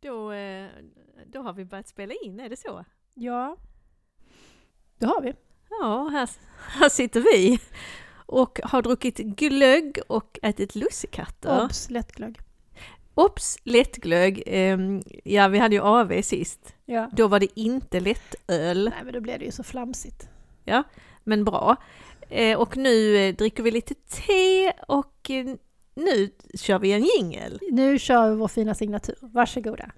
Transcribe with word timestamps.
Då, 0.00 0.32
eh, 0.32 0.68
då 1.26 1.42
har 1.42 1.52
vi 1.52 1.64
börjat 1.64 1.88
spela 1.88 2.14
in, 2.22 2.40
är 2.40 2.48
det 2.48 2.56
så? 2.56 2.84
Ja, 3.14 3.56
det 4.98 5.06
har 5.06 5.22
vi. 5.22 5.34
Ja, 5.70 6.08
här, 6.12 6.30
här 6.58 6.88
sitter 6.88 7.20
vi 7.20 7.60
och 8.26 8.60
har 8.64 8.82
druckit 8.82 9.18
glögg 9.18 9.98
och 10.06 10.38
ätit 10.42 10.74
lussekatter. 10.74 11.64
Obs, 11.64 11.90
lättglögg. 11.90 12.38
Ops, 13.14 13.58
lättglögg. 13.64 14.42
Ehm, 14.46 15.02
ja, 15.24 15.48
vi 15.48 15.58
hade 15.58 15.74
ju 15.74 15.82
AV 15.82 16.22
sist. 16.22 16.74
Ja. 16.84 17.10
Då 17.12 17.28
var 17.28 17.40
det 17.40 17.60
inte 17.60 18.00
lättöl, 18.00 18.84
Nej, 18.94 19.04
men 19.04 19.12
då 19.14 19.20
blev 19.20 19.38
det 19.38 19.44
ju 19.44 19.52
så 19.52 19.62
flamsigt. 19.62 20.28
men 21.24 21.44
bra. 21.44 21.76
Eh, 22.28 22.58
och 22.58 22.76
nu 22.76 23.16
eh, 23.16 23.34
dricker 23.34 23.62
vi 23.62 23.70
lite 23.70 23.94
te 23.94 24.70
och 24.88 25.30
nu 25.98 26.30
kör 26.54 26.78
vi 26.78 26.92
en 26.92 27.04
jingel. 27.04 27.58
Nu 27.70 27.98
kör 27.98 28.30
vi 28.30 28.36
vår 28.36 28.48
fina 28.48 28.74
signatur. 28.74 29.16
Varsågoda. 29.20 29.90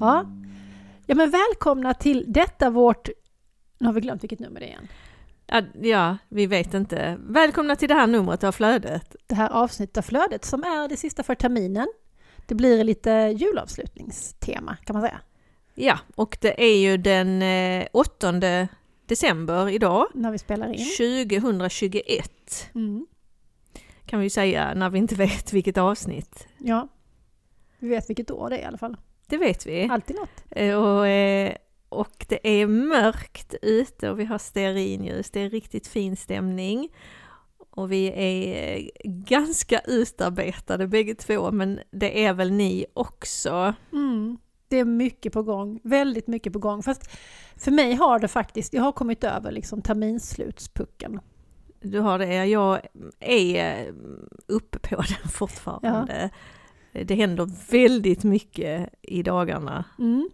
Ja. 0.00 0.24
ja, 1.06 1.14
men 1.14 1.30
välkomna 1.30 1.94
till 1.94 2.24
detta 2.28 2.70
vårt... 2.70 3.08
Nu 3.78 3.86
har 3.86 3.92
vi 3.92 4.00
glömt 4.00 4.22
vilket 4.22 4.38
nummer 4.38 4.60
det 4.60 4.66
är 4.66 4.68
igen. 4.68 4.88
Ja, 5.82 6.16
vi 6.28 6.46
vet 6.46 6.74
inte. 6.74 7.16
Välkomna 7.20 7.76
till 7.76 7.88
det 7.88 7.94
här 7.94 8.06
numret 8.06 8.44
av 8.44 8.52
Flödet. 8.52 9.16
det 9.26 9.34
här 9.34 9.50
avsnittet 9.50 9.96
av 9.96 10.02
Flödet 10.02 10.44
som 10.44 10.62
är 10.64 10.88
det 10.88 10.96
sista 10.96 11.22
för 11.22 11.34
terminen. 11.34 11.88
Det 12.46 12.54
blir 12.54 12.84
lite 12.84 13.10
julavslutningstema 13.36 14.76
kan 14.84 14.94
man 14.94 15.02
säga. 15.02 15.20
Ja, 15.74 15.98
och 16.14 16.38
det 16.40 16.62
är 16.64 16.76
ju 16.76 16.96
den 16.96 17.42
eh, 17.42 17.86
8 17.92 18.32
december 19.06 19.68
idag, 19.68 20.06
När 20.14 20.30
vi 20.32 20.38
spelar 20.38 20.66
in. 20.72 20.86
2021 21.38 22.30
Mm. 22.74 23.06
kan 24.06 24.18
vi 24.20 24.26
ju 24.26 24.30
säga 24.30 24.74
när 24.74 24.90
vi 24.90 24.98
inte 24.98 25.14
vet 25.14 25.52
vilket 25.52 25.78
avsnitt. 25.78 26.48
Ja. 26.58 26.88
Vi 27.78 27.88
vet 27.88 28.10
vilket 28.10 28.30
år 28.30 28.50
det 28.50 28.56
är 28.58 28.62
i 28.62 28.64
alla 28.64 28.78
fall. 28.78 28.96
Det 29.26 29.36
vet 29.38 29.66
vi. 29.66 29.88
Alltid 29.90 30.16
något. 30.16 30.44
Eh, 30.50 30.74
Och, 30.74 31.06
eh, 31.06 31.54
och 31.88 32.26
det 32.28 32.60
är 32.60 32.66
mörkt 32.66 33.54
ute 33.62 34.10
och 34.10 34.20
vi 34.20 34.24
har 34.24 34.38
stearinljus. 34.38 35.30
Det 35.30 35.40
är 35.40 35.50
riktigt 35.50 35.86
fin 35.86 36.16
stämning. 36.16 36.88
Och 37.70 37.92
vi 37.92 38.06
är 38.06 38.76
eh, 38.76 38.88
ganska 39.04 39.80
utarbetade 39.80 40.86
bägge 40.86 41.14
två, 41.14 41.50
men 41.50 41.80
det 41.90 42.24
är 42.24 42.34
väl 42.34 42.52
ni 42.52 42.86
också? 42.94 43.74
Mm. 43.92 44.38
Det 44.68 44.78
är 44.78 44.84
mycket 44.84 45.32
på 45.32 45.42
gång. 45.42 45.80
Väldigt 45.82 46.26
mycket 46.26 46.52
på 46.52 46.58
gång. 46.58 46.82
Fast 46.82 47.10
för 47.56 47.70
mig 47.70 47.94
har 47.94 48.18
det 48.18 48.28
faktiskt, 48.28 48.72
jag 48.72 48.82
har 48.82 48.92
kommit 48.92 49.24
över 49.24 49.52
liksom 49.52 49.82
terminslutspucken. 49.82 51.20
Du 51.80 52.00
har 52.00 52.18
det, 52.18 52.46
jag 52.46 52.80
är 53.20 53.86
eh, 53.86 53.94
uppe 54.46 54.78
på 54.78 54.96
den 55.22 55.30
fortfarande. 55.30 56.30
Det 56.92 57.14
händer 57.14 57.70
väldigt 57.70 58.24
mycket 58.24 58.88
i 59.02 59.22
dagarna. 59.22 59.84
Mm. 59.98 60.30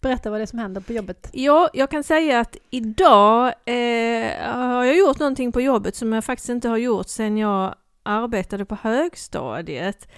Berätta 0.00 0.30
vad 0.30 0.40
det 0.40 0.44
är 0.44 0.46
som 0.46 0.58
händer 0.58 0.80
på 0.80 0.92
jobbet. 0.92 1.30
Ja, 1.32 1.70
jag 1.72 1.90
kan 1.90 2.04
säga 2.04 2.40
att 2.40 2.56
idag 2.70 3.46
eh, 3.46 4.52
har 4.54 4.84
jag 4.84 4.96
gjort 4.96 5.18
någonting 5.18 5.52
på 5.52 5.60
jobbet 5.60 5.96
som 5.96 6.12
jag 6.12 6.24
faktiskt 6.24 6.48
inte 6.48 6.68
har 6.68 6.76
gjort 6.76 7.08
sedan 7.08 7.36
jag 7.38 7.74
arbetade 8.02 8.64
på 8.64 8.74
högstadiet. 8.74 10.08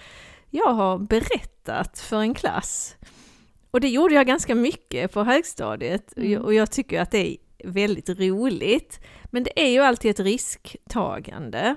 Jag 0.50 0.72
har 0.72 0.98
berättat 0.98 1.98
för 1.98 2.16
en 2.20 2.34
klass. 2.34 2.96
Och 3.70 3.80
det 3.80 3.88
gjorde 3.88 4.14
jag 4.14 4.26
ganska 4.26 4.54
mycket 4.54 5.12
på 5.12 5.24
högstadiet 5.24 6.16
Mm. 6.16 6.42
och 6.42 6.54
jag 6.54 6.70
tycker 6.70 7.00
att 7.00 7.10
det 7.10 7.28
är 7.32 7.36
väldigt 7.64 8.08
roligt. 8.08 9.00
Men 9.24 9.42
det 9.44 9.62
är 9.64 9.68
ju 9.68 9.80
alltid 9.80 10.10
ett 10.10 10.20
risktagande. 10.20 11.76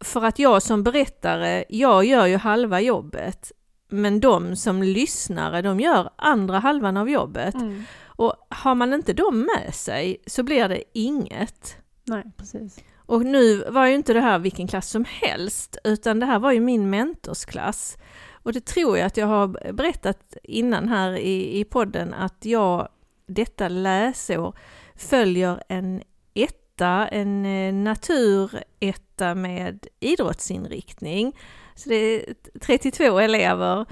För 0.00 0.24
att 0.24 0.38
jag 0.38 0.62
som 0.62 0.82
berättare, 0.82 1.64
jag 1.68 2.04
gör 2.04 2.26
ju 2.26 2.36
halva 2.36 2.80
jobbet. 2.80 3.52
Men 3.88 4.20
de 4.20 4.56
som 4.56 4.82
lyssnare, 4.82 5.62
de 5.62 5.80
gör 5.80 6.10
andra 6.16 6.58
halvan 6.58 6.96
av 6.96 7.10
jobbet. 7.10 7.54
Mm. 7.54 7.82
Och 8.06 8.34
har 8.48 8.74
man 8.74 8.92
inte 8.92 9.12
dem 9.12 9.48
med 9.54 9.74
sig 9.74 10.22
så 10.26 10.42
blir 10.42 10.68
det 10.68 10.82
inget. 10.92 11.76
Nej, 12.04 12.24
precis. 12.36 12.80
Och 13.06 13.26
nu 13.26 13.64
var 13.70 13.86
ju 13.86 13.94
inte 13.94 14.12
det 14.12 14.20
här 14.20 14.38
vilken 14.38 14.68
klass 14.68 14.90
som 14.90 15.04
helst, 15.08 15.78
utan 15.84 16.20
det 16.20 16.26
här 16.26 16.38
var 16.38 16.52
ju 16.52 16.60
min 16.60 16.90
mentorsklass. 16.90 17.96
Och 18.42 18.52
det 18.52 18.64
tror 18.64 18.98
jag 18.98 19.06
att 19.06 19.16
jag 19.16 19.26
har 19.26 19.72
berättat 19.72 20.36
innan 20.42 20.88
här 20.88 21.12
i, 21.12 21.60
i 21.60 21.64
podden 21.64 22.14
att 22.14 22.44
jag 22.44 22.88
detta 23.26 23.68
läsår 23.68 24.54
följer 24.96 25.62
en 25.68 26.02
etta, 26.34 27.08
en 27.08 27.46
eh, 27.46 27.74
naturetta 27.74 29.34
med 29.34 29.86
idrottsinriktning. 30.00 31.36
Så 31.78 31.88
det 31.88 31.96
är 31.96 32.34
32 32.60 33.18
elever, 33.18 33.86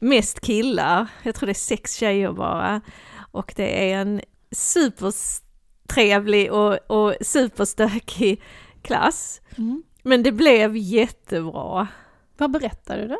mest 0.00 0.40
killar, 0.40 1.06
jag 1.22 1.34
tror 1.34 1.46
det 1.46 1.52
är 1.52 1.54
sex 1.54 1.94
tjejer 1.94 2.32
bara. 2.32 2.80
Och 3.32 3.52
det 3.56 3.92
är 3.92 3.96
en 3.96 4.20
supertrevlig 4.50 6.52
och, 6.52 6.90
och 6.90 7.14
superstökig 7.20 8.42
klass. 8.82 9.40
Mm. 9.58 9.82
Men 10.02 10.22
det 10.22 10.32
blev 10.32 10.76
jättebra. 10.76 11.88
Vad 12.36 12.50
berättar 12.50 12.98
du? 12.98 13.18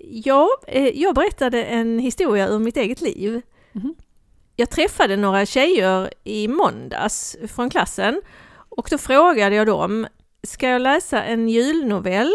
Ja, 0.00 0.48
eh, 0.66 0.88
jag 0.88 1.14
berättade 1.14 1.64
en 1.64 1.98
historia 1.98 2.48
ur 2.48 2.58
mitt 2.58 2.76
eget 2.76 3.00
liv. 3.00 3.42
Mhm. 3.72 3.94
Jag 4.56 4.70
träffade 4.70 5.16
några 5.16 5.46
tjejer 5.46 6.10
i 6.24 6.48
måndags 6.48 7.36
från 7.48 7.70
klassen 7.70 8.22
och 8.68 8.88
då 8.90 8.98
frågade 8.98 9.56
jag 9.56 9.66
dem, 9.66 10.06
ska 10.42 10.68
jag 10.68 10.82
läsa 10.82 11.22
en 11.22 11.48
julnovell 11.48 12.32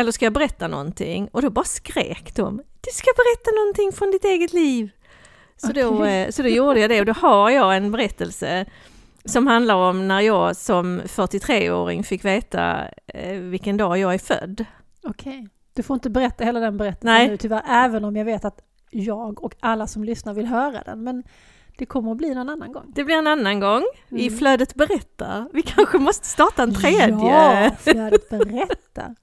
eller 0.00 0.12
ska 0.12 0.26
jag 0.26 0.32
berätta 0.32 0.68
någonting? 0.68 1.28
Och 1.32 1.42
då 1.42 1.50
bara 1.50 1.64
skrek 1.64 2.34
de, 2.36 2.56
du 2.56 2.90
ska 2.92 3.10
berätta 3.16 3.50
någonting 3.60 3.92
från 3.92 4.10
ditt 4.10 4.24
eget 4.24 4.52
liv. 4.52 4.90
Så, 5.56 5.72
då, 5.72 5.86
Okej. 5.86 6.22
eh, 6.22 6.30
så 6.30 6.42
då 6.42 6.48
gjorde 6.48 6.80
jag 6.80 6.90
det 6.90 7.00
och 7.00 7.06
då 7.06 7.12
har 7.12 7.50
jag 7.50 7.76
en 7.76 7.90
berättelse 7.92 8.66
som 9.24 9.46
handlar 9.46 9.74
om 9.74 10.08
när 10.08 10.20
jag 10.20 10.56
som 10.56 11.00
43-åring 11.00 12.04
fick 12.04 12.24
veta 12.24 12.88
eh, 13.06 13.38
vilken 13.38 13.76
dag 13.76 13.98
jag 13.98 14.14
är 14.14 14.18
född. 14.18 14.64
Okej. 15.02 15.48
Du 15.74 15.82
får 15.82 15.94
inte 15.94 16.10
berätta 16.10 16.44
hela 16.44 16.60
den 16.60 16.76
berättelsen 16.76 17.12
Nej. 17.14 17.28
nu 17.28 17.36
tyvärr, 17.36 17.62
även 17.68 18.04
om 18.04 18.16
jag 18.16 18.24
vet 18.24 18.44
att 18.44 18.60
jag 18.90 19.44
och 19.44 19.54
alla 19.60 19.86
som 19.86 20.04
lyssnar 20.04 20.34
vill 20.34 20.46
höra 20.46 20.82
den. 20.82 21.04
Men 21.04 21.22
det 21.78 21.86
kommer 21.86 22.10
att 22.12 22.16
bli 22.18 22.34
någon 22.34 22.48
annan 22.48 22.72
gång. 22.72 22.92
Det 22.94 23.04
blir 23.04 23.16
en 23.16 23.26
annan 23.26 23.60
gång 23.60 23.82
i 24.08 24.26
Mm. 24.26 24.38
Flödet 24.38 24.74
berättar. 24.74 25.48
Vi 25.52 25.62
kanske 25.62 25.98
måste 25.98 26.26
starta 26.26 26.62
en 26.62 26.74
tredje. 26.74 27.08
Ja, 27.08 27.70
flödet 27.80 28.28
berättar. 28.28 29.14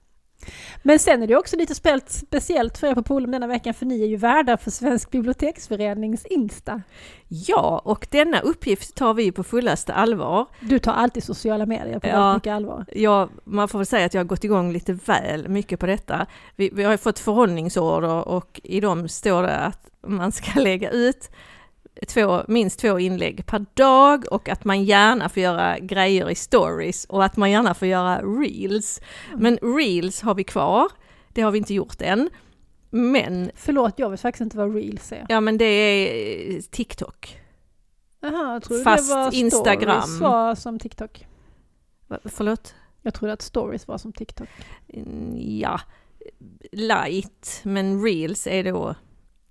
Men 0.82 0.98
sen 0.98 1.22
är 1.22 1.26
det 1.26 1.36
också 1.36 1.56
lite 1.56 1.74
spe- 1.74 2.00
speciellt 2.06 2.78
för 2.78 2.86
er 2.86 2.94
på 2.94 3.02
Polum 3.02 3.30
denna 3.30 3.46
veckan 3.46 3.74
för 3.74 3.86
ni 3.86 4.02
är 4.02 4.06
ju 4.06 4.16
värdar 4.16 4.56
för 4.56 4.70
Svensk 4.70 5.10
Biblioteksförenings 5.10 6.24
Insta. 6.26 6.82
Ja, 7.28 7.82
och 7.84 8.06
denna 8.10 8.40
uppgift 8.40 8.94
tar 8.94 9.14
vi 9.14 9.32
på 9.32 9.44
fullaste 9.44 9.94
allvar. 9.94 10.46
Du 10.60 10.78
tar 10.78 10.92
alltid 10.92 11.24
sociala 11.24 11.66
medier 11.66 11.98
på 11.98 12.06
Ja. 12.06 12.12
väldigt 12.26 12.36
mycket 12.36 12.52
allvar. 12.56 12.84
Ja, 12.92 13.28
man 13.44 13.68
får 13.68 13.78
väl 13.78 13.86
säga 13.86 14.06
att 14.06 14.14
jag 14.14 14.20
har 14.20 14.24
gått 14.26 14.44
igång 14.44 14.72
lite 14.72 14.92
väl 15.04 15.48
mycket 15.48 15.80
på 15.80 15.86
detta. 15.86 16.26
Vi, 16.56 16.70
vi 16.72 16.84
har 16.84 16.92
ju 16.92 16.98
fått 16.98 17.18
förhållningsorder 17.18 18.28
och 18.28 18.60
i 18.64 18.80
dem 18.80 19.08
står 19.08 19.42
det 19.42 19.56
att 19.56 19.90
man 20.06 20.32
ska 20.32 20.60
lägga 20.60 20.90
ut 20.90 21.30
två, 22.06 22.42
minst 22.48 22.78
två 22.80 22.98
inlägg 22.98 23.46
per 23.46 23.66
dag 23.74 24.24
och 24.30 24.48
att 24.48 24.64
man 24.64 24.84
gärna 24.84 25.28
får 25.28 25.42
göra 25.42 25.78
grejer 25.78 26.30
i 26.30 26.34
stories 26.34 27.04
och 27.04 27.24
att 27.24 27.36
man 27.36 27.50
gärna 27.50 27.74
får 27.74 27.88
göra 27.88 28.22
reels. 28.22 29.00
Men 29.36 29.56
reels 29.62 30.20
har 30.22 30.34
vi 30.34 30.44
kvar, 30.44 30.88
det 31.28 31.42
har 31.42 31.50
vi 31.50 31.58
inte 31.58 31.74
gjort 31.74 32.02
än. 32.02 32.30
Men, 32.90 33.50
Förlåt, 33.54 33.94
jag 33.98 34.10
vet 34.10 34.20
faktiskt 34.20 34.40
inte 34.40 34.56
vad 34.56 34.74
reels 34.74 35.12
är. 35.12 35.26
ja 35.28 35.40
men 35.40 35.58
det 35.58 35.64
är 35.64 36.54
eh, 36.54 36.60
TikTok. 36.60 37.40
Jaha, 38.20 38.52
jag 38.52 38.62
trodde 38.62 38.84
Fast 38.84 39.08
det 39.10 39.14
var 39.14 39.34
Instagram. 39.34 40.02
stories 40.02 40.20
var 40.20 40.54
som 40.54 40.78
TikTok. 40.78 41.26
Va- 42.06 42.18
Förlåt? 42.24 42.74
Jag 43.02 43.14
trodde 43.14 43.32
att 43.32 43.42
stories 43.42 43.88
var 43.88 43.98
som 43.98 44.12
TikTok. 44.12 44.48
Mm, 44.88 45.34
Ja, 45.36 45.80
light, 46.72 47.60
men 47.62 48.02
reels 48.04 48.46
är 48.46 48.64
då 48.64 48.94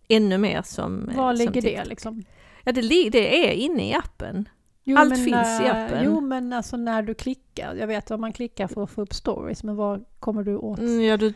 ännu 0.10 0.38
mer 0.38 0.62
som... 0.62 1.12
Var 1.16 1.36
som 1.36 1.46
ligger 1.46 1.62
det 1.62 1.70
TikTok. 1.70 1.88
liksom? 1.88 2.24
Ja, 2.68 2.72
det, 2.74 3.10
det 3.10 3.48
är 3.50 3.52
inne 3.54 3.90
i 3.90 3.94
appen. 3.94 4.50
Jo, 4.84 4.98
Allt 4.98 5.10
men 5.10 5.18
finns 5.18 5.60
i 5.60 5.64
när- 5.64 5.86
appen. 5.86 6.02
Jo, 6.06 6.22
men 6.22 6.54
alltså 6.54 6.78
när 6.78 7.02
du 7.02 7.14
klickar. 7.14 7.76
Jag 7.76 7.88
vet 7.88 8.10
vad 8.10 8.20
man 8.20 8.34
klickar 8.34 8.68
för 8.68 8.84
att 8.84 8.90
få 8.90 9.02
upp 9.02 9.14
stories, 9.14 9.64
men 9.64 9.76
vad 9.76 10.06
kommer 10.20 10.44
du 10.44 10.56
åt? 10.58 10.80
Mm, 10.80 11.02
Ja, 11.04 11.18
du, 11.18 11.30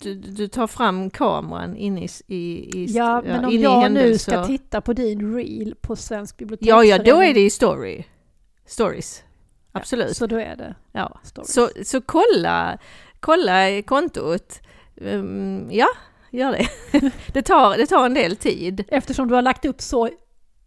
du, 0.00 0.14
du 0.14 0.48
tar 0.48 0.66
fram 0.66 1.10
kameran 1.10 1.76
inne 1.76 2.04
i... 2.04 2.08
i, 2.26 2.70
i 2.82 2.84
Ja, 2.84 3.22
men 3.26 3.44
om 3.44 3.52
jag 3.58 3.76
nu 3.92 4.00
händelser. 4.00 4.32
ska 4.32 4.46
titta 4.46 4.80
på 4.80 4.92
din 4.92 5.34
reel 5.36 5.74
på 5.80 5.96
Svensk 5.96 6.34
Ja, 6.34 6.38
biblioteksförening. 6.38 6.90
ja, 7.06 7.14
då 7.14 7.22
är 7.22 7.34
det 7.34 7.40
i 7.40 7.50
story. 7.50 8.04
Stories. 8.66 9.22
Absolut. 9.72 10.16
Så 10.16 10.26
då 10.26 10.36
är 10.36 10.56
det 10.56 10.74
Ja. 10.92 11.20
stories. 11.22 11.52
Så, 11.52 11.68
så 11.84 12.00
kolla, 12.00 12.78
kolla 13.20 13.82
kontot. 13.82 14.60
Um, 14.96 15.68
ja, 15.70 15.86
gör 16.30 16.52
det. 16.52 16.68
det, 17.32 17.42
tar, 17.42 17.76
det 17.76 17.86
tar 17.86 18.06
en 18.06 18.14
del 18.14 18.36
tid. 18.36 18.84
Eftersom 18.88 19.28
du 19.28 19.34
har 19.34 19.42
lagt 19.42 19.64
upp 19.64 19.80
så 19.80 20.08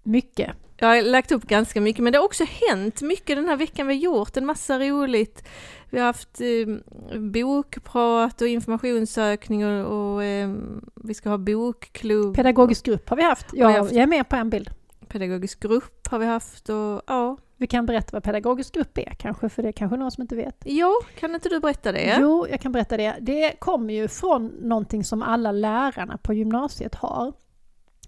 mycket. 0.07 0.51
Jag 0.79 0.87
har 0.87 1.01
lagt 1.01 1.31
upp 1.31 1.43
ganska 1.43 1.81
mycket, 1.81 2.03
men 2.03 2.13
det 2.13 2.19
har 2.19 2.25
också 2.25 2.43
hänt 2.69 3.01
mycket 3.01 3.35
den 3.35 3.47
här 3.47 3.57
veckan. 3.57 3.87
Vi 3.87 3.93
har 3.93 4.01
gjort 4.01 4.37
en 4.37 4.45
massa 4.45 4.79
roligt. 4.79 5.43
Vi 5.89 5.99
har 5.99 6.05
haft 6.05 6.41
eh, 6.41 7.19
bokprat 7.19 8.41
och 8.41 8.47
informationssökning 8.47 9.65
och, 9.65 10.13
och 10.13 10.23
eh, 10.23 10.49
vi 10.95 11.13
ska 11.13 11.29
ha 11.29 11.37
bokklubb. 11.37 12.35
Pedagogisk 12.35 12.85
grupp 12.85 13.09
har 13.09 13.17
vi 13.17 13.23
haft. 13.23 13.45
Jag, 13.53 13.69
haft. 13.69 13.91
jag 13.91 14.03
är 14.03 14.07
med 14.07 14.29
på 14.29 14.35
en 14.35 14.49
bild. 14.49 14.69
Pedagogisk 15.07 15.59
grupp 15.59 16.07
har 16.07 16.19
vi 16.19 16.25
haft 16.25 16.69
och 16.69 17.01
ja. 17.07 17.37
Vi 17.59 17.67
kan 17.67 17.85
berätta 17.85 18.09
vad 18.11 18.23
pedagogisk 18.23 18.73
grupp 18.73 18.97
är 18.97 19.13
kanske, 19.19 19.49
för 19.49 19.63
det 19.63 19.69
är 19.69 19.73
kanske 19.73 19.97
någon 19.97 20.11
som 20.11 20.21
inte 20.21 20.35
vet. 20.35 20.63
Jo, 20.65 20.93
kan 21.19 21.35
inte 21.35 21.49
du 21.49 21.59
berätta 21.59 21.91
det? 21.91 22.17
Jo, 22.19 22.47
jag 22.49 22.61
kan 22.61 22.71
berätta 22.71 22.97
det. 22.97 23.15
Det 23.21 23.59
kommer 23.59 23.93
ju 23.93 24.07
från 24.07 24.47
någonting 24.47 25.03
som 25.03 25.21
alla 25.21 25.51
lärarna 25.51 26.17
på 26.17 26.33
gymnasiet 26.33 26.95
har. 26.95 27.33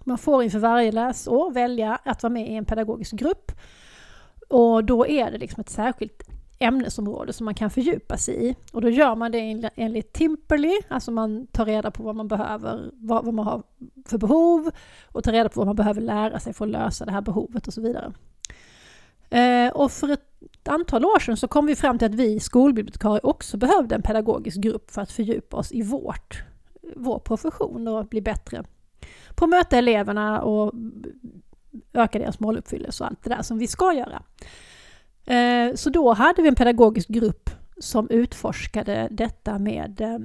Man 0.10 0.18
får 0.18 0.44
inför 0.44 0.60
varje 0.60 0.92
läsår 0.92 1.52
välja 1.52 2.00
att 2.06 2.24
vara 2.24 2.34
med 2.34 2.50
i 2.50 2.56
en 2.56 2.66
pedagogisk 2.66 3.14
grupp. 3.14 3.52
Och 4.50 4.84
då 4.84 5.08
är 5.08 5.32
det 5.32 5.38
liksom 5.38 5.62
ett 5.62 5.70
särskilt 5.70 6.24
ämnesområde 6.60 7.34
som 7.34 7.46
man 7.46 7.54
kan 7.54 7.70
fördjupa 7.70 8.18
sig 8.18 8.50
i. 8.50 8.56
Och 8.72 8.82
då 8.82 8.90
gör 8.90 9.16
man 9.16 9.32
det 9.32 9.70
enligt 9.76 10.14
Timperly, 10.14 10.80
alltså 10.88 11.12
man 11.12 11.48
tar 11.48 11.66
reda 11.66 11.92
på 11.92 12.04
vad 12.04 12.16
man 12.16 12.28
behöver, 12.28 12.92
vad, 12.94 13.26
vad 13.26 13.34
man 13.34 13.46
har 13.46 13.64
för 14.06 14.18
behov 14.18 14.70
och 15.08 15.24
tar 15.24 15.32
reda 15.32 15.50
på 15.50 15.60
vad 15.60 15.68
man 15.68 15.76
behöver 15.76 16.02
lära 16.02 16.40
sig 16.40 16.54
för 16.54 16.66
att 16.66 16.72
lösa 16.72 17.06
det 17.06 17.12
här 17.12 17.22
behovet 17.22 17.68
och 17.68 17.74
så 17.74 17.82
vidare. 17.82 18.14
Eh, 19.30 19.72
och 19.72 19.92
för 19.92 20.10
ett 20.10 20.68
antal 20.70 21.06
år 21.06 21.20
sedan 21.20 21.38
så 21.38 21.48
kom 21.48 21.66
vi 21.66 21.76
fram 21.76 21.98
till 21.98 22.06
att 22.06 22.16
vi 22.16 22.40
skolbibliotekarier 22.40 23.26
också 23.26 23.58
behövde 23.58 23.96
en 23.96 24.02
pedagogisk 24.02 24.58
grupp 24.58 24.92
för 24.92 25.02
att 25.02 25.12
fördjupa 25.12 25.58
oss 25.58 25.72
i 25.72 25.82
vårt, 25.82 26.44
vår 26.96 27.20
profession 27.20 27.88
och 27.88 28.06
bli 28.06 28.22
bättre 28.22 28.64
på 29.40 29.46
att 29.46 29.50
möta 29.50 29.78
eleverna 29.78 30.42
och 30.42 30.74
öka 31.94 32.20
deras 32.20 32.40
måluppfyllelse 32.40 33.04
och 33.04 33.10
allt 33.10 33.24
det 33.24 33.30
där 33.30 33.42
som 33.42 33.58
vi 33.58 33.68
ska 33.68 33.94
göra. 33.94 34.24
Eh, 35.26 35.76
Så 35.76 35.90
då 35.90 36.14
hade 36.14 36.42
vi 36.42 36.48
en 36.48 36.56
pedagogisk 36.56 37.10
grupp 37.10 37.50
som 37.80 38.10
utforskade 38.10 39.08
detta 39.12 39.60
med 39.60 40.02
eh, 40.02 40.18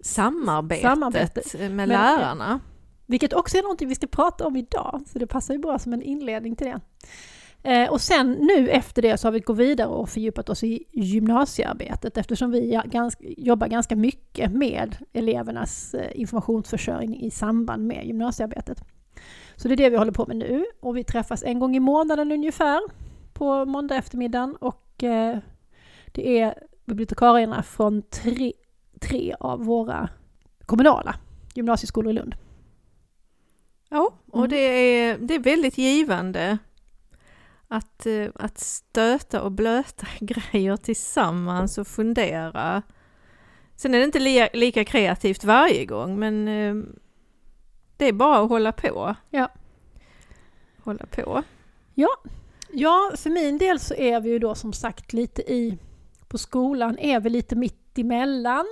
Samarbetet, 0.00 0.82
Samarbetet. 0.82 1.54
med 1.60 1.70
Men- 1.72 1.88
lärarna. 1.88 2.60
Vilket 3.06 3.32
också 3.32 3.56
är 3.58 3.62
någonting 3.62 3.88
vi 3.88 3.94
ska 3.94 4.06
prata 4.06 4.46
om 4.46 4.56
idag, 4.56 5.02
så 5.06 5.18
det 5.18 5.26
passar 5.26 5.54
ju 5.54 5.60
bra 5.60 5.78
som 5.78 5.92
en 5.92 6.02
inledning 6.02 6.56
till 6.56 6.66
det. 6.66 6.80
Eh, 7.64 7.90
och 7.90 8.00
sen 8.00 8.32
nu 8.32 8.68
efter 8.68 9.02
det 9.02 9.18
så 9.18 9.26
har 9.26 9.32
vi 9.32 9.40
gått 9.40 9.58
vidare 9.58 9.88
och 9.88 10.08
fördjupat 10.08 10.48
oss 10.48 10.64
i 10.64 10.84
gymnasiearbetet 10.92 12.16
eftersom 12.16 12.50
vi 12.50 12.80
ganska, 12.84 13.24
jobbar 13.36 13.66
ganska 13.68 13.96
mycket 13.96 14.52
med 14.52 14.96
elevernas 15.12 15.94
eh, 15.94 16.20
informationsförsörjning 16.20 17.20
i 17.20 17.30
samband 17.30 17.86
med 17.86 18.06
gymnasiearbetet. 18.06 18.84
Så 19.56 19.68
det 19.68 19.74
är 19.74 19.76
det 19.76 19.90
vi 19.90 19.96
håller 19.96 20.12
på 20.12 20.26
med 20.26 20.36
nu 20.36 20.64
och 20.80 20.96
vi 20.96 21.04
träffas 21.04 21.42
en 21.42 21.58
gång 21.58 21.76
i 21.76 21.80
månaden 21.80 22.32
ungefär 22.32 22.80
på 23.32 23.64
måndag 23.64 23.96
eftermiddagen 23.96 24.56
och 24.56 25.02
eh, 25.02 25.38
det 26.12 26.38
är 26.40 26.54
bibliotekarierna 26.84 27.62
från 27.62 28.02
tre, 28.02 28.52
tre 29.00 29.34
av 29.40 29.64
våra 29.64 30.08
kommunala 30.66 31.14
gymnasieskolor 31.54 32.10
i 32.10 32.14
Lund. 32.14 32.34
Ja, 33.88 34.14
och 34.32 34.38
Mm. 34.38 34.50
det, 34.50 34.56
är, 34.56 35.18
det 35.18 35.34
är 35.34 35.38
väldigt 35.38 35.78
givande 35.78 36.58
att, 37.68 38.06
eh, 38.06 38.28
att 38.34 38.58
stöta 38.58 39.42
och 39.42 39.52
blöta 39.52 40.06
grejer 40.20 40.76
tillsammans 40.76 41.78
och 41.78 41.86
fundera. 41.86 42.82
Sen 43.76 43.94
är 43.94 43.98
det 43.98 44.04
inte 44.04 44.18
li, 44.18 44.48
lika 44.52 44.84
kreativt 44.84 45.44
varje 45.44 45.84
gång, 45.84 46.18
men 46.18 46.48
eh, 46.48 46.74
det 47.96 48.08
är 48.08 48.12
bara 48.12 48.38
att 48.38 48.48
hålla 48.48 48.72
på. 48.72 49.14
Ja. 49.30 49.48
Hålla 50.84 51.06
på. 51.06 51.42
Ja, 52.72 53.12
för 53.16 53.30
min 53.30 53.58
del 53.58 53.80
så 53.80 53.94
är 53.94 54.20
vi 54.20 54.30
ju 54.30 54.38
då 54.38 54.54
som 54.54 54.72
sagt 54.72 55.12
lite 55.12 55.42
i... 55.42 55.78
På 56.28 56.38
skolan 56.38 56.98
är 56.98 57.20
vi 57.20 57.30
lite 57.30 57.56
mitt 57.56 57.98
emellan. 57.98 58.64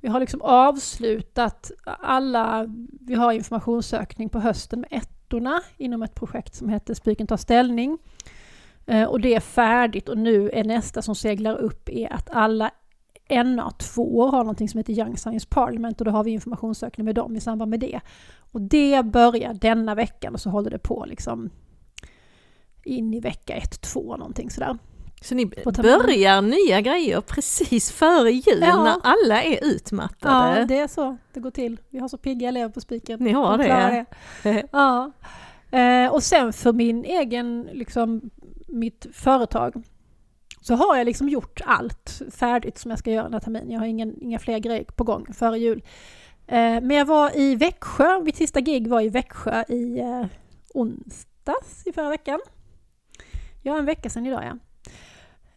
Vi 0.00 0.08
har 0.08 0.20
liksom 0.20 0.42
avslutat 0.42 1.70
alla... 1.84 2.66
Vi 3.00 3.14
har 3.14 3.32
informationssökning 3.32 4.28
på 4.28 4.40
hösten 4.40 4.80
med 4.80 4.88
ettorna 5.32 5.62
inom 5.78 6.02
ett 6.02 6.14
projekt 6.14 6.54
som 6.54 6.68
heter 6.68 6.94
Spiken 6.94 7.26
tar 7.26 7.36
ställning. 7.36 7.98
Eh, 8.86 9.04
och 9.04 9.20
det 9.20 9.34
är 9.34 9.40
färdigt 9.40 10.08
och 10.08 10.18
nu 10.18 10.50
är 10.50 10.64
nästa 10.64 11.02
som 11.02 11.14
seglar 11.14 11.56
upp 11.56 11.88
är 11.88 12.12
att 12.12 12.30
alla 12.30 12.70
NA2 13.28 14.30
har 14.30 14.38
någonting 14.38 14.68
som 14.68 14.78
heter 14.78 14.92
Young 14.92 15.16
Science 15.16 15.46
Parliament 15.50 16.00
och 16.00 16.04
då 16.04 16.10
har 16.10 16.24
vi 16.24 16.30
informationssökning 16.30 17.04
med 17.04 17.14
dem 17.14 17.36
i 17.36 17.40
samband 17.40 17.70
med 17.70 17.80
det. 17.80 18.00
Och 18.52 18.60
det 18.60 19.04
börjar 19.04 19.54
denna 19.54 19.94
veckan 19.94 20.34
och 20.34 20.40
så 20.40 20.50
håller 20.50 20.70
det 20.70 20.78
på 20.78 21.04
liksom 21.08 21.50
in 22.84 23.14
i 23.14 23.20
vecka 23.20 23.54
1-2 23.58 24.18
någonting 24.18 24.50
sådär. 24.50 24.78
Så 25.22 25.34
ni 25.34 25.46
börjar 25.46 26.42
nya 26.42 26.80
grejer 26.80 27.20
precis 27.20 27.90
före 27.92 28.30
jul 28.30 28.58
Ja. 28.60 28.84
när 28.84 28.96
alla 29.02 29.42
är 29.42 29.64
utmattade. 29.64 30.58
Ja, 30.60 30.64
det 30.66 30.78
är 30.78 30.88
så 30.88 31.16
det 31.32 31.40
går 31.40 31.50
till. 31.50 31.80
Vi 31.90 31.98
har 31.98 32.08
så 32.08 32.18
pigga 32.18 32.48
elever 32.48 32.68
på 32.68 32.80
spiken. 32.80 33.20
Ni 33.20 33.32
har 33.32 33.58
De 33.58 33.64
klarar 33.64 34.06
det. 34.42 34.68
Ja. 34.72 35.12
Eh, 35.78 36.12
och 36.12 36.22
sen 36.22 36.52
för 36.52 36.72
min 36.72 37.04
egen, 37.04 37.68
liksom, 37.72 38.30
mitt 38.68 39.06
företag 39.12 39.82
så 40.60 40.74
har 40.74 40.96
jag 40.96 41.04
liksom 41.04 41.28
gjort 41.28 41.60
allt 41.64 42.22
färdigt 42.30 42.78
som 42.78 42.90
jag 42.90 42.98
ska 42.98 43.10
göra 43.10 43.24
den 43.24 43.32
här 43.32 43.40
terminen. 43.40 43.70
Jag 43.70 43.78
har 43.80 43.86
ingen, 43.86 44.22
inga 44.22 44.38
fler 44.38 44.58
grejer 44.58 44.84
på 44.84 45.04
gång 45.04 45.26
före 45.34 45.58
jul. 45.58 45.82
Eh, 46.46 46.56
men 46.56 46.90
jag 46.90 47.04
var 47.04 47.36
i 47.36 47.54
Växjö, 47.56 48.20
mitt 48.20 48.36
sista 48.36 48.60
gig 48.60 48.88
var 48.88 49.00
i 49.00 49.08
Växjö 49.08 49.64
i 49.68 49.98
eh, 50.00 50.24
onsdags 50.74 51.86
i 51.86 51.92
förra 51.92 52.08
veckan. 52.10 52.40
Ja, 53.62 53.78
en 53.78 53.84
vecka 53.84 54.10
sedan 54.10 54.26
idag 54.26 54.44
ja. 54.44 54.58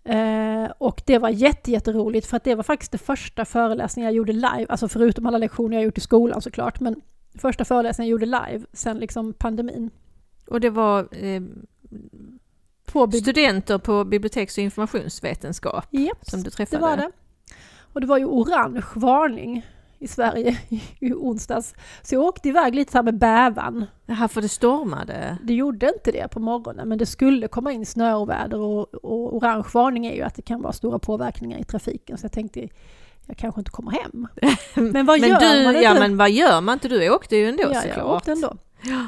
Eh, 0.06 0.72
och 0.78 1.02
det 1.06 1.18
var 1.18 1.30
jätte, 1.30 1.72
jätteroligt 1.72 2.28
för 2.28 2.38
att 2.38 2.44
det 2.44 2.56
var 2.56 2.64
faktiskt 2.64 2.92
det 2.92 2.98
första 2.98 3.46
föreläsningen 3.46 4.06
jag 4.06 4.16
gjorde 4.16 4.34
live, 4.34 4.66
alltså 4.70 4.88
förutom 4.88 5.26
alla 5.26 5.38
lektioner 5.38 5.78
jag 5.78 5.84
gjort 5.84 5.98
i 5.98 6.02
skolan 6.02 6.42
såklart, 6.42 6.80
men 6.80 7.02
första 7.38 7.66
föreläsningen 7.66 8.10
jag 8.10 8.12
gjorde 8.12 8.26
live 8.26 8.66
sen 8.74 8.98
liksom 9.00 9.34
pandemin. 9.34 9.90
Och 10.48 10.60
det 10.60 10.70
var 10.70 11.08
eh, 11.12 11.42
På 12.92 13.12
studenter 13.12 13.78
på 13.78 14.04
biblioteks 14.04 14.58
och 14.58 14.64
informationsvetenskap 14.64 15.88
Japp, 15.90 16.26
som 16.26 16.40
du 16.40 16.44
det 16.44 16.52
träffade. 16.52 16.82
var 16.82 16.98
det. 16.98 17.12
Och 17.94 18.02
det 18.02 18.08
var 18.08 18.18
ju 18.18 18.26
orange 18.26 18.84
varning 18.96 19.66
i 20.06 20.08
Sverige 20.08 20.58
i 21.00 21.14
onsdags. 21.14 21.74
Så 22.02 22.16
jag 22.16 22.24
åkte 22.24 22.50
iväg 22.50 22.76
lite 22.76 22.92
så 22.92 22.98
här 22.98 23.04
med 23.04 23.18
bävan. 23.18 23.86
Jaha, 24.06 24.28
för 24.28 24.42
det 24.42 24.50
stormade. 24.50 25.38
Det 25.44 25.54
gjorde 25.54 25.94
inte 25.98 26.12
det 26.12 26.28
på 26.28 26.40
morgonen, 26.40 26.90
men 26.90 26.98
det 26.98 27.06
skulle 27.06 27.48
komma 27.48 27.72
in 27.72 27.86
snöoväder 27.86 28.60
och, 28.60 28.96
och 28.96 29.36
orange 29.36 29.68
varning 29.74 30.06
är 30.06 30.16
ju 30.16 30.22
att 30.22 30.36
det 30.36 30.42
kan 30.42 30.62
vara 30.62 30.74
stora 30.74 31.00
påverkningar 31.00 31.60
i 31.60 31.64
trafiken. 31.64 32.18
Så 32.18 32.26
jag 32.26 32.32
tänkte, 32.32 32.68
jag 33.26 33.38
kanske 33.38 33.62
inte 33.62 33.72
kommer 33.72 33.92
hem. 33.92 34.28
Men 34.94 35.06
vad 35.06 35.20
Men 35.20 35.30
gör 35.30 35.40
du, 35.40 35.64
man 35.64 35.76
inte? 35.76 35.82
ja 35.84 35.94
men 35.94 36.18
vad 36.18 36.32
gör 36.32 36.62
man 36.62 36.74
inte? 36.74 36.88
Du 36.88 37.10
åkte 37.10 37.36
ju 37.36 37.50
ändå 37.50 37.64
ja, 37.64 37.74
jag 37.74 37.84
såklart. 37.84 38.06
åkte 38.18 38.32
ändå. 38.32 38.58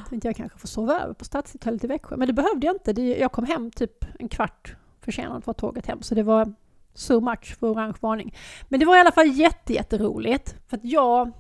Tänkte 0.09 0.27
jag 0.27 0.35
kanske 0.35 0.57
får 0.57 0.67
sova 0.67 0.99
över 1.01 1.13
på 1.13 1.25
Stadshotellet 1.25 1.83
i 1.83 1.87
Växjö. 1.87 2.17
Men 2.17 2.27
det 2.27 2.33
behövde 2.33 2.67
jag 2.67 2.75
inte. 2.75 3.01
Jag 3.01 3.31
kom 3.31 3.45
hem 3.45 3.71
typ 3.71 4.05
en 4.19 4.29
kvart 4.29 4.75
försenad 5.01 5.43
var 5.45 5.53
tåget 5.53 5.85
hem. 5.85 6.01
Så 6.01 6.15
det 6.15 6.23
var 6.23 6.53
so 6.97 7.19
much 7.19 7.57
för 7.59 7.67
orange 7.71 7.95
varning. 7.99 8.35
Men 8.69 8.79
det 8.79 8.85
var 8.85 8.97
i 8.97 8.99
alla 8.99 9.11
fall 9.11 9.27
jätte, 9.27 9.73
jätteroligt. 9.73 10.55
För 10.67 10.77
att 10.77 10.85
jag 10.85 11.31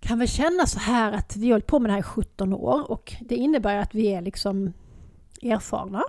kan 0.00 0.18
väl 0.18 0.28
känna 0.28 0.66
så 0.66 0.78
här 0.78 1.12
att 1.12 1.36
vi 1.36 1.46
har 1.46 1.52
hållit 1.52 1.66
på 1.66 1.78
med 1.78 1.88
det 1.88 1.92
här 1.92 2.00
i 2.00 2.02
17 2.02 2.52
år 2.52 2.90
och 2.90 3.12
det 3.20 3.36
innebär 3.36 3.76
att 3.76 3.94
vi 3.94 4.06
är 4.06 4.22
liksom 4.22 4.72
erfarna, 5.42 6.02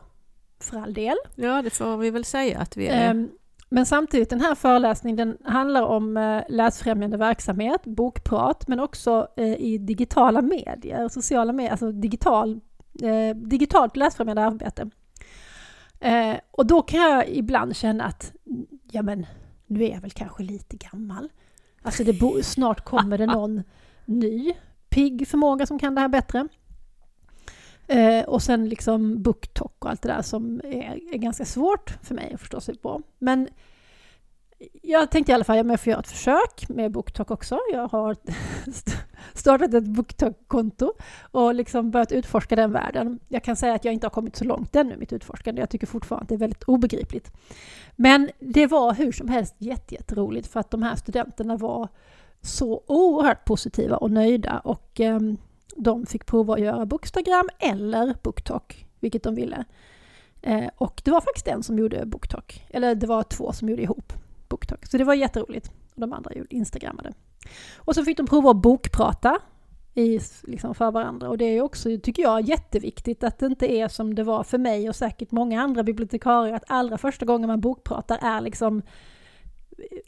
för 0.60 0.77
all 0.77 0.94
del. 0.94 1.15
Ja, 1.36 1.62
det 1.62 1.70
får 1.70 1.98
vi 1.98 2.10
väl 2.12 2.25
säga 2.25 2.60
att 2.60 2.77
vi 2.77 2.88
är. 2.88 3.10
Ehm, 3.12 3.30
Men 3.70 3.86
samtidigt, 3.86 4.30
den 4.30 4.42
här 4.42 4.56
föreläsningen 4.56 5.15
den 5.18 5.38
handlar 5.54 5.84
om 5.84 6.18
eh, 6.18 6.42
läsfrämjande 6.50 7.18
verksamhet, 7.18 7.82
bokprat, 7.84 8.68
men 8.68 8.80
också 8.80 9.27
eh, 9.38 9.54
i 9.54 9.77
digitala 9.77 10.42
medier, 10.42 11.10
sociala 11.10 11.54
medier, 11.54 11.72
alltså 11.72 11.92
digital, 11.92 12.60
eh, 13.04 13.36
digitalt 13.36 13.98
läsfrämjande 13.98 14.44
arbete. 14.46 14.89
Eh, 16.06 16.36
Och 16.52 16.66
då 16.66 16.82
kan 16.82 17.00
jag 17.00 17.30
ibland 17.30 17.76
känna 17.76 18.04
att, 18.04 18.34
ja 18.92 19.02
men, 19.02 19.26
nu 19.68 19.84
är 19.84 19.90
jag 19.90 20.02
väl 20.02 20.12
kanske 20.12 20.44
lite 20.44 20.78
gammal. 20.78 21.30
Alltså 21.82 22.04
det 22.04 22.14
bo- 22.20 22.44
snart 22.44 22.82
kommer 22.84 23.18
det 23.18 23.26
någon 23.38 23.64
ny, 24.06 24.54
pigg 24.90 25.28
förmåga 25.28 25.66
som 25.66 25.80
kan 25.80 25.96
det 25.96 26.02
här 26.02 26.08
bättre. 26.08 26.48
Eh, 27.88 28.26
och 28.26 28.42
sen 28.42 28.70
liksom 28.70 29.22
BookTok 29.24 29.86
och 29.86 29.90
allt 29.90 30.02
det 30.02 30.10
där 30.10 30.22
som 30.22 30.62
är, 30.64 31.14
är 31.14 31.18
ganska 31.18 31.46
svårt 31.46 31.98
för 32.04 32.16
mig 32.16 32.34
att 32.34 32.40
förstå 32.40 32.62
sig 32.62 32.78
på. 32.78 33.02
Men 33.20 33.48
jag 34.82 35.12
tänkte 35.12 35.32
i 35.32 35.36
alla 35.36 35.44
fall 35.44 35.60
att 35.60 35.68
jag 35.68 35.80
får 35.80 35.92
göra 35.92 36.00
ett 36.00 36.08
försök 36.08 36.70
med 36.70 36.92
BookTok 36.92 37.32
också. 37.32 37.60
Jag 37.72 37.88
har 37.88 38.16
startat 39.34 39.74
ett 39.74 39.84
BookTok-konto 39.84 40.94
och 41.32 41.56
liksom 41.56 41.92
börjat 41.92 42.12
utforska 42.12 42.56
den 42.56 42.72
världen. 42.72 43.20
Jag 43.28 43.44
kan 43.44 43.56
säga 43.56 43.74
att 43.74 43.86
jag 43.86 43.94
inte 43.94 44.06
har 44.06 44.12
kommit 44.12 44.36
så 44.36 44.44
långt 44.44 44.76
ännu 44.76 44.94
i 44.94 44.98
mitt 44.98 45.14
utforskande. 45.14 45.62
Jag 45.62 45.70
tycker 45.70 45.88
fortfarande 45.88 46.24
att 46.24 46.30
det 46.30 46.36
är 46.36 46.40
väldigt 46.40 46.64
obegripligt. 46.64 47.32
Men 47.96 48.30
det 48.40 48.68
var 48.68 48.94
hur 48.94 49.12
som 49.12 49.30
helst 49.30 49.56
jätteroligt 49.58 50.48
för 50.48 50.60
att 50.60 50.72
de 50.72 50.84
här 50.84 50.96
studenterna 50.96 51.58
var 51.58 51.88
så 52.42 52.84
oerhört 52.88 53.46
positiva 53.46 53.98
och 53.98 54.12
nöjda 54.12 54.60
och 54.60 55.00
eh, 55.00 55.20
de 55.76 56.06
fick 56.06 56.26
prova 56.26 56.54
att 56.54 56.62
göra 56.62 56.86
Bookstagram 56.86 57.50
eller 57.60 58.16
BookTok, 58.24 58.86
vilket 59.00 59.24
de 59.24 59.36
ville. 59.36 59.66
Eh, 60.42 60.70
och 60.78 61.02
det 61.06 61.12
var 61.12 61.22
faktiskt 61.22 61.48
en 61.48 61.64
som 61.64 61.80
gjorde 61.80 62.06
BookTok, 62.06 62.66
eller 62.70 62.96
det 62.96 63.08
var 63.08 63.24
två 63.24 63.54
som 63.54 63.70
gjorde 63.70 63.82
ihop 63.82 64.14
BookTok. 64.50 64.86
Så 64.86 64.98
det 64.98 65.04
var 65.04 65.14
jätteroligt. 65.14 65.72
De 65.96 66.14
andra 66.14 66.34
gjorde 66.34 66.56
Instagrammade. 66.56 67.14
Och 67.78 67.96
så 67.96 68.06
fick 68.06 68.18
de 68.18 68.28
prova 68.28 68.52
att 68.52 68.58
bokprata 68.58 69.40
i, 69.94 70.20
liksom 70.44 70.75
för 70.75 70.92
varandra. 70.92 71.30
Och 71.30 71.38
det 71.38 71.46
är 71.46 71.62
också, 71.62 71.90
tycker 72.04 72.24
jag, 72.24 72.42
jätteviktigt 72.42 73.24
att 73.24 73.40
det 73.40 73.46
inte 73.46 73.72
är 73.72 73.88
som 73.88 74.16
det 74.16 74.24
var 74.24 74.44
för 74.44 74.58
mig 74.58 74.90
och 74.90 74.96
säkert 74.96 75.32
många 75.32 75.62
andra 75.62 75.84
bibliotekarier, 75.84 76.54
att 76.54 76.64
allra 76.68 76.98
första 76.98 77.25
gången 77.25 77.48
man 77.48 77.62
bokpratar 77.62 78.20
är 78.22 78.42
liksom 78.42 78.82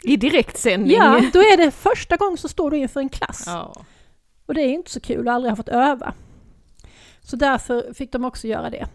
i 0.04 0.18
direktsändning? 0.18 0.98
Ja, 0.98 1.22
då 1.34 1.40
är 1.40 1.58
det 1.58 1.72
första 1.72 2.18
gången 2.18 2.38
så 2.38 2.48
står 2.48 2.72
du 2.72 2.78
inför 2.78 3.00
en 3.00 3.10
klass. 3.10 3.44
Ja. 3.48 3.74
Och 4.46 4.54
det 4.54 4.62
är 4.62 4.70
inte 4.70 4.92
så 4.92 5.00
kul 5.00 5.28
att 5.28 5.36
aldrig 5.36 5.52
ha 5.52 5.56
fått 5.56 5.70
öva. 5.70 6.14
Så 7.22 7.36
därför 7.36 7.94
fick 7.94 8.12
de 8.12 8.26
också 8.26 8.48
göra 8.48 8.70
det. 8.70 8.88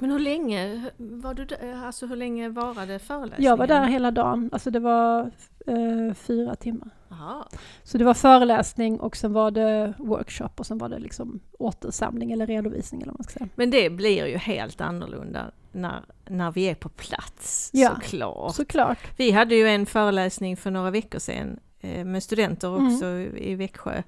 Men 0.00 0.10
hur 0.10 0.18
länge 0.18 0.90
var 0.96 1.34
du 1.34 1.44
där? 1.44 1.84
Alltså 1.86 2.06
hur 2.06 2.16
länge 2.16 2.48
varade 2.48 2.98
föreläsningen? 2.98 3.50
Jag 3.50 3.56
var 3.56 3.66
där 3.66 3.86
hela 3.86 4.10
dagen, 4.10 4.50
alltså 4.52 4.70
det 4.70 4.80
var 4.80 5.30
eh, 5.66 6.14
fyra 6.14 6.54
timmar. 6.54 6.90
Aha. 7.10 7.48
Så 7.82 7.98
det 7.98 8.04
var 8.04 8.14
föreläsning 8.14 9.00
och 9.00 9.16
sen 9.16 9.32
var 9.32 9.50
det 9.50 9.94
workshop 9.98 10.48
och 10.56 10.66
sen 10.66 10.78
var 10.78 10.88
det 10.88 10.98
liksom 10.98 11.40
återsamling 11.58 12.32
eller 12.32 12.46
redovisning 12.46 13.02
eller 13.02 13.12
vad 13.12 13.18
man 13.20 13.24
ska 13.24 13.32
säga. 13.38 13.48
Men 13.54 13.70
det 13.70 13.90
blir 13.90 14.26
ju 14.26 14.36
helt 14.36 14.80
annorlunda 14.80 15.50
när, 15.72 16.04
när 16.26 16.50
vi 16.52 16.64
är 16.68 16.74
på 16.74 16.88
plats 16.88 17.70
Ja, 17.72 17.94
såklart. 17.94 18.54
Såklart. 18.54 18.98
Vi 19.18 19.30
hade 19.30 19.54
ju 19.54 19.68
en 19.68 19.86
föreläsning 19.86 20.56
för 20.56 20.70
några 20.70 20.90
veckor 20.90 21.18
sedan 21.18 21.60
eh, 21.80 22.04
med 22.04 22.22
studenter 22.22 22.68
Mm. 22.76 22.92
också 22.94 23.06
i 23.36 23.54
Växjö 23.54 24.02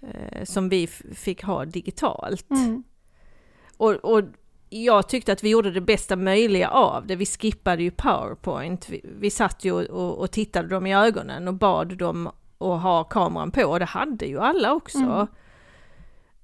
eh, 0.00 0.44
som 0.44 0.68
vi 0.68 0.86
fick 1.14 1.42
ha 1.42 1.64
digitalt. 1.64 2.50
Mm. 2.50 2.82
Och, 3.76 3.90
och 3.94 4.22
jag 4.72 5.08
tyckte 5.08 5.32
att 5.32 5.44
vi 5.44 5.48
gjorde 5.50 5.70
det 5.70 5.80
bästa 5.80 6.16
möjliga 6.16 6.68
av 6.68 7.06
det. 7.06 7.16
Vi 7.16 7.26
skippade 7.26 7.82
ju 7.82 7.90
Powerpoint. 7.90 8.88
Vi, 8.88 9.00
vi 9.18 9.30
satt 9.30 9.64
ju 9.64 9.72
och, 9.72 10.18
och 10.18 10.30
tittade 10.30 10.68
dem 10.68 10.86
i 10.86 10.94
ögonen 10.94 11.48
och 11.48 11.54
bad 11.54 11.96
dem 11.98 12.26
att 12.58 12.82
ha 12.82 13.04
kameran 13.04 13.50
på 13.50 13.64
och 13.64 13.78
det 13.78 13.84
hade 13.84 14.26
ju 14.26 14.40
alla 14.40 14.72
också. 14.72 14.98
Mm. 14.98 15.26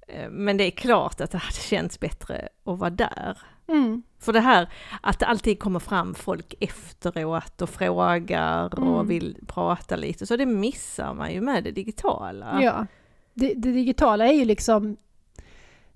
Eh, 0.08 0.30
Men 0.30 0.56
det 0.56 0.64
är 0.64 0.70
klart 0.70 1.20
att 1.20 1.30
det 1.30 1.38
hade 1.38 1.54
känts 1.54 2.00
bättre 2.00 2.48
att 2.64 2.78
vara 2.78 2.90
där. 2.90 3.38
Mm. 3.68 4.02
För 4.20 4.32
det 4.32 4.40
här 4.40 4.68
att 5.00 5.18
det 5.18 5.26
alltid 5.26 5.60
kommer 5.60 5.80
fram 5.80 6.14
folk 6.14 6.54
efteråt 6.60 7.62
och 7.62 7.70
frågar 7.70 8.78
Mm. 8.78 8.88
och 8.88 9.10
vill 9.10 9.36
prata 9.46 9.96
lite, 9.96 10.26
så 10.26 10.36
det 10.36 10.46
missar 10.46 11.14
man 11.14 11.32
ju 11.32 11.40
med 11.40 11.64
det 11.64 11.70
digitala. 11.70 12.58
Ja. 12.62 12.86
Det, 13.34 13.54
det 13.54 13.72
digitala 13.72 14.26
är 14.26 14.32
ju 14.32 14.44
liksom 14.44 14.96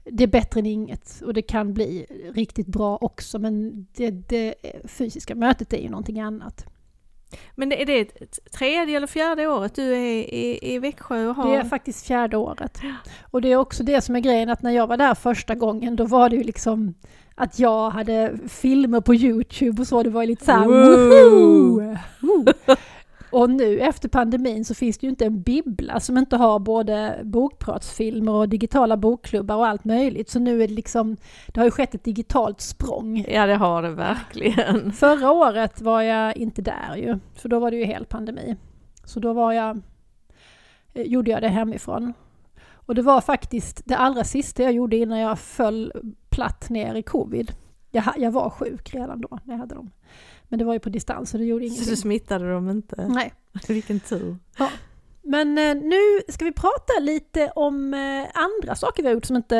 det 0.05 0.23
är 0.23 0.29
bättre 0.29 0.61
än 0.61 0.67
inget 0.67 1.23
och 1.25 1.35
det 1.35 1.43
kan 1.43 1.75
bli 1.75 2.07
riktigt 2.35 2.67
bra 2.67 2.99
också 3.01 3.39
men 3.39 3.87
det, 3.97 4.11
det 4.11 4.55
fysiska 4.85 5.35
mötet 5.35 5.73
är 5.73 5.79
ju 5.79 5.89
någonting 5.89 6.21
annat. 6.21 6.67
Men 7.55 7.73
är 7.73 7.87
det 7.87 8.05
tredje 8.53 8.97
eller 8.97 9.07
fjärde 9.07 9.47
året 9.47 9.75
du 9.75 9.93
är 9.93 10.35
i, 10.35 10.59
i 10.63 10.79
Växjö 10.79 11.27
och 11.27 11.35
har... 11.35 11.51
Det 11.51 11.57
är 11.57 11.65
faktiskt 11.65 12.07
fjärde 12.07 12.37
året. 12.37 12.79
Och 13.31 13.43
det 13.43 13.53
är 13.53 13.57
också 13.57 13.83
det 13.83 14.01
som 14.01 14.17
är 14.17 14.21
grejen 14.21 14.51
att 14.51 14.63
när 14.63 14.71
jag 14.71 14.87
var 14.87 14.97
där 14.97 15.15
första 15.15 15.55
gången 15.55 15.97
då 15.97 16.05
var 16.05 16.29
det 16.29 16.37
ju 16.37 16.43
liksom 16.43 16.95
att 17.35 17.59
jag 17.59 17.91
hade 17.91 18.39
filmer 18.49 19.01
på 19.01 19.15
Youtube 19.15 19.83
och 19.83 19.89
så, 19.89 20.03
det 20.03 20.11
var 20.11 20.23
ju 20.23 20.29
lite 20.29 20.45
såhär 20.45 20.67
woho! 20.67 21.97
Och 23.33 23.51
nu 23.51 23.81
efter 23.81 24.09
pandemin 24.09 24.65
så 24.65 24.75
finns 24.75 24.99
det 24.99 25.07
ju 25.07 25.11
inte 25.11 25.25
en 25.27 25.43
bibbla 25.43 26.01
som 26.01 26.19
inte 26.19 26.37
har 26.37 26.59
både 26.59 27.21
bokpratsfilmer 27.25 28.33
och 28.33 28.49
digitala 28.49 28.97
bokklubbar 28.97 29.57
och 29.57 29.67
allt 29.67 29.85
möjligt. 29.85 30.31
Så 30.31 30.39
nu 30.39 30.63
är 30.63 30.69
det 30.69 30.75
liksom, 30.75 31.17
det 31.47 31.61
har 31.61 31.65
ju 31.65 31.71
skett 31.71 31.95
ett 31.95 32.05
digitalt 32.05 32.61
språng. 32.61 33.25
Ja 33.29 33.47
det 33.47 33.55
har 33.55 33.83
det 33.83 33.91
verkligen. 33.91 34.93
Förra 35.03 35.31
året 35.31 35.81
var 35.81 36.03
jag 36.03 36.37
inte 36.37 36.63
där 36.63 36.97
ju, 36.97 37.19
för 37.35 37.49
då 37.49 37.59
var 37.59 37.71
det 37.71 37.77
ju 37.77 37.85
helt 37.85 38.09
pandemi. 38.09 38.57
Så 39.05 39.21
då 39.21 39.33
var 39.33 39.53
jag, 39.53 39.81
eh, 40.95 41.03
gjorde 41.03 41.31
jag 41.31 41.43
det 41.43 41.49
hemifrån. 41.49 42.13
Och 42.73 42.95
det 42.95 43.03
var 43.03 43.21
faktiskt 43.21 43.83
det 43.85 43.97
allra 43.97 44.25
sista 44.25 44.63
jag 44.63 44.73
gjorde 44.73 44.97
innan 44.97 45.19
jag 45.19 45.39
föll 45.39 45.93
platt 46.31 46.71
ner 46.71 46.95
i 46.95 47.03
covid. 47.03 47.53
Jag, 47.91 48.05
jag 48.17 48.31
var 48.31 48.51
sjuk 48.51 48.95
redan 48.95 49.21
då 49.21 49.39
när 49.45 49.55
jag 49.55 49.59
hade 49.59 49.75
dem. 49.75 49.91
Men 50.53 50.59
det 50.59 50.65
var 50.65 50.73
ju 50.73 50.81
på 50.81 50.89
distans 50.89 51.31
så 51.31 51.39
det 51.39 51.45
gjorde 51.45 51.65
Så 51.65 51.69
du 51.71 51.75
ingenting. 51.75 51.97
smittade 51.97 52.53
dem 52.53 52.71
inte? 52.71 53.09
Nej. 53.09 53.33
Vilken 53.69 54.01
tur. 54.01 54.37
Men 55.23 55.59
eh, 55.59 55.75
nu 55.75 56.21
ska 56.29 56.45
vi 56.45 56.53
prata 56.53 56.99
lite 57.01 57.53
om 57.55 57.95
eh, 57.95 58.27
andra 58.35 58.75
saker 58.75 59.03
vi 59.03 59.09
har 59.09 59.15
gjort 59.15 59.25
som 59.25 59.37
inte 59.37 59.57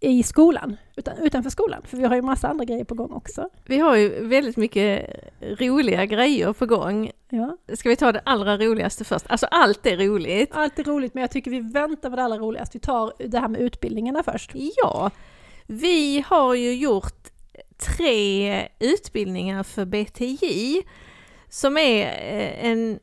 är 0.00 0.10
i 0.10 0.22
skolan, 0.22 0.76
utan 0.96 1.18
utanför 1.18 1.50
skolan. 1.50 1.82
För 1.84 1.96
vi 1.96 2.04
har 2.04 2.14
ju 2.16 2.22
massa 2.22 2.48
andra 2.48 2.64
grejer 2.64 2.84
på 2.84 2.94
gång 2.94 3.12
också. 3.12 3.48
Vi 3.66 3.78
har 3.78 3.96
ju 3.96 4.24
väldigt 4.26 4.56
mycket 4.56 5.10
roliga 5.40 6.06
grejer 6.06 6.52
på 6.52 6.66
gång. 6.66 7.10
Ja. 7.28 7.56
Ska 7.74 7.88
vi 7.88 7.96
ta 7.96 8.12
det 8.12 8.20
allra 8.24 8.56
roligaste 8.58 9.04
först? 9.04 9.24
Alltså 9.28 9.46
allt 9.46 9.86
är 9.86 9.96
roligt. 9.96 10.50
Allt 10.52 10.78
är 10.78 10.84
roligt 10.84 11.14
men 11.14 11.20
jag 11.20 11.30
tycker 11.30 11.50
vi 11.50 11.60
väntar 11.60 12.10
med 12.10 12.18
det 12.18 12.22
allra 12.22 12.38
roligaste. 12.38 12.78
Vi 12.78 12.80
tar 12.80 13.12
det 13.18 13.38
här 13.38 13.48
med 13.48 13.60
utbildningarna 13.60 14.22
först. 14.22 14.50
Ja, 14.54 15.10
vi 15.66 16.24
har 16.26 16.54
ju 16.54 16.74
gjort 16.74 17.29
tre 17.80 18.68
utbildningar 18.78 19.62
för 19.62 19.84
BTJ 19.84 20.82
som 21.48 21.76
är 21.76 22.06
eh, 22.06 22.70
en 22.70 22.98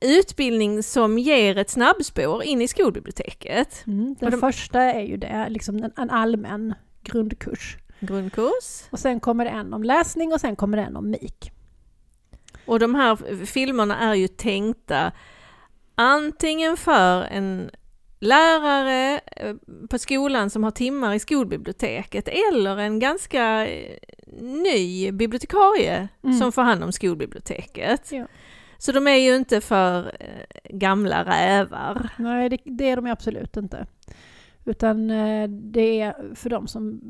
utbildning 0.00 0.82
som 0.82 1.18
ger 1.18 1.58
ett 1.58 1.70
snabbspår 1.70 2.42
in 2.42 2.62
i 2.62 2.68
skolbiblioteket. 2.68 3.82
Mm, 3.86 4.16
den 4.20 4.30
de- 4.30 4.40
första 4.40 4.80
är 4.80 5.02
ju 5.02 5.16
det, 5.16 5.46
liksom 5.50 5.76
en, 5.76 5.92
en 5.96 6.10
allmän 6.10 6.74
grundkurs. 7.02 7.76
Grundkurs. 8.00 8.82
Och 8.90 8.98
sen 8.98 9.20
kommer 9.20 9.44
det 9.44 9.50
en 9.50 9.74
om 9.74 9.84
läsning 9.84 10.32
och 10.32 10.40
sen 10.40 10.56
kommer 10.56 10.76
det 10.76 10.82
en 10.82 10.96
om 10.96 11.10
MIK. 11.10 11.50
Och 12.66 12.78
de 12.78 12.94
här 12.94 13.44
filmerna 13.46 13.98
är 13.98 14.14
ju 14.14 14.28
tänkta 14.28 15.12
antingen 15.94 16.76
för 16.76 17.22
en 17.22 17.70
lärare 18.18 19.20
eh, 19.36 19.54
på 19.90 19.98
skolan 19.98 20.50
som 20.50 20.64
har 20.64 20.70
timmar 20.70 21.14
i 21.14 21.18
skolbiblioteket 21.18 22.28
eller 22.28 22.76
en 22.76 22.98
ganska 22.98 23.66
eh, 23.66 23.98
ny 24.40 25.12
bibliotekarie 25.12 26.08
Mm. 26.22 26.38
som 26.38 26.52
får 26.52 26.62
hand 26.62 26.84
om 26.84 26.92
skolbiblioteket. 26.92 28.12
Ja. 28.12 28.26
Så 28.78 28.92
de 28.92 29.06
är 29.06 29.14
ju 29.16 29.36
inte 29.36 29.60
för 29.60 30.16
eh, 30.20 30.76
gamla 30.76 31.24
rävar. 31.24 32.10
Nej, 32.18 32.48
det, 32.48 32.58
det 32.64 32.90
är 32.90 32.96
de 32.96 33.06
absolut 33.06 33.56
inte. 33.56 33.86
Utan 34.64 35.08
det 35.48 36.00
är 36.00 36.34
för 36.34 36.50
de 36.50 36.66
som, 36.66 37.00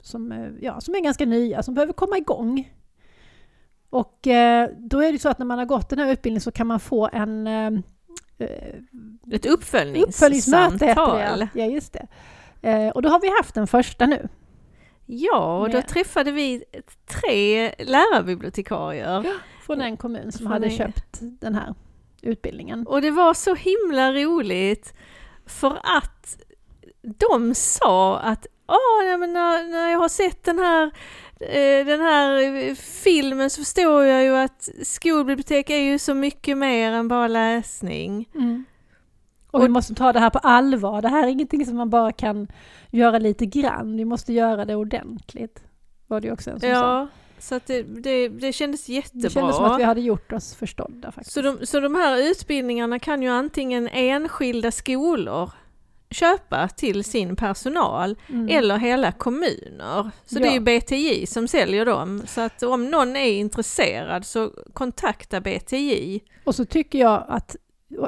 som, 0.00 0.48
ja, 0.60 0.80
som 0.80 0.94
är 0.94 1.00
ganska 1.00 1.26
nya, 1.26 1.62
som 1.62 1.74
behöver 1.74 1.92
komma 1.92 2.18
igång. 2.18 2.72
Och 3.90 4.18
då 4.78 5.02
är 5.02 5.12
det 5.12 5.18
så 5.18 5.28
att 5.28 5.38
när 5.38 5.46
man 5.46 5.58
har 5.58 5.66
gått 5.66 5.88
den 5.88 5.98
här 5.98 6.12
utbildningen 6.12 6.40
så 6.40 6.52
kan 6.52 6.66
man 6.66 6.80
få 6.80 7.08
en 7.12 7.46
Ett 9.32 9.46
uppföljningssamtal. 9.46 10.08
uppföljningsmöte, 10.08 10.86
heter 10.86 11.16
det. 11.16 11.38
ja. 11.40 11.48
Ja, 11.54 11.64
just 11.72 11.92
det. 11.92 12.06
Eh, 12.68 12.88
och 12.88 13.02
då 13.02 13.08
har 13.08 13.20
vi 13.20 13.28
haft 13.36 13.54
den 13.54 13.66
första 13.66 14.06
nu. 14.06 14.28
Ja, 15.06 15.58
och 15.58 15.68
då 15.70 15.76
Med- 15.76 15.88
träffade 15.88 16.32
vi 16.32 16.64
tre 17.06 17.74
lärarbibliotekarier. 17.78 19.26
Från 19.66 19.80
en 19.80 19.96
kommun 19.96 20.32
som 20.32 20.38
Från 20.38 20.52
hade 20.52 20.66
en- 20.66 20.76
köpt 20.76 21.18
den 21.20 21.54
här 21.54 21.74
utbildningen. 22.22 22.86
Och 22.86 23.02
det 23.02 23.10
var 23.10 23.34
så 23.34 23.54
himla 23.54 24.12
roligt 24.12 24.94
för 25.46 25.78
att 25.98 26.36
de 27.02 27.54
sa 27.54 28.18
att 28.18 28.46
Åh, 28.72 29.18
men 29.18 29.32
när, 29.32 29.68
när 29.70 29.90
jag 29.90 29.98
har 29.98 30.08
sett 30.08 30.44
den 30.44 30.58
här, 30.58 30.82
eh, 30.84 30.90
den 31.84 32.00
här 32.00 32.42
eh, 32.42 32.74
filmen 32.74 33.50
så 33.50 33.60
förstår 33.60 34.04
jag 34.04 34.22
ju 34.22 34.36
att 34.36 34.68
skolbibliotek 34.82 35.70
är 35.70 35.78
ju 35.78 35.98
så 35.98 36.14
mycket 36.14 36.58
mer 36.58 36.92
än 36.92 37.08
bara 37.08 37.28
läsning. 37.28 38.28
Mm. 38.34 38.64
Och 39.50 39.64
vi 39.64 39.68
måste 39.68 39.94
ta 39.94 40.12
det 40.12 40.20
här 40.20 40.30
på 40.30 40.38
allvar. 40.38 41.02
Det 41.02 41.08
här 41.08 41.26
är 41.26 41.28
ingenting 41.28 41.66
som 41.66 41.76
man 41.76 41.90
bara 41.90 42.12
kan 42.12 42.48
göra 42.90 43.18
lite 43.18 43.46
grann. 43.46 43.96
Vi 43.96 44.04
måste 44.04 44.32
göra 44.32 44.64
det 44.64 44.74
ordentligt. 44.74 45.62
Var 46.06 46.20
det 46.20 46.26
ju 46.26 46.32
också 46.32 46.50
en 46.50 46.60
som 46.60 46.68
sa. 46.68 46.76
Ja, 46.76 47.08
så 47.38 47.54
att 47.54 47.66
det, 47.66 47.82
det, 47.82 48.28
det 48.28 48.52
kändes 48.52 48.88
jättebra. 48.88 49.28
Det 49.28 49.30
kändes 49.30 49.56
som 49.56 49.64
att 49.64 49.80
vi 49.80 49.84
hade 49.84 50.00
gjort 50.00 50.32
oss 50.32 50.54
förstådda 50.54 51.12
faktiskt. 51.12 51.34
Så 51.34 51.42
de, 51.42 51.66
så 51.66 51.80
de 51.80 51.94
här 51.94 52.30
utbildningarna 52.30 52.98
kan 52.98 53.22
ju 53.22 53.28
antingen 53.28 53.88
enskilda 53.88 54.70
skolor 54.70 55.50
köpa 56.10 56.68
till 56.68 57.04
sin 57.04 57.36
personal 57.36 58.16
Mm. 58.28 58.48
eller 58.48 58.76
hela 58.78 59.12
kommuner. 59.12 60.10
Så 60.26 60.38
det 60.38 60.44
är 60.44 60.46
Ja. 60.46 60.52
ju 60.52 60.60
BTJ 60.60 61.26
som 61.26 61.48
säljer 61.48 61.86
dem. 61.86 62.22
Så 62.26 62.40
att 62.40 62.62
om 62.62 62.90
någon 62.90 63.16
är 63.16 63.32
intresserad 63.32 64.24
så 64.24 64.50
kontakta 64.72 65.40
BTJ. 65.40 66.20
Och 66.44 66.54
så 66.54 66.64
tycker 66.64 66.98
jag 66.98 67.24
att, 67.28 67.56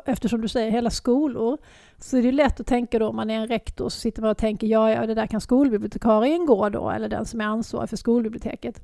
eftersom 0.06 0.40
du 0.40 0.48
säger 0.48 0.70
hela 0.70 0.90
skolor, 0.90 1.58
så 1.98 2.16
är 2.16 2.22
det 2.22 2.32
lätt 2.32 2.60
att 2.60 2.66
tänka 2.66 2.98
då 2.98 3.08
om 3.08 3.16
man 3.16 3.30
är 3.30 3.34
en 3.40 3.48
rektor 3.48 3.88
så 3.88 4.00
sitter 4.00 4.22
man 4.22 4.30
och 4.30 4.38
tänker 4.38 4.66
ja, 4.66 4.90
ja 4.90 5.06
det 5.06 5.14
där 5.14 5.26
kan 5.26 5.40
skolbibliotekarien 5.40 6.46
gå 6.46 6.68
då, 6.68 6.90
eller 6.90 7.08
den 7.08 7.26
som 7.26 7.40
är 7.40 7.44
ansvarig 7.44 7.88
för 7.90 7.96
skolbiblioteket. 7.96 8.82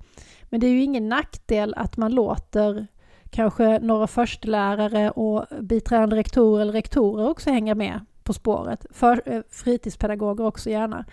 Men 0.50 0.60
det 0.60 0.66
är 0.66 0.70
ju 0.70 0.82
ingen 0.82 1.08
nackdel 1.08 1.74
att 1.76 1.96
man 1.96 2.14
låter 2.14 2.86
kanske 3.30 3.78
några 3.78 4.06
förstelärare 4.06 5.10
och 5.10 5.46
biträdande 5.60 6.16
rektorer 6.16 6.62
eller 6.62 6.72
rektorer 6.72 7.28
också 7.28 7.50
hänga 7.50 7.74
med 7.74 8.00
på 8.28 8.32
spåret. 8.32 8.86
För, 8.90 9.22
eh, 9.26 9.40
fritidspedagoger 9.50 10.44
också 10.44 10.70
gärna. 10.70 11.04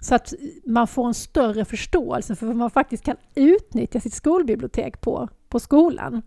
Så 0.00 0.14
att 0.14 0.34
man 0.66 0.86
får 0.86 1.06
en 1.06 1.14
större 1.14 1.64
förståelse 1.64 2.36
för 2.36 2.46
vad 2.46 2.56
man 2.56 2.70
faktiskt 2.70 3.04
kan 3.04 3.16
utnyttja 3.34 4.00
sitt 4.00 4.14
skolbibliotek 4.14 5.00
på, 5.00 5.28
på 5.48 5.60
skolan. 5.60 6.22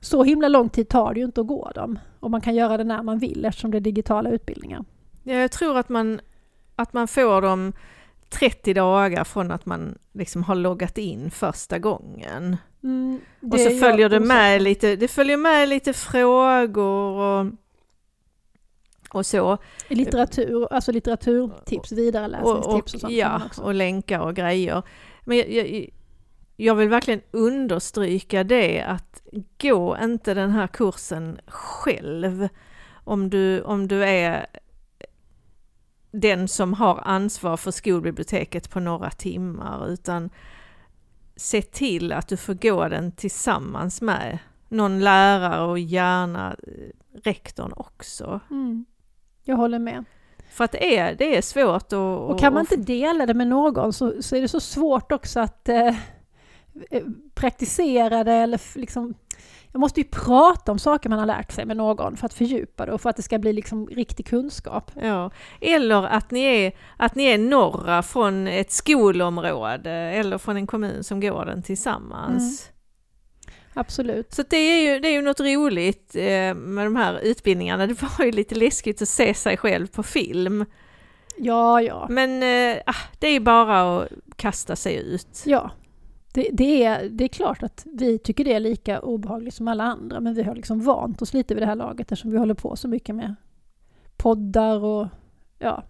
Så 0.00 0.24
himla 0.24 0.48
lång 0.48 0.68
tid 0.68 0.88
tar 0.88 1.14
det 1.14 1.20
ju 1.20 1.26
inte 1.26 1.40
att 1.40 1.46
gå 1.46 1.70
dem. 1.74 1.98
Och 2.20 2.30
man 2.30 2.40
kan 2.40 2.54
göra 2.54 2.76
det 2.76 2.84
när 2.84 3.02
man 3.02 3.18
vill 3.18 3.44
eftersom 3.44 3.70
det 3.70 3.78
är 3.78 3.80
digitala 3.80 4.30
utbildningar. 4.30 4.84
Ja, 5.22 5.34
jag 5.34 5.50
tror 5.50 5.78
att 5.78 5.88
man, 5.88 6.20
att 6.76 6.92
man 6.92 7.08
får 7.08 7.42
dem 7.42 7.72
30 8.28 8.74
dagar 8.74 9.24
från 9.24 9.50
att 9.50 9.66
man 9.66 9.98
liksom 10.12 10.42
har 10.42 10.54
loggat 10.54 10.98
in 10.98 11.30
första 11.30 11.78
gången. 11.78 12.56
Mm, 12.82 13.20
Och 13.52 13.60
så 13.60 13.70
följer 13.70 14.08
det 14.08 14.20
med 14.20 14.62
lite, 14.62 14.96
det 14.96 15.08
följer 15.08 15.36
med 15.36 15.68
lite 15.68 15.92
frågor 15.92 17.12
och, 17.20 17.46
och 19.10 19.26
så. 19.26 19.58
Litteratur, 19.88 20.72
alltså 20.72 20.92
litteraturtips, 20.92 21.92
vidareläsningstips 21.92 22.94
och, 22.94 23.00
sånt. 23.00 23.00
får 23.00 23.08
man 23.08 23.16
ja, 23.16 23.40
och 23.62 23.74
länkar 23.74 24.20
och 24.20 24.34
grejer. 24.34 24.82
Men 25.24 25.36
jag, 25.36 25.50
jag, 25.50 25.88
jag 26.56 26.74
vill 26.74 26.88
verkligen 26.88 27.20
understryka 27.30 28.44
det 28.44 28.80
att 28.82 29.22
gå 29.60 29.96
inte 30.02 30.34
den 30.34 30.50
här 30.50 30.66
kursen 30.66 31.40
själv 31.46 32.48
om 33.04 33.30
du, 33.30 33.62
om 33.62 33.88
du 33.88 34.04
är 34.04 34.46
den 36.10 36.48
som 36.48 36.74
har 36.74 37.00
ansvar 37.04 37.56
för 37.56 37.70
skolbiblioteket 37.70 38.70
på 38.70 38.80
några 38.80 39.10
timmar 39.10 39.88
utan 39.88 40.30
se 41.36 41.62
till 41.62 42.12
att 42.12 42.28
du 42.28 42.36
får 42.36 42.54
gå 42.54 42.88
den 42.88 43.12
tillsammans 43.12 44.00
med 44.00 44.38
någon 44.68 45.00
lärare 45.00 45.64
och 45.64 45.78
gärna 45.78 46.56
eh, 46.62 47.20
rektorn 47.24 47.72
också. 47.76 48.40
Mm. 48.50 48.86
Jag 49.48 49.56
håller 49.56 49.78
med. 49.78 50.04
För 50.50 50.64
att 50.64 50.72
det 50.72 50.98
är, 50.98 51.14
det 51.14 51.36
är 51.36 51.42
svårt 51.42 51.92
att... 51.92 51.92
Och 51.92 52.40
kan 52.40 52.54
man 52.54 52.60
inte 52.60 52.76
dela 52.76 53.26
det 53.26 53.34
med 53.34 53.46
någon 53.46 53.92
så, 53.92 54.22
så 54.22 54.36
är 54.36 54.40
det 54.40 54.48
så 54.48 54.60
svårt 54.60 55.12
också 55.12 55.40
att 55.40 55.68
eh, 55.68 55.86
eh, 56.90 57.02
praktisera 57.34 58.24
det 58.24 58.32
eller 58.32 58.78
liksom 58.78 59.14
jag 59.72 59.80
måste 59.80 60.00
ju 60.00 60.06
prata 60.10 60.72
om 60.72 60.78
saker 60.78 61.08
man 61.08 61.18
har 61.18 61.26
lärt 61.26 61.52
sig 61.52 61.64
med 61.64 61.76
någon 61.76 62.16
för 62.16 62.26
att 62.26 62.34
fördjupa 62.34 62.86
det 62.86 62.92
och 62.92 63.00
för 63.00 63.10
att 63.10 63.16
det 63.16 63.22
ska 63.22 63.38
bli 63.38 63.52
liksom 63.52 63.86
riktig 63.86 64.26
kunskap. 64.26 64.90
Ja. 65.02 65.30
Eller 65.60 66.02
att 66.06 66.30
ni, 66.30 66.40
är, 66.40 66.72
att 66.96 67.14
ni 67.14 67.24
är 67.24 67.38
norra 67.38 68.02
från 68.02 68.46
ett 68.46 68.72
skolområde 68.72 69.90
eller 69.90 70.38
från 70.38 70.56
en 70.56 70.66
kommun 70.66 71.04
som 71.04 71.20
går 71.20 71.44
den 71.44 71.62
tillsammans. 71.62 72.70
Absolut. 73.78 74.34
Så 74.34 74.42
det 74.50 74.56
är, 74.56 74.92
ju, 74.92 75.00
det 75.00 75.08
är 75.08 75.12
ju 75.12 75.22
något 75.22 75.40
roligt 75.40 76.16
eh, 76.16 76.54
med 76.54 76.86
de 76.86 76.96
här 76.96 77.20
utbildningarna. 77.20 77.86
Det 77.86 78.02
var 78.02 78.24
ju 78.24 78.32
lite 78.32 78.54
läskigt 78.54 79.02
att 79.02 79.08
se 79.08 79.34
sig 79.34 79.56
själv 79.56 79.86
på 79.86 80.02
film. 80.02 80.64
Ja, 81.36 81.82
ja. 81.82 82.06
Men 82.10 82.42
ah, 82.86 82.94
det 83.18 83.26
är 83.26 83.32
ju 83.32 83.40
bara 83.40 83.96
att 84.02 84.08
kasta 84.36 84.76
sig 84.76 84.96
ut. 84.96 85.42
Ja, 85.46 85.70
det, 86.34 86.48
det, 86.52 86.84
är, 86.84 87.08
det 87.08 87.24
är 87.24 87.28
klart 87.28 87.62
att 87.62 87.86
vi 87.92 88.18
tycker 88.18 88.44
det 88.44 88.52
är 88.52 88.60
lika 88.60 89.00
obehagligt 89.00 89.54
som 89.54 89.68
alla 89.68 89.84
andra, 89.84 90.20
men 90.20 90.34
vi 90.34 90.42
har 90.42 90.54
liksom 90.54 90.80
vant 90.80 91.22
oss 91.22 91.34
lite 91.34 91.54
vid 91.54 91.62
det 91.62 91.66
här 91.66 91.76
laget 91.76 92.00
eftersom 92.00 92.30
vi 92.30 92.38
håller 92.38 92.54
på 92.54 92.76
så 92.76 92.88
mycket 92.88 93.14
med 93.14 93.34
poddar 94.16 94.84
och 94.84 95.06
ja, 95.58 95.82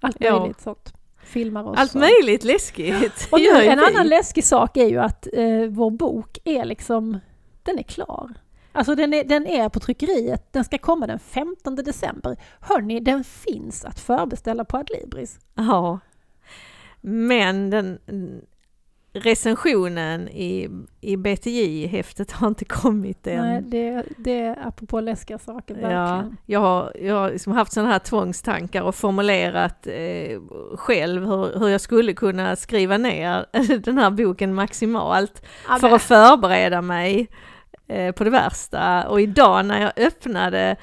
allt 0.00 0.16
Ja. 0.20 0.38
möjligt 0.38 0.60
sånt. 0.60 0.92
Filmar 1.24 1.64
oss. 1.64 1.78
Allt 1.78 1.94
möjligt 1.94 2.44
läskigt. 2.44 3.28
Och 3.30 3.40
nu, 3.40 3.64
en 3.64 3.78
annan 3.78 4.08
läskig 4.08 4.44
sak 4.44 4.76
är 4.76 4.88
ju 4.88 4.98
att 4.98 5.26
eh, 5.32 5.66
vår 5.68 5.90
bok 5.90 6.38
är 6.44 6.64
liksom, 6.64 7.18
den 7.62 7.78
är 7.78 7.82
klar. 7.82 8.34
Alltså 8.72 8.94
den 8.94 9.14
är, 9.14 9.24
den 9.24 9.46
är 9.46 9.68
på 9.68 9.80
tryckeriet, 9.80 10.52
den 10.52 10.64
ska 10.64 10.78
komma 10.78 11.06
den 11.06 11.18
15 11.18 11.74
december. 11.76 12.36
Hörni, 12.60 13.00
den 13.00 13.24
finns 13.24 13.84
att 13.84 14.00
förbeställa 14.00 14.64
på 14.64 14.76
Adlibris. 14.76 15.38
Ja. 15.54 15.98
Men 17.00 17.70
den 17.70 17.98
recensionen 19.14 20.28
i, 20.28 20.68
i 21.00 21.16
BTJ-häftet 21.16 22.32
har 22.32 22.48
inte 22.48 22.64
kommit 22.64 23.26
än. 23.26 23.46
Nej, 23.46 23.62
det, 23.62 24.04
det 24.16 24.40
är 24.40 24.66
apropå 24.66 25.00
läskiga 25.00 25.38
saker, 25.38 25.78
Ja, 25.80 26.24
jag 26.46 26.60
har, 26.60 26.92
jag 27.00 27.14
har 27.14 27.30
liksom 27.30 27.52
haft 27.52 27.72
sådana 27.72 27.92
här 27.92 27.98
tvångstankar 27.98 28.82
och 28.82 28.94
formulerat 28.94 29.86
eh, 29.86 30.40
själv 30.76 31.26
hur, 31.26 31.58
hur 31.58 31.68
jag 31.68 31.80
skulle 31.80 32.12
kunna 32.12 32.56
skriva 32.56 32.98
ner 32.98 33.46
den 33.84 33.98
här 33.98 34.10
boken 34.10 34.54
maximalt 34.54 35.42
Ja, 35.68 35.78
för 35.78 35.94
att 35.94 36.02
förbereda 36.02 36.82
mig 36.82 37.28
eh, 37.86 38.12
på 38.12 38.24
det 38.24 38.30
värsta. 38.30 39.08
Och 39.08 39.20
idag 39.20 39.66
när 39.66 39.82
jag 39.82 39.92
öppnade, 39.96 40.76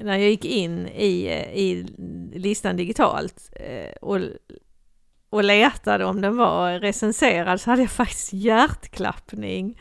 när 0.00 0.16
jag 0.18 0.30
gick 0.30 0.44
in 0.44 0.88
i, 0.88 1.28
i 1.54 1.86
listan 2.34 2.76
digitalt 2.76 3.52
eh, 3.56 3.92
och, 4.00 4.18
och 5.30 5.44
letade 5.44 6.04
om 6.04 6.20
den 6.20 6.36
var 6.36 6.78
recenserad 6.78 7.60
så 7.60 7.70
hade 7.70 7.82
jag 7.82 7.90
faktiskt 7.90 8.32
hjärtklappning. 8.32 9.80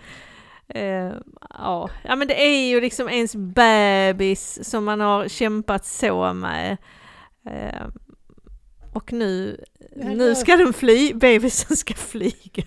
Eh, 0.68 1.12
ja. 1.50 1.90
ja, 2.04 2.16
men 2.16 2.28
det 2.28 2.46
är 2.46 2.68
ju 2.68 2.82
liksom 2.82 3.10
ens 3.10 3.36
bebis 3.36 4.70
som 4.70 4.86
man 4.86 5.00
har 5.00 5.28
kämpat 5.28 5.86
så 5.86 6.34
med. 6.34 6.78
Eh, 7.46 7.88
och 8.94 9.14
nu, 9.14 9.64
nu 9.96 10.36
ska 10.36 10.58
den 10.58 10.74
fly, 10.74 11.14
bebisen 11.14 11.78
ska 11.78 11.94
flyga. 11.94 12.64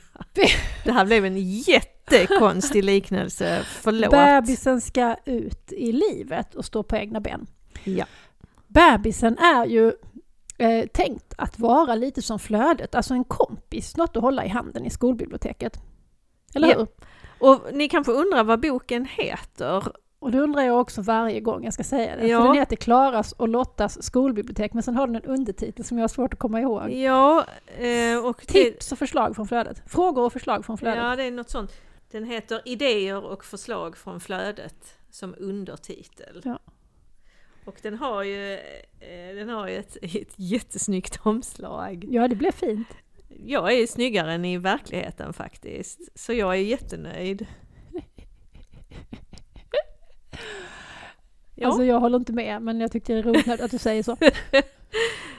Det 0.85 0.93
här 0.93 1.05
blev 1.05 1.25
en 1.25 1.37
jättekonstig 1.39 2.85
liknelse, 2.85 3.63
förlåt. 3.65 4.11
Bebisen 4.11 4.81
ska 4.81 5.17
ut 5.25 5.73
i 5.73 5.93
livet 5.93 6.55
och 6.55 6.65
stå 6.65 6.83
på 6.83 6.97
egna 6.97 7.21
ben. 7.21 7.47
Ja. 7.85 8.05
Bebisen 8.69 9.39
är 9.39 9.67
ju 9.67 9.93
eh, 10.63 10.87
tänkt 10.87 11.35
att 11.39 11.59
vara 11.59 11.95
lite 11.95 12.23
som 12.23 12.39
flödet, 12.39 12.95
alltså 12.95 13.15
en 13.15 13.25
kompis, 13.25 13.97
något 13.97 14.17
att 14.17 14.23
hålla 14.23 14.45
i 14.45 14.49
handen 14.49 14.85
i 14.85 14.91
skolbiblioteket. 14.91 15.81
Eller 16.55 16.69
Ja. 16.69 16.79
hur? 16.79 16.87
Och 17.39 17.61
ni 17.73 17.89
kanske 17.89 18.13
undrar 18.13 18.45
vad 18.45 18.61
boken 18.61 19.05
heter? 19.05 19.85
Och 20.19 20.31
det 20.33 20.39
undrar 20.41 20.63
jag 20.63 20.81
också 20.81 21.03
varje 21.03 21.41
gång 21.41 21.65
jag 21.65 21.75
ska 21.75 21.85
säga 21.85 22.17
det. 22.17 22.27
Ja. 22.27 22.41
För 22.41 22.47
den 22.47 22.57
heter 22.57 22.77
Klaras 22.77 23.33
och 23.33 23.49
Lottas 23.49 24.03
skolbibliotek, 24.03 24.73
men 24.73 24.83
sen 24.83 24.95
har 24.97 25.07
den 25.07 25.17
en 25.17 25.23
undertitel 25.25 25.85
som 25.85 25.99
jag 25.99 26.03
har 26.03 26.09
svårt 26.09 26.33
att 26.33 26.39
komma 26.39 26.61
ihåg. 26.61 26.91
Ja, 26.91 27.45
eh, 27.67 28.25
och 28.25 28.37
det, 28.41 28.53
Tips 28.53 28.93
och 28.93 28.99
förslag 28.99 29.37
från 29.37 29.49
flödet. 29.49 29.83
Frågor 29.87 30.23
och 30.25 30.33
förslag 30.33 30.65
från 30.65 30.79
flödet. 30.79 31.03
ja, 31.05 31.17
det 31.17 31.23
är 31.25 31.31
något 31.31 31.51
sånt. 31.51 31.73
Den 32.11 32.25
heter 32.25 32.61
Idéer 32.65 33.25
och 33.25 33.45
förslag 33.45 33.97
från 33.97 34.21
flödet 34.21 34.95
som 35.11 35.35
undertitel. 35.39 36.41
Ja. 36.45 36.59
Och 37.65 37.79
den 37.83 37.95
har 37.95 38.23
ju, 38.23 38.53
eh, 39.01 39.35
den 39.35 39.49
har 39.49 39.69
ju 39.69 39.77
ett, 39.77 39.97
ett 40.03 40.35
jättesnyggt 40.37 41.21
omslag. 41.23 42.05
Ja, 42.09 42.29
det 42.29 42.37
blev 42.37 42.53
fint. 42.53 42.89
Jag 43.29 43.73
är 43.73 43.87
snyggare 43.87 44.33
än 44.33 44.45
i 44.45 44.59
verkligheten 44.59 45.33
faktiskt, 45.33 46.01
så 46.15 46.33
jag 46.33 46.53
är 46.55 46.61
jättenöjd. 46.61 47.47
Ja. 51.55 51.67
Alltså 51.67 51.85
jag 51.85 52.01
håller 52.01 52.19
inte 52.19 52.33
med, 52.33 52.63
men 52.63 52.81
jag 52.81 52.93
tyckte 52.93 53.13
det 53.13 53.19
är 53.19 53.23
roligt 53.23 53.61
att 53.61 53.71
du 53.71 53.79
säger 53.79 54.03
så. 54.03 54.17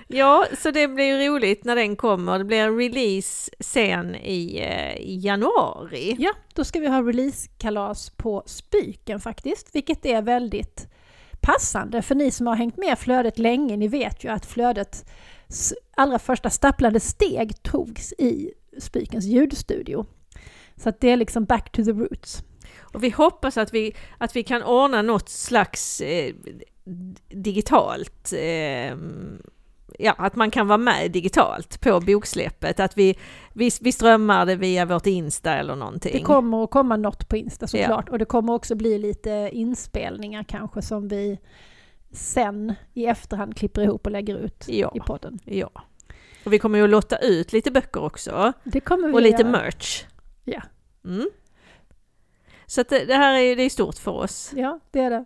Ja, 0.07 0.47
så 0.57 0.71
det 0.71 0.87
blir 0.87 1.05
ju 1.05 1.27
roligt 1.27 1.63
när 1.63 1.75
den 1.75 1.95
kommer. 1.95 2.37
Det 2.37 2.45
blir 2.45 2.57
en 2.57 2.77
release 2.77 3.51
sen 3.59 4.15
i, 4.15 4.59
eh, 4.59 4.95
i 4.97 5.19
januari. 5.19 6.15
Ja, 6.19 6.33
då 6.53 6.63
ska 6.63 6.79
vi 6.79 6.87
ha 6.87 7.01
releasekalas 7.01 8.09
på 8.09 8.43
Spyken 8.45 9.19
faktiskt, 9.19 9.75
vilket 9.75 10.05
är 10.05 10.21
väldigt 10.21 10.87
passande 11.43 12.01
för 12.01 12.15
ni 12.15 12.31
som 12.31 12.47
har 12.47 12.55
hängt 12.55 12.77
med 12.77 12.99
flödet 12.99 13.39
länge, 13.39 13.77
ni 13.77 13.87
vet 13.87 14.23
ju 14.23 14.29
att 14.29 14.45
flödets 14.45 15.05
allra 15.97 16.19
första 16.19 16.49
stapplande 16.49 16.99
steg 16.99 17.63
togs 17.63 18.13
i 18.13 18.53
Spykens 18.79 19.25
ljudstudio. 19.25 20.05
Så 20.75 20.89
att 20.89 21.01
det 21.01 21.09
är 21.09 21.17
liksom 21.17 21.45
back 21.45 21.71
to 21.71 21.83
the 21.83 21.91
roots. 21.91 22.43
Och 22.79 23.03
vi 23.03 23.09
hoppas 23.09 23.57
att 23.57 23.73
vi, 23.73 23.95
att 24.17 24.35
vi 24.35 24.43
kan 24.43 24.63
ordna 24.63 25.01
något 25.01 25.29
slags 25.29 26.01
eh, 26.01 26.33
digitalt, 27.29 28.33
eh, 28.33 28.97
ja 29.99 30.11
att 30.17 30.35
man 30.35 30.51
kan 30.51 30.67
vara 30.67 30.77
med 30.77 31.11
digitalt 31.11 31.81
på 31.81 31.99
boksläppet. 31.99 32.79
Att 32.79 32.97
vi, 32.97 33.15
vi, 33.53 33.69
vi 33.81 33.91
strömmar 33.91 34.45
det 34.45 34.55
via 34.55 34.85
vårt 34.85 35.05
Insta 35.07 35.53
eller 35.53 35.75
någonting. 35.75 36.11
Det 36.13 36.23
kommer 36.23 36.63
att 36.63 36.71
komma 36.71 36.97
något 36.97 37.29
på 37.29 37.37
Insta 37.37 37.67
såklart 37.67 38.09
och 38.09 38.19
det 38.19 38.25
kommer 38.25 38.53
också 38.53 38.75
bli 38.75 38.97
lite 38.97 39.49
inspelningar 39.53 40.43
kanske 40.43 40.81
som 40.81 41.07
vi 41.07 41.39
sen 42.11 42.73
i 42.93 43.05
efterhand 43.05 43.57
klipper 43.57 43.81
ihop 43.81 44.05
och 44.05 44.11
lägger 44.11 44.37
ut 44.37 44.65
Ja. 44.67 44.91
i 44.95 44.99
podden. 44.99 45.39
Ja. 45.45 45.69
Och 46.45 46.53
vi 46.53 46.59
kommer 46.59 46.77
ju 46.77 46.83
att 46.83 46.89
lotta 46.89 47.17
ut 47.17 47.53
lite 47.53 47.71
böcker 47.71 48.03
också. 48.03 48.53
Det 48.63 48.79
kommer 48.79 49.07
vi 49.07 49.13
Och 49.13 49.21
lite 49.21 49.41
göra. 49.41 49.51
merch. 49.51 50.03
Ja. 50.43 50.61
Mm. 51.05 51.29
Så 52.65 52.83
det, 52.89 53.05
det 53.05 53.13
här 53.15 53.33
är 53.33 53.39
ju 53.39 53.55
det 53.55 53.63
är 53.63 53.69
stort 53.69 53.95
för 53.97 54.11
oss. 54.11 54.51
Ja, 54.55 54.79
det 54.91 54.99
är 54.99 55.09
det. 55.09 55.25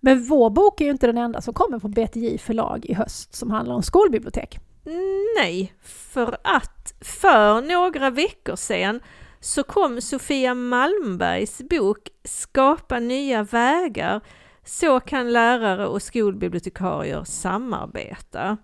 Men 0.00 0.24
vår 0.24 0.50
bok 0.50 0.80
är 0.80 0.84
ju 0.84 0.90
inte 0.90 1.06
den 1.06 1.18
enda 1.18 1.40
som 1.40 1.54
kommer 1.54 1.78
på 1.78 1.88
BTJ 1.88 2.38
förlag 2.38 2.86
i 2.86 2.94
höst 2.94 3.34
som 3.34 3.50
handlar 3.50 3.74
om 3.74 3.82
skolbibliotek. 3.82 4.58
Mm, 4.86 5.26
nej, 5.38 5.72
för 5.82 6.36
att 6.44 6.94
för 7.00 7.60
några 7.60 8.10
veckor 8.10 8.56
sedan 8.56 9.00
så 9.40 9.62
kom 9.62 10.00
Sofia 10.00 10.54
Malmbergs 10.54 11.62
bok 11.70 12.08
Skapa 12.24 12.98
nya 12.98 13.42
vägar. 13.42 14.20
Så 14.64 15.00
kan 15.00 15.32
lärare 15.32 15.86
och 15.86 16.02
skolbibliotekarier 16.02 17.24
samarbeta. 17.24 18.56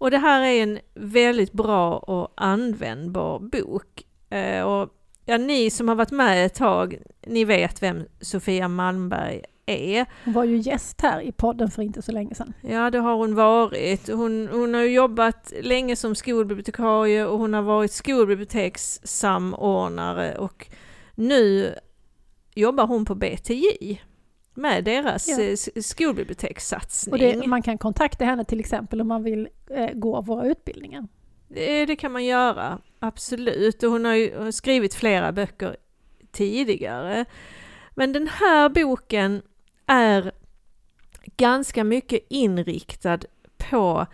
Och 0.00 0.10
det 0.10 0.18
här 0.18 0.42
är 0.42 0.62
en 0.62 0.78
väldigt 0.94 1.52
bra 1.52 1.98
och 1.98 2.32
användbar 2.36 3.38
bok. 3.38 4.04
Eh, 4.30 4.62
och 4.62 4.88
ja, 5.24 5.38
ni 5.38 5.70
som 5.70 5.88
har 5.88 5.94
varit 5.94 6.10
med 6.10 6.46
ett 6.46 6.54
tag, 6.54 6.98
ni 7.26 7.44
vet 7.44 7.82
vem 7.82 8.04
Sofia 8.20 8.68
Malmberg 8.68 9.42
är. 9.70 10.06
Hon 10.24 10.34
var 10.34 10.44
ju 10.44 10.56
gäst 10.56 11.00
här 11.00 11.20
i 11.20 11.32
podden 11.32 11.70
för 11.70 11.82
inte 11.82 12.02
så 12.02 12.12
länge 12.12 12.34
sedan. 12.34 12.52
Ja, 12.60 12.90
det 12.90 12.98
har 12.98 13.14
hon 13.14 13.34
varit. 13.34 14.08
Hon, 14.08 14.48
hon 14.52 14.74
har 14.74 14.82
jobbat 14.82 15.52
länge 15.62 15.96
som 15.96 16.14
skolbibliotekarie 16.14 17.26
och 17.26 17.38
hon 17.38 17.54
har 17.54 17.62
varit 17.62 17.92
skolbibliotekssamordnare 17.92 20.38
och 20.38 20.66
nu 21.14 21.74
jobbar 22.54 22.86
hon 22.86 23.04
på 23.04 23.14
BTJ 23.14 24.00
med 24.54 24.84
deras 24.84 25.28
Ja. 25.28 25.40
ja. 25.40 25.56
skolbibliotekssatsning. 25.82 27.12
Och 27.12 27.18
det, 27.18 27.46
man 27.46 27.62
kan 27.62 27.78
kontakta 27.78 28.24
henne 28.24 28.44
till 28.44 28.60
exempel 28.60 29.00
om 29.00 29.08
man 29.08 29.22
vill 29.22 29.48
eh, 29.70 29.90
gå 29.94 30.20
våra 30.20 30.46
utbildningar. 30.46 31.08
Det, 31.48 31.86
det 31.86 31.96
kan 31.96 32.12
man 32.12 32.24
göra, 32.24 32.78
absolut. 32.98 33.82
Och 33.82 33.90
hon 33.90 34.04
har 34.04 34.14
ju 34.14 34.52
skrivit 34.52 34.94
flera 34.94 35.32
böcker 35.32 35.76
tidigare. 36.32 37.24
Men 37.94 38.12
den 38.12 38.28
här 38.28 38.68
boken 38.68 39.42
är 39.90 40.32
ganska 41.36 41.84
mycket 41.84 42.20
inriktad 42.28 43.18
på 43.70 44.06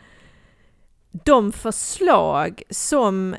de 1.25 1.53
förslag 1.53 2.62
som 2.71 3.37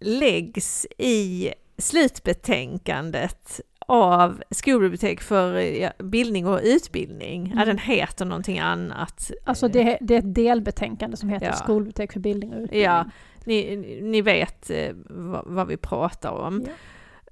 läggs 0.00 0.86
i 0.98 1.52
slutbetänkandet 1.78 3.60
av 3.86 4.42
Skolbibliotek 4.50 5.20
för 5.20 5.54
ja, 5.54 5.92
bildning 5.98 6.46
och 6.46 6.60
utbildning. 6.62 7.46
Ja, 7.46 7.52
Mm. 7.62 7.66
den 7.68 7.78
heter 7.78 8.24
någonting 8.24 8.58
annat. 8.58 9.30
Alltså 9.44 9.68
det, 9.68 9.98
det 10.00 10.14
är 10.14 10.18
ett 10.18 10.34
delbetänkande 10.34 11.16
som 11.16 11.28
heter 11.28 11.46
Ja. 11.46 11.52
Skolbibliotek 11.52 12.12
för 12.12 12.20
bildning 12.20 12.50
och 12.50 12.56
utbildning. 12.60 12.82
Ja, 12.82 13.10
ni, 13.44 13.76
ni 14.02 14.22
vet 14.22 14.70
eh, 14.70 14.92
vad, 15.08 15.42
vad 15.46 15.66
vi 15.66 15.76
pratar 15.76 16.30
om. 16.30 16.64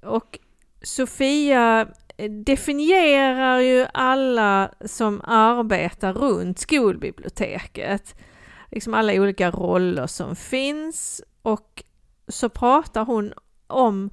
Ja. 0.01 0.09
Och 0.09 0.39
Sofia 0.81 1.87
definierar 2.27 3.59
ju 3.59 3.85
alla 3.93 4.71
som 4.85 5.21
arbetar 5.23 6.13
runt 6.13 6.59
skolbiblioteket. 6.59 8.15
Liksom 8.71 8.93
alla 8.93 9.13
olika 9.13 9.51
roller 9.51 10.07
som 10.07 10.35
finns 10.35 11.21
och 11.41 11.83
så 12.27 12.49
pratar 12.49 13.05
hon 13.05 13.33
om 13.67 14.09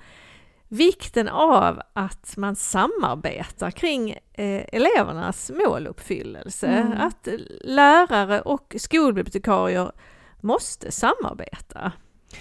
vikten 0.69 1.29
av 1.29 1.81
att 1.93 2.37
man 2.37 2.57
samarbetar 2.57 3.71
kring 3.71 4.11
eh, 4.11 4.65
elevernas 4.73 5.51
måluppfyllelse. 5.55 6.67
Mm. 6.67 7.01
Att 7.01 7.29
lärare 7.61 8.41
och 8.41 8.77
skolbibliotekarier 8.79 9.93
måste 10.41 10.93
samarbeta. 10.93 11.93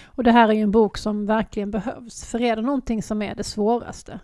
Och 0.05 0.23
det 0.23 0.31
här 0.31 0.49
är 0.49 0.53
ju 0.53 0.61
en 0.61 0.71
bok 0.71 0.97
som 0.97 1.25
verkligen 1.25 1.71
behövs. 1.71 2.25
För 2.25 2.41
är 2.41 2.55
det 2.55 2.61
någonting 2.61 3.03
som 3.03 3.21
är 3.21 3.35
det 3.35 3.43
svåraste, 3.43 4.19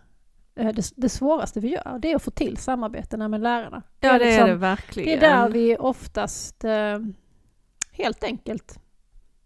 det, 0.53 0.91
det 0.95 1.09
svåraste 1.09 1.59
vi 1.59 1.67
gör, 1.67 1.99
det 2.01 2.11
är 2.11 2.15
att 2.15 2.23
få 2.23 2.31
till 2.31 2.57
samarbetena 2.57 3.27
med 3.27 3.41
lärarna. 3.41 3.83
Ja, 3.99 4.09
det 4.19 4.25
är 4.25 4.27
liksom- 4.29 4.47
det 4.47 4.51
Det 4.53 4.57
verkligen. 4.57 5.17
är 5.17 5.21
där 5.21 5.49
vi 5.49 5.77
oftast 5.77 6.63
eh, 6.63 6.99
helt 7.91 8.23
enkelt 8.23 8.79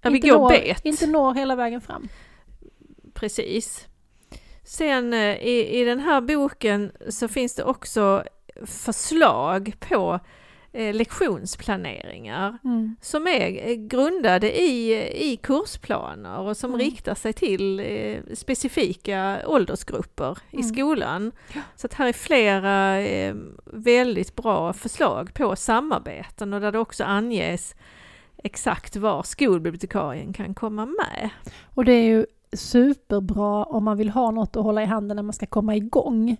ja, 0.01 0.09
vi 0.09 0.15
inte, 0.15 0.29
går 0.29 0.37
når, 0.39 0.49
bet. 0.49 0.85
inte 0.85 1.07
når 1.07 1.33
hela 1.33 1.55
vägen 1.55 1.81
fram. 1.81 2.07
Precis. 3.13 3.87
Sen 4.63 5.13
eh, 5.13 5.35
i, 5.35 5.81
i 5.81 5.83
den 5.83 5.99
här 5.99 6.21
boken 6.21 6.91
så 7.09 7.27
finns 7.27 7.55
det 7.55 7.63
också 7.63 8.23
förslag 8.65 9.73
på 9.79 10.19
eh, 10.75 10.93
lektionsplaneringar 10.93 12.57
som 13.01 13.27
är 13.27 13.69
eh, 13.69 13.75
grundade 13.75 14.61
i, 14.61 14.93
i 15.31 15.37
kursplaner 15.37 16.39
och 16.39 16.57
som 16.57 16.69
Mm. 16.73 16.79
riktar 16.85 17.15
sig 17.15 17.33
till 17.33 17.79
eh, 17.79 18.17
specifika 18.33 19.41
åldersgrupper 19.47 20.37
i 20.51 20.55
Mm. 20.55 20.67
skolan. 20.69 21.31
Ja. 21.53 21.61
Så 21.75 21.87
att 21.87 21.93
här 21.93 22.07
är 22.07 22.13
flera 22.13 22.99
eh, 23.01 23.35
väldigt 23.65 24.35
bra 24.35 24.73
förslag 24.73 25.33
på 25.33 25.55
samarbeten 25.55 26.53
och 26.53 26.61
där 26.61 26.71
det 26.71 26.79
också 26.79 27.03
anges 27.03 27.75
exakt 28.43 28.95
var 28.95 29.23
skolbibliotekarien 29.23 30.33
kan 30.33 30.53
komma 30.53 30.85
med. 30.85 31.29
Och 31.73 31.85
det 31.85 31.91
är 31.93 32.03
ju 32.03 32.25
superbra 32.53 33.63
om 33.63 33.83
man 33.83 33.97
vill 33.97 34.09
ha 34.09 34.31
något 34.31 34.55
att 34.55 34.63
hålla 34.63 34.83
i 34.83 34.85
handen 34.85 35.15
när 35.15 35.23
man 35.23 35.33
ska 35.33 35.45
komma 35.45 35.75
igång. 35.75 36.37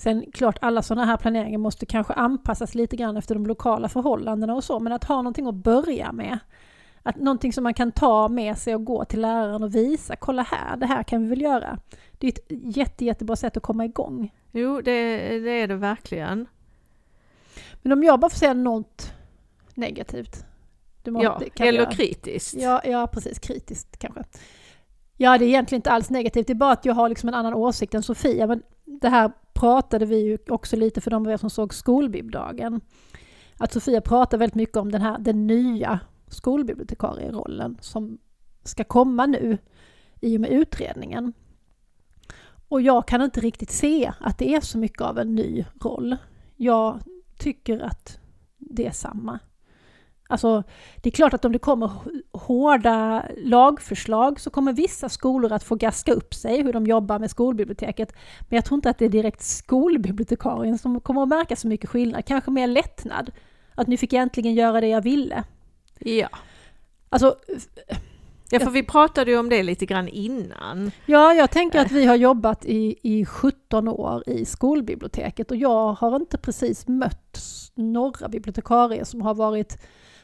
Sen 0.00 0.24
klart, 0.32 0.58
alla 0.60 0.82
sådana 0.82 1.06
här 1.06 1.16
planeringar 1.16 1.58
måste 1.58 1.86
kanske 1.86 2.12
anpassas 2.12 2.74
lite 2.74 2.96
grann 2.96 3.16
efter 3.16 3.34
de 3.34 3.46
lokala 3.46 3.88
förhållandena 3.88 4.54
och 4.54 4.64
så, 4.64 4.80
men 4.80 4.92
att 4.92 5.04
ha 5.04 5.16
någonting 5.16 5.46
att 5.46 5.54
börja 5.54 6.12
med. 6.12 6.38
Att 7.02 7.16
någonting 7.16 7.52
som 7.52 7.64
man 7.64 7.74
kan 7.74 7.92
ta 7.92 8.28
med 8.28 8.58
sig 8.58 8.74
och 8.74 8.84
gå 8.84 9.04
till 9.04 9.20
läraren 9.20 9.62
och 9.62 9.74
visa, 9.74 10.16
kolla 10.16 10.42
här, 10.42 10.76
det 10.76 10.86
här 10.86 11.02
kan 11.02 11.22
vi 11.22 11.28
väl 11.28 11.40
göra. 11.40 11.78
Det 12.18 12.26
är 12.26 12.32
ett 12.32 12.76
jätte, 12.76 13.04
jättebra 13.04 13.36
sätt 13.36 13.56
att 13.56 13.62
komma 13.62 13.84
igång. 13.84 14.34
Jo, 14.52 14.80
det, 14.80 14.92
det 15.38 15.50
är 15.50 15.68
det 15.68 15.76
verkligen. 15.76 16.46
Men 17.82 17.92
om 17.92 18.02
jag 18.02 18.20
bara 18.20 18.30
får 18.30 18.38
säga 18.38 18.54
något 18.54 19.12
negativt. 19.74 20.44
Ja, 21.04 21.40
eller 21.56 21.80
göra. 21.80 21.90
kritiskt. 21.90 22.54
Ja, 22.54 22.80
ja, 22.84 23.06
precis. 23.06 23.38
Kritiskt 23.38 23.98
kanske. 23.98 24.24
Ja, 25.16 25.38
det 25.38 25.44
är 25.44 25.48
egentligen 25.48 25.78
inte 25.78 25.90
alls 25.90 26.10
negativt. 26.10 26.46
Det 26.46 26.52
är 26.52 26.54
bara 26.54 26.72
att 26.72 26.84
jag 26.84 26.94
har 26.94 27.08
liksom 27.08 27.28
en 27.28 27.34
annan 27.34 27.54
åsikt 27.54 27.94
än 27.94 28.02
Sofia. 28.02 28.46
Men 28.46 28.62
det 29.00 29.08
här 29.08 29.32
pratade 29.52 30.06
vi 30.06 30.18
ju 30.18 30.38
också 30.48 30.76
lite 30.76 31.00
för 31.00 31.10
de 31.10 31.26
av 31.26 31.32
er 31.32 31.36
som 31.36 31.50
såg 31.50 31.74
skolbibdagen. 31.74 32.80
Att 33.56 33.72
Sofia 33.72 34.00
pratar 34.00 34.38
väldigt 34.38 34.54
mycket 34.54 34.76
om 34.76 34.92
den 34.92 35.02
här 35.02 35.18
den 35.18 35.46
nya 35.46 36.00
skolbibliotekarierollen 36.28 37.78
som 37.80 38.18
ska 38.64 38.84
komma 38.84 39.26
nu 39.26 39.58
i 40.20 40.36
och 40.36 40.40
med 40.40 40.50
utredningen. 40.50 41.32
Och 42.68 42.82
jag 42.82 43.08
kan 43.08 43.22
inte 43.22 43.40
riktigt 43.40 43.70
se 43.70 44.12
att 44.20 44.38
det 44.38 44.54
är 44.54 44.60
så 44.60 44.78
mycket 44.78 45.00
av 45.00 45.18
en 45.18 45.34
ny 45.34 45.64
roll. 45.80 46.16
Jag 46.56 47.00
tycker 47.38 47.80
att 47.80 48.18
det 48.58 48.86
är 48.86 48.92
samma. 48.92 49.38
Alltså, 50.30 50.62
det 50.96 51.08
är 51.08 51.10
klart 51.10 51.34
att 51.34 51.44
om 51.44 51.52
det 51.52 51.58
kommer 51.58 51.90
hårda 52.32 53.24
lagförslag 53.36 54.40
så 54.40 54.50
kommer 54.50 54.72
vissa 54.72 55.08
skolor 55.08 55.52
att 55.52 55.62
få 55.62 55.74
gaska 55.74 56.12
upp 56.12 56.34
sig 56.34 56.62
hur 56.62 56.72
de 56.72 56.86
jobbar 56.86 57.18
med 57.18 57.30
skolbiblioteket. 57.30 58.12
Men 58.48 58.56
jag 58.56 58.64
tror 58.64 58.76
inte 58.76 58.90
att 58.90 58.98
det 58.98 59.04
är 59.04 59.08
direkt 59.08 59.42
skolbibliotekarien 59.42 60.78
som 60.78 61.00
kommer 61.00 61.22
att 61.22 61.28
märka 61.28 61.56
så 61.56 61.68
mycket 61.68 61.90
skillnad. 61.90 62.24
Kanske 62.24 62.50
mer 62.50 62.66
lättnad. 62.66 63.30
Att 63.74 63.86
nu 63.86 63.96
fick 63.96 64.12
jag 64.12 64.22
äntligen 64.22 64.54
göra 64.54 64.80
det 64.80 64.88
jag 64.88 65.02
ville. 65.02 65.44
Ja. 65.98 66.28
Alltså, 67.08 67.36
ja, 68.50 68.60
för 68.60 68.70
vi 68.70 68.82
pratade 68.82 69.30
ju 69.30 69.38
om 69.38 69.48
det 69.48 69.62
lite 69.62 69.86
grann 69.86 70.08
innan. 70.08 70.90
ja, 71.06 71.34
jag 71.34 71.50
tänker 71.50 71.80
att 71.80 71.90
vi 71.90 72.06
har 72.06 72.16
jobbat 72.16 72.64
i, 72.64 72.98
i 73.02 73.24
17 73.24 73.88
år 73.88 74.22
i 74.26 74.44
skolbiblioteket 74.44 75.50
och 75.50 75.56
jag 75.56 75.92
har 75.92 76.16
inte 76.16 76.38
precis 76.38 76.88
mött 76.88 77.40
några 77.74 78.28
bibliotekarier 78.28 79.04
som 79.04 79.22
har 79.22 79.34
varit 79.34 79.78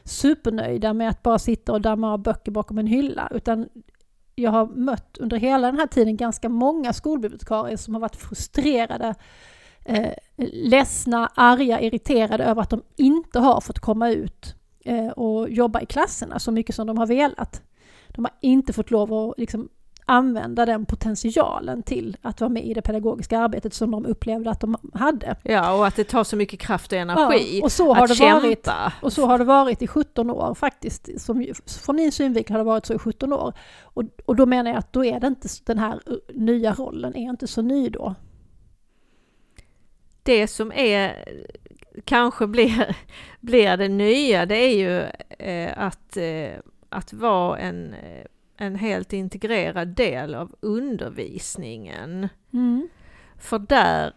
supernöjda 0.07 0.93
med 0.93 1.09
att 1.09 1.23
bara 1.23 1.39
sitta 1.39 1.73
och 1.73 1.81
damma 1.81 2.13
av 2.13 2.19
böcker 2.19 2.51
bakom 2.51 2.77
en 2.77 2.87
hylla, 2.87 3.27
utan 3.31 3.69
jag 4.35 4.51
har 4.51 4.65
mött 4.65 5.17
under 5.17 5.37
hela 5.37 5.67
den 5.67 5.79
här 5.79 5.87
tiden 5.87 6.17
ganska 6.17 6.49
många 6.49 6.93
skolbibliotekarier 6.93 7.77
som 7.77 7.93
har 7.93 8.01
varit 8.01 8.15
frustrerade, 8.15 9.15
eh, 9.85 10.13
ledsna, 10.47 11.31
arga, 11.35 11.81
irriterade 11.81 12.43
över 12.43 12.61
att 12.61 12.69
de 12.69 12.83
inte 12.95 13.39
har 13.39 13.61
fått 13.61 13.79
komma 13.79 14.09
ut 14.09 14.55
eh, 14.85 15.07
och 15.07 15.49
jobba 15.49 15.81
i 15.81 15.85
klasserna 15.85 16.39
så 16.39 16.51
mycket 16.51 16.75
som 16.75 16.87
de 16.87 16.97
har 16.97 17.07
velat. 17.07 17.61
De 18.07 18.25
har 18.25 18.33
inte 18.41 18.73
fått 18.73 18.91
lov 18.91 19.13
att 19.13 19.37
liksom, 19.37 19.69
använda 20.07 20.65
den 20.65 20.85
potentialen 20.85 21.83
till 21.83 22.17
att 22.21 22.41
vara 22.41 22.49
med 22.49 22.65
i 22.65 22.73
det 22.73 22.81
pedagogiska 22.81 23.39
arbetet 23.39 23.73
som 23.73 23.91
de 23.91 24.05
upplevde 24.05 24.49
att 24.49 24.59
de 24.59 24.77
hade. 24.93 25.35
Ja, 25.43 25.73
och 25.73 25.87
att 25.87 25.95
det 25.95 26.03
tar 26.03 26.23
så 26.23 26.35
mycket 26.35 26.59
kraft 26.59 26.91
och 26.91 26.97
energi 26.97 27.57
Ja, 27.59 27.65
och 27.65 27.71
så 27.71 27.93
har 27.93 28.03
att 28.03 28.09
det 28.09 28.15
kämpa. 28.15 28.41
varit. 28.41 28.67
Och 29.01 29.13
så 29.13 29.25
har 29.25 29.37
det 29.37 29.43
varit 29.43 29.81
i 29.81 29.87
17 29.87 30.29
år 30.29 30.53
faktiskt. 30.53 31.21
Som, 31.21 31.45
från 31.65 31.95
min 31.95 32.11
synvinkel 32.11 32.53
har 32.53 32.57
det 32.57 32.63
varit 32.63 32.85
så 32.85 32.93
i 32.93 32.99
17 32.99 33.33
år. 33.33 33.53
Och, 33.81 34.03
och 34.25 34.35
då 34.35 34.45
menar 34.45 34.71
jag 34.71 34.77
att 34.77 34.93
då 34.93 35.05
är 35.05 35.19
det 35.19 35.27
inte 35.27 35.47
den 35.65 35.79
här 35.79 35.93
uh, 35.93 36.17
nya 36.33 36.73
rollen 36.73 37.15
är 37.15 37.29
inte 37.29 37.47
så 37.47 37.61
ny 37.61 37.89
då. 37.89 38.15
Det 40.23 40.47
som 40.47 40.71
är 40.71 41.25
kanske 42.05 42.47
blir, 42.47 42.95
blir 43.39 43.77
det 43.77 43.87
nya, 43.87 44.45
det 44.45 44.55
är 44.55 44.77
ju 44.77 44.99
eh, 45.39 45.73
att, 45.77 46.17
eh, 46.17 46.59
att 46.89 47.13
vara 47.13 47.57
en, 47.57 47.93
eh, 47.93 48.25
en 48.57 48.75
helt 48.75 49.13
integrerad 49.13 49.87
del 49.87 50.35
av 50.35 50.55
undervisningen. 50.59 52.29
Mm. 52.53 52.89
För 53.37 53.59
där, 53.59 54.13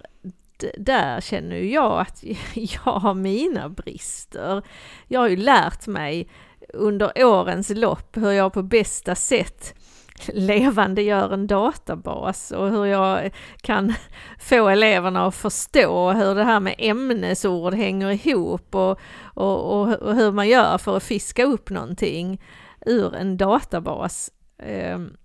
där 0.78 1.20
känner 1.20 1.56
jag 1.56 2.00
att 2.00 2.24
jag 2.54 2.92
har 2.92 3.14
mina 3.14 3.68
brister. 3.68 4.62
Jag 5.08 5.20
har 5.20 5.28
ju 5.28 5.36
lärt 5.36 5.86
mig 5.86 6.28
under 6.74 7.24
årens 7.24 7.70
lopp 7.70 8.16
hur 8.16 8.30
jag 8.30 8.52
på 8.52 8.62
bästa 8.62 9.14
sätt 9.14 9.74
levande 10.34 11.02
gör 11.02 11.32
en 11.32 11.46
databas 11.46 12.50
och 12.50 12.70
hur 12.70 12.84
jag 12.84 13.30
kan 13.60 13.94
få 14.38 14.68
eleverna 14.68 15.26
att 15.26 15.34
förstå 15.34 16.12
hur 16.12 16.34
det 16.34 16.44
här 16.44 16.60
med 16.60 16.74
ämnesord 16.78 17.74
hänger 17.74 18.10
ihop 18.10 18.74
och, 18.74 19.00
och, 19.34 19.80
och, 19.80 19.94
och 19.94 20.14
hur 20.14 20.32
man 20.32 20.48
gör 20.48 20.78
för 20.78 20.96
att 20.96 21.02
fiska 21.02 21.44
upp 21.44 21.70
någonting 21.70 22.40
ur 22.86 23.14
en 23.14 23.36
databas. 23.36 24.30
Ehm, 24.58 25.16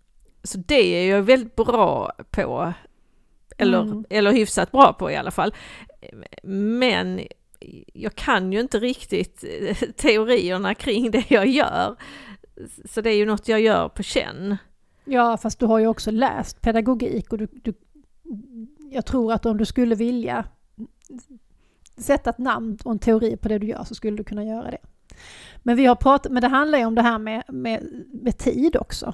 Så 0.44 0.58
det 0.58 0.76
är 0.76 1.10
jag 1.16 1.22
väldigt 1.24 1.56
bra 1.56 2.12
på, 2.32 2.74
eller, 3.58 3.82
Mm. 3.82 4.06
eller 4.10 4.32
hyfsat 4.32 4.72
bra 4.72 4.94
på 4.94 5.12
i 5.12 5.16
alla 5.16 5.32
fall. 5.32 5.54
Men 6.44 7.20
jag 7.94 8.16
kan 8.16 8.54
ju 8.54 8.60
inte 8.60 8.80
riktigt 8.80 9.44
eh, 9.62 9.76
teorierna 9.98 10.76
kring 10.76 11.12
det 11.12 11.32
jag 11.32 11.48
gör. 11.48 11.96
Så 12.86 13.02
det 13.02 13.10
är 13.10 13.18
ju 13.18 13.26
något 13.26 13.48
jag 13.48 13.62
gör 13.62 13.90
på 13.90 14.04
känn. 14.04 14.58
Ja, 15.06 15.38
fast 15.38 15.60
du 15.60 15.66
har 15.66 15.80
ju 15.80 15.88
också 15.88 16.12
läst 16.12 16.62
pedagogik 16.62 17.32
och 17.32 17.38
du, 17.38 17.48
du, 17.64 17.74
jag 18.92 19.06
tror 19.06 19.34
att 19.34 19.46
om 19.46 19.58
du 19.58 19.66
skulle 19.66 19.96
vilja 19.96 20.46
sätta 21.98 22.30
ett 22.30 22.38
namn 22.38 22.78
och 22.86 22.92
en 22.92 23.00
teori 23.00 23.38
på 23.38 23.48
det 23.48 23.58
du 23.60 23.68
gör 23.68 23.84
så 23.84 23.96
skulle 23.96 24.18
du 24.18 24.24
kunna 24.24 24.44
göra 24.44 24.72
det. 24.72 24.78
Men, 25.64 25.76
vi 25.76 25.86
har 25.86 25.96
pratat, 25.96 26.32
men 26.32 26.42
det 26.42 26.48
handlar 26.48 26.78
ju 26.78 26.86
om 26.86 26.96
det 26.96 27.02
här 27.02 27.20
med, 27.20 27.44
med, 27.48 28.06
med 28.12 28.38
tid 28.38 28.76
också. 28.76 29.14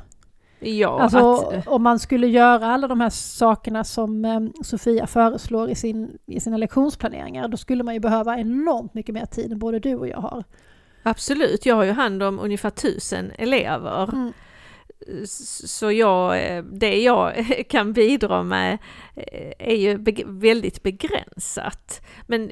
Ja, 0.64 1.02
alltså 1.02 1.34
att, 1.34 1.68
om 1.68 1.84
man 1.84 2.00
skulle 2.00 2.28
göra 2.28 2.66
alla 2.66 2.88
de 2.88 3.02
här 3.02 3.10
sakerna 3.10 3.84
som 3.84 4.26
eh, 4.26 4.40
Sofia 4.64 5.08
föreslår 5.08 5.70
i, 5.70 5.76
sin, 5.76 6.18
i 6.26 6.40
sina 6.40 6.58
lektionsplaneringar, 6.58 7.48
då 7.48 7.58
skulle 7.58 7.84
man 7.84 7.94
ju 7.94 8.00
behöva 8.00 8.40
enormt 8.40 8.94
mycket 8.94 9.16
mer 9.16 9.26
tid 9.26 9.52
än 9.52 9.60
både 9.60 9.80
du 9.80 9.96
och 9.96 10.08
jag 10.08 10.18
har. 10.18 10.44
absolut, 11.04 11.66
jag 11.66 11.76
har 11.76 11.84
ju 11.84 11.92
hand 11.92 12.24
om 12.24 12.40
ungefär 12.40 12.70
tusen 12.70 13.32
elever. 13.38 14.10
Mm. 14.14 14.34
Så 15.26 15.92
jag, 15.92 16.46
eh, 16.46 16.64
det 16.64 17.02
jag 17.02 17.46
kan 17.70 17.94
bidra 17.94 18.44
med 18.44 18.78
eh, 19.16 19.54
är 19.60 19.76
ju 19.76 19.98
väldigt 20.26 20.84
begränsat. 20.84 22.02
Men 22.28 22.50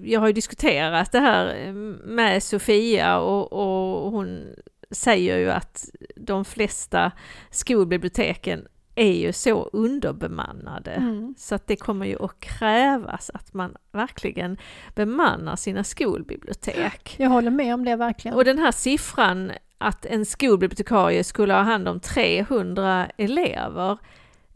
jag, 0.00 0.20
har 0.20 0.26
ju 0.26 0.32
diskuterat 0.32 1.12
det 1.12 1.20
här 1.20 1.66
eh, 1.66 1.72
med 2.04 2.42
Sofia 2.42 3.18
och, 3.18 3.52
och 3.52 4.12
hon 4.12 4.54
säger 4.90 5.38
ju 5.38 5.50
att 5.50 5.90
de 6.16 6.44
flesta 6.44 7.12
skolbiblioteken 7.50 8.66
är 8.94 9.12
ju 9.12 9.32
så 9.32 9.62
underbemannade. 9.72 10.90
Mm. 10.90 11.34
Så 11.38 11.54
att 11.54 11.66
det 11.66 11.76
kommer 11.76 12.06
ju 12.06 12.24
att 12.24 12.40
krävas 12.40 13.30
att 13.34 13.54
man 13.54 13.76
verkligen 13.92 14.58
bemannar 14.94 15.56
sina 15.56 15.84
skolbibliotek. 15.84 17.14
Jag 17.18 17.30
håller 17.30 17.50
med 17.50 17.74
om 17.74 17.84
det 17.84 17.96
verkligen. 17.96 18.36
Och 18.36 18.44
den 18.44 18.58
här 18.58 18.72
siffran 18.72 19.52
att 19.78 20.06
en 20.06 20.26
skolbibliotekarie 20.26 21.24
skulle 21.24 21.54
ha 21.54 21.60
hand 21.60 21.88
om 21.88 22.00
300 22.00 23.06
elever, 23.18 23.98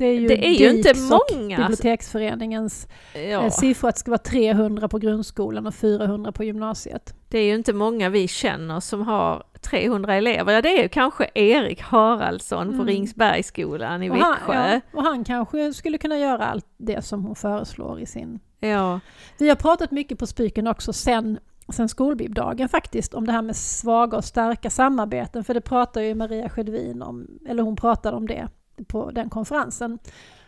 det 0.03 0.09
är 0.09 0.21
ju, 0.21 0.29
det 0.29 0.47
är 0.47 0.53
ju 0.53 0.71
inte 0.77 0.93
många. 1.01 1.57
Biblioteksföreningens 1.57 2.89
ja, 3.15 3.21
eh, 3.45 3.51
siffra 3.51 3.89
att 3.89 3.95
det 3.95 3.99
ska 4.01 4.11
vara 4.11 4.19
300 4.19 4.89
på 4.89 4.99
grundskolan 4.99 5.67
och 5.67 5.75
400 5.75 6.33
på 6.33 6.45
gymnasiet. 6.45 7.15
det 7.29 7.39
är 7.39 7.45
ju 7.45 7.55
inte 7.55 7.73
många 7.73 8.09
vi 8.09 8.29
känner 8.29 8.81
som 8.81 9.03
har 9.03 9.43
300 9.71 10.15
elever. 10.15 10.53
Ja, 10.53 10.63
det 10.63 10.79
är 10.79 10.83
ju 10.83 10.89
kanske 10.89 11.31
Erik 11.35 11.81
Haraldsson 11.81 12.69
på 12.69 12.75
Mm. 12.75 12.87
Ringsbergsskolan 12.87 14.03
i 14.03 14.11
Och 14.11 14.17
han, 14.17 14.33
Växjö. 14.33 14.55
ja, 14.75 14.81
och 14.93 15.03
han 15.03 15.25
kanske 15.25 15.73
skulle 15.75 15.99
kunna 15.99 16.19
göra 16.19 16.47
allt 16.47 16.67
det 16.77 17.03
som 17.05 17.25
hon 17.25 17.35
föreslår 17.37 18.01
i 18.01 18.07
sin... 18.07 18.41
Ja, 18.61 19.01
Vi 19.39 19.49
har 19.49 19.57
pratat 19.57 19.91
mycket 19.91 20.19
på 20.19 20.27
Spiken 20.27 20.67
också 20.67 20.93
sen, 20.93 21.39
sen 21.73 21.89
skolbibdagen 21.89 22.69
faktiskt 22.69 23.15
om 23.15 23.27
det 23.27 23.33
här 23.33 23.43
med 23.43 23.57
svaga 23.57 24.17
och 24.17 24.25
starka 24.25 24.71
samarbeten 24.71 25.45
för 25.45 25.55
det 25.55 25.61
pratar 25.61 26.01
ju 26.01 26.15
Maria 26.15 26.49
Skedvin 26.49 27.03
om, 27.03 27.27
eller 27.49 27.63
hon 27.63 27.77
pratade 27.77 28.17
om 28.17 28.27
det 28.29 28.49
på 28.85 29.11
den 29.11 29.31
konferensen. 29.31 29.99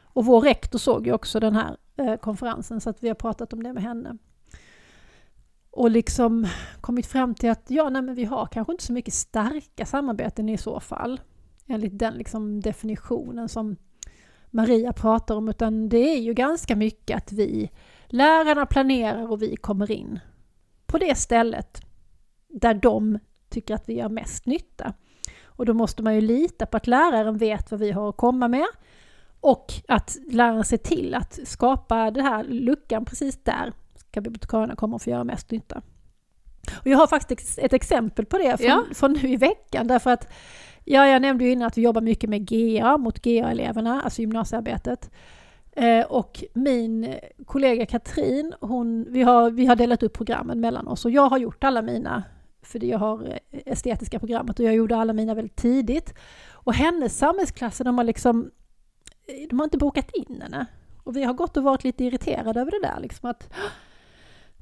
Och 0.03 0.25
vår 0.25 0.41
rektor 0.41 0.79
såg 0.79 1.07
ju 1.07 1.13
också 1.13 1.41
den 1.41 1.57
här 1.57 1.77
eh, 1.97 2.17
konferensen 2.17 2.81
så 2.81 2.91
att 2.91 3.03
vi 3.03 3.09
har 3.09 3.15
pratat 3.15 3.53
om 3.53 3.63
det 3.63 3.73
med 3.73 3.83
henne. 3.83 4.19
Och 5.71 5.91
liksom 5.91 6.47
kommit 6.81 7.07
fram 7.07 7.35
till 7.35 7.51
att 7.51 7.71
ja, 7.71 7.89
nej, 7.89 8.03
men 8.03 8.15
vi 8.15 8.25
har 8.25 8.47
kanske 8.47 8.73
inte 8.73 8.85
så 8.85 8.93
mycket 8.93 9.15
starka 9.15 9.87
samarbeten 9.87 10.49
i 10.49 10.59
så 10.59 10.81
fall. 10.81 11.21
Enligt 11.67 11.99
den 11.99 12.15
liksom 12.15 12.61
definitionen 12.61 13.49
som 13.49 13.77
Maria 14.51 14.93
pratar 14.93 15.37
om, 15.37 15.49
utan 15.49 15.89
det 15.89 16.17
är 16.17 16.21
ju 16.21 16.35
ganska 16.35 16.77
mycket 16.77 17.17
att 17.17 17.33
vi, 17.33 17.71
lärarna 18.07 18.67
planerar 18.67 19.31
och 19.31 19.43
vi 19.43 19.57
kommer 19.57 19.91
in 19.91 20.21
på 20.87 20.99
det 20.99 21.15
stället 21.15 21.81
där 22.49 22.75
de 22.75 23.19
tycker 23.49 23.75
att 23.75 23.89
vi 23.89 23.95
gör 23.95 24.09
mest 24.09 24.47
nytta. 24.47 24.95
Och 25.57 25.67
då 25.67 25.75
måste 25.75 26.03
man 26.03 26.15
ju 26.15 26.21
lita 26.21 26.67
på 26.67 26.77
att 26.77 26.87
läraren 26.87 27.39
vet 27.39 27.71
vad 27.71 27.81
vi 27.81 27.91
har 27.93 28.09
att 28.09 28.17
komma 28.17 28.49
med 28.49 28.67
och 29.41 29.73
att 29.89 30.17
läraren 30.31 30.65
ser 30.65 30.77
till 30.77 31.15
att 31.15 31.39
skapa 31.45 32.11
den 32.11 32.25
här 32.25 32.45
luckan 32.45 33.05
precis 33.05 33.45
där 33.45 33.73
ska 33.97 34.21
bibliotekarierna 34.21 34.77
komma 34.77 34.95
och 34.97 35.03
få 35.03 35.11
göra 35.11 35.25
mest 35.25 35.51
nytta. 35.51 35.83
Och 36.81 36.87
jag 36.87 36.99
har 36.99 37.07
faktiskt 37.07 37.59
ett 37.59 37.73
exempel 37.73 38.25
på 38.27 38.39
det 38.39 38.57
från, 38.57 38.67
Ja. 38.69 38.85
från 38.95 39.13
nu 39.13 39.29
i 39.29 39.37
veckan 39.37 39.87
därför 39.87 40.11
att 40.11 40.33
ja, 40.85 41.07
jag 41.07 41.23
nämnde 41.23 41.45
ju 41.45 41.53
innan 41.53 41.67
att 41.67 41.79
vi 41.79 41.83
jobbar 41.83 42.01
mycket 42.01 42.31
med 42.31 42.47
GA 42.49 42.97
mot 42.99 43.23
GA-eleverna, 43.23 44.03
alltså 44.03 44.21
gymnasiearbetet. 44.21 45.11
Eh, 45.73 46.07
och 46.07 46.45
min 46.55 47.15
kollega 47.47 47.87
Katrin, 47.87 48.55
hon, 48.61 49.07
vi, 49.09 49.23
har, 49.23 49.51
vi 49.51 49.67
har 49.67 49.77
delat 49.77 50.03
upp 50.03 50.13
programmen 50.13 50.61
mellan 50.61 50.89
oss 50.89 51.05
och 51.05 51.11
jag 51.11 51.29
har 51.29 51.39
gjort 51.39 51.65
alla 51.65 51.83
mina, 51.83 52.23
för 52.65 52.85
jag 52.85 52.99
har 52.99 53.29
eh, 53.29 53.61
estetiska 53.67 54.19
programmet 54.19 54.59
och 54.59 54.65
jag 54.65 54.75
gjorde 54.75 54.97
alla 54.97 55.13
mina 55.13 55.35
väldigt 55.35 55.57
tidigt. 55.57 56.15
Och 56.53 56.75
hennes 56.75 57.19
samhällsklasser, 57.19 57.85
de 57.85 57.99
har 57.99 58.05
liksom, 58.05 58.51
eh, 59.27 59.49
de 59.49 59.59
har 59.59 59.65
inte 59.65 59.79
bokat 59.79 60.11
in 60.15 60.41
henne. 60.43 60.67
Och 61.05 61.17
vi 61.17 61.25
har 61.25 61.35
gått 61.35 61.57
och 61.57 61.63
varit 61.63 61.85
lite 61.85 62.05
irriterade 62.05 62.61
över 62.61 62.71
det 62.71 62.89
där 62.89 63.01
liksom 63.01 63.31
att 63.31 63.53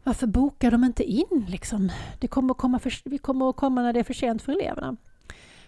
varför 0.04 0.26
bokar 0.26 0.70
de 0.70 0.84
inte 0.84 1.04
in 1.04 1.46
liksom? 1.48 1.92
Det 2.18 2.28
kommer 2.28 2.54
komma 2.54 2.78
för, 2.78 3.10
vi 3.10 3.18
kommer 3.18 3.50
att 3.50 3.56
komma 3.56 3.82
när 3.82 3.92
det 3.92 4.00
är 4.00 4.04
för 4.04 4.14
sent 4.14 4.42
för 4.42 4.52
eleverna. 4.52 4.96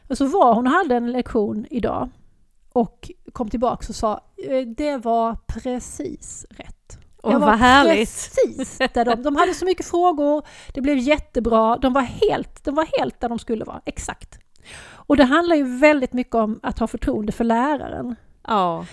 Och 0.08 0.18
så 0.18 0.26
var 0.26 0.54
hon 0.54 0.66
och 0.66 0.72
hade 0.72 0.96
en 0.96 1.12
lektion 1.12 1.66
idag 1.70 2.08
och 2.72 3.10
kom 3.32 3.50
tillbaka 3.50 3.86
och 3.88 3.94
sa 3.94 4.20
eh, 4.48 4.66
det 4.66 4.96
var 4.96 5.36
precis 5.46 6.46
rätt 6.50 6.98
och 7.24 7.32
Jag 7.32 7.38
var 7.38 7.46
vad 7.46 7.58
härligt! 7.58 7.98
Precis 7.98 8.78
där 8.78 9.04
de, 9.04 9.22
de 9.22 9.36
hade 9.36 9.54
så 9.54 9.64
mycket 9.64 9.86
frågor, 9.86 10.42
det 10.74 10.80
blev 10.80 10.98
jättebra, 10.98 11.76
de 11.76 11.92
var, 11.92 12.02
helt, 12.02 12.64
de 12.64 12.74
var 12.74 12.98
helt 12.98 13.20
där 13.20 13.28
de 13.28 13.38
skulle 13.38 13.64
vara, 13.64 13.80
exakt. 13.84 14.38
Och 14.86 15.16
det 15.16 15.24
handlar 15.24 15.56
ju 15.56 15.78
väldigt 15.78 16.12
mycket 16.12 16.34
om 16.34 16.60
att 16.62 16.78
ha 16.78 16.86
förtroende 16.86 17.32
för 17.32 17.44
läraren. 17.44 18.16
Ja, 18.46 18.86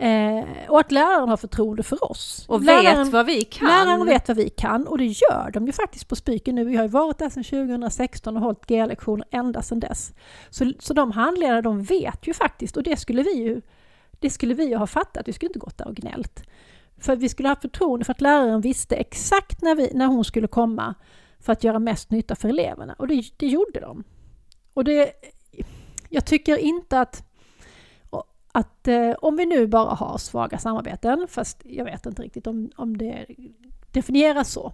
Eh, 0.00 0.44
och 0.68 0.80
att 0.80 0.92
läraren 0.92 1.28
har 1.28 1.36
förtroende 1.36 1.82
för 1.82 2.10
oss. 2.10 2.44
och 2.48 2.62
läraren, 2.62 3.04
vet 3.04 3.12
vad 3.12 3.26
vi 3.26 3.44
kan. 3.44 3.68
Läraren 3.68 4.06
vet 4.06 4.28
vad 4.28 4.36
vi 4.36 4.48
kan 4.48 4.86
och 4.86 4.98
det 4.98 5.04
gör 5.04 5.50
de 5.52 5.66
ju 5.66 5.72
faktiskt 5.72 6.08
på 6.08 6.16
Spiken 6.16 6.54
nu. 6.54 6.64
Vi 6.64 6.76
har 6.76 6.82
ju 6.84 6.88
varit 6.88 7.18
där 7.18 7.30
sedan 7.30 7.44
2016 7.44 8.36
och 8.36 8.42
hållit 8.42 8.66
G-lektioner 8.66 9.26
ända 9.30 9.62
sedan 9.62 9.80
dess. 9.80 10.12
Så, 10.50 10.72
så 10.78 10.94
de 10.94 11.12
handledare 11.12 11.60
de 11.60 11.82
vet 11.82 12.26
ju 12.28 12.34
faktiskt 12.34 12.76
och 12.76 12.82
det 12.82 12.96
skulle 12.96 13.22
vi 13.22 13.34
ju 13.34 13.60
det 14.20 14.30
skulle 14.30 14.54
vi 14.54 14.64
ju 14.64 14.76
ha 14.76 14.86
fattat, 14.86 15.28
vi 15.28 15.32
skulle 15.32 15.48
inte 15.48 15.58
gått 15.58 15.78
där 15.78 15.88
och 15.88 15.94
gnällt. 15.94 16.42
För 16.98 17.16
vi 17.16 17.28
skulle 17.28 17.48
ha 17.48 17.56
förtroende 17.56 18.04
för 18.04 18.12
att 18.12 18.20
läraren 18.20 18.60
visste 18.60 18.96
exakt 18.96 19.62
när, 19.62 19.74
vi, 19.74 19.90
när 19.94 20.06
hon 20.06 20.24
skulle 20.24 20.46
komma 20.46 20.94
för 21.40 21.52
att 21.52 21.64
göra 21.64 21.78
mest 21.78 22.10
nytta 22.10 22.36
för 22.36 22.48
eleverna 22.48 22.94
och 22.98 23.08
det, 23.08 23.22
det 23.36 23.46
gjorde 23.46 23.80
de. 23.80 24.04
Och 24.74 24.84
det, 24.84 25.12
jag 26.08 26.26
tycker 26.26 26.56
inte 26.56 27.00
att 27.00 27.24
att 28.52 28.88
eh, 28.88 29.10
om 29.10 29.36
vi 29.36 29.46
nu 29.46 29.66
bara 29.66 29.94
har 29.94 30.18
svaga 30.18 30.58
samarbeten, 30.58 31.26
fast 31.28 31.62
jag 31.64 31.84
vet 31.84 32.06
inte 32.06 32.22
riktigt 32.22 32.46
om, 32.46 32.70
om 32.76 32.96
det 32.96 33.26
definieras 33.92 34.52
så, 34.52 34.72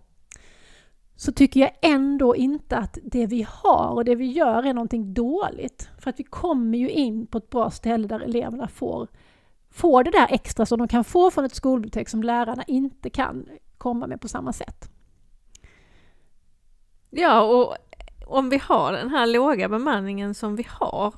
så 1.17 1.33
tycker 1.33 1.61
jag 1.61 1.71
ändå 1.83 2.37
inte 2.37 2.77
att 2.77 2.99
det 3.03 3.27
vi 3.27 3.47
har 3.49 3.91
och 3.91 4.05
det 4.05 4.15
vi 4.15 4.27
gör 4.27 4.67
är 4.67 4.75
någonting 4.75 5.15
dåligt. 5.15 5.89
För 5.99 6.11
att 6.11 6.21
vi 6.21 6.25
kommer 6.25 6.79
ju 6.79 6.91
in 6.91 7.27
på 7.27 7.39
ett 7.39 7.51
bra 7.51 7.71
ställe 7.71 8.09
där 8.09 8.21
eleverna 8.21 8.69
får, 8.69 9.09
får 9.75 10.05
det 10.05 10.11
där 10.11 10.27
extra 10.31 10.67
som 10.67 10.79
de 10.79 10.89
kan 10.89 11.05
få 11.05 11.31
från 11.31 11.45
ett 11.45 11.55
skolbibliotek 11.55 12.09
som 12.09 12.23
lärarna 12.23 12.63
inte 12.67 13.11
kan 13.11 13.47
komma 13.79 14.07
med 14.07 14.21
på 14.21 14.29
samma 14.29 14.53
sätt. 14.53 14.91
Ja, 17.11 17.41
och 17.43 17.77
om 18.27 18.49
vi 18.51 18.59
har 18.59 18.93
den 18.93 19.11
här 19.11 19.27
låga 19.27 19.69
bemanningen 19.69 20.35
som 20.35 20.57
vi 20.57 20.67
har 20.69 21.15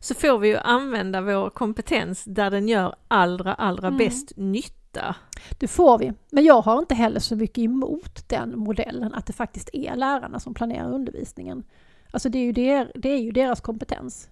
så 0.00 0.14
får 0.14 0.38
vi 0.38 0.48
ju 0.48 0.56
använda 0.56 1.20
vår 1.20 1.50
kompetens 1.50 2.24
där 2.24 2.50
den 2.50 2.68
gör 2.68 2.94
allra, 3.08 3.54
allra 3.54 3.86
Mm. 3.86 3.98
bäst 3.98 4.32
nytta. 4.36 5.14
Det 5.58 5.68
får 5.68 5.98
vi. 5.98 6.12
Men 6.30 6.44
jag 6.44 6.62
har 6.62 6.78
inte 6.78 6.94
heller 6.94 7.20
så 7.20 7.36
mycket 7.36 7.58
emot 7.58 8.28
den 8.28 8.58
modellen, 8.58 9.14
att 9.14 9.26
det 9.26 9.32
faktiskt 9.32 9.70
är 9.72 9.96
lärarna 9.96 10.40
som 10.40 10.54
planerar 10.54 10.92
undervisningen. 10.92 11.64
Alltså 12.10 12.28
det 12.28 12.38
är 12.38 12.44
ju, 12.44 12.52
der, 12.52 12.92
det 12.94 13.08
är 13.08 13.18
ju 13.20 13.30
deras 13.30 13.60
kompetens. 13.60 14.28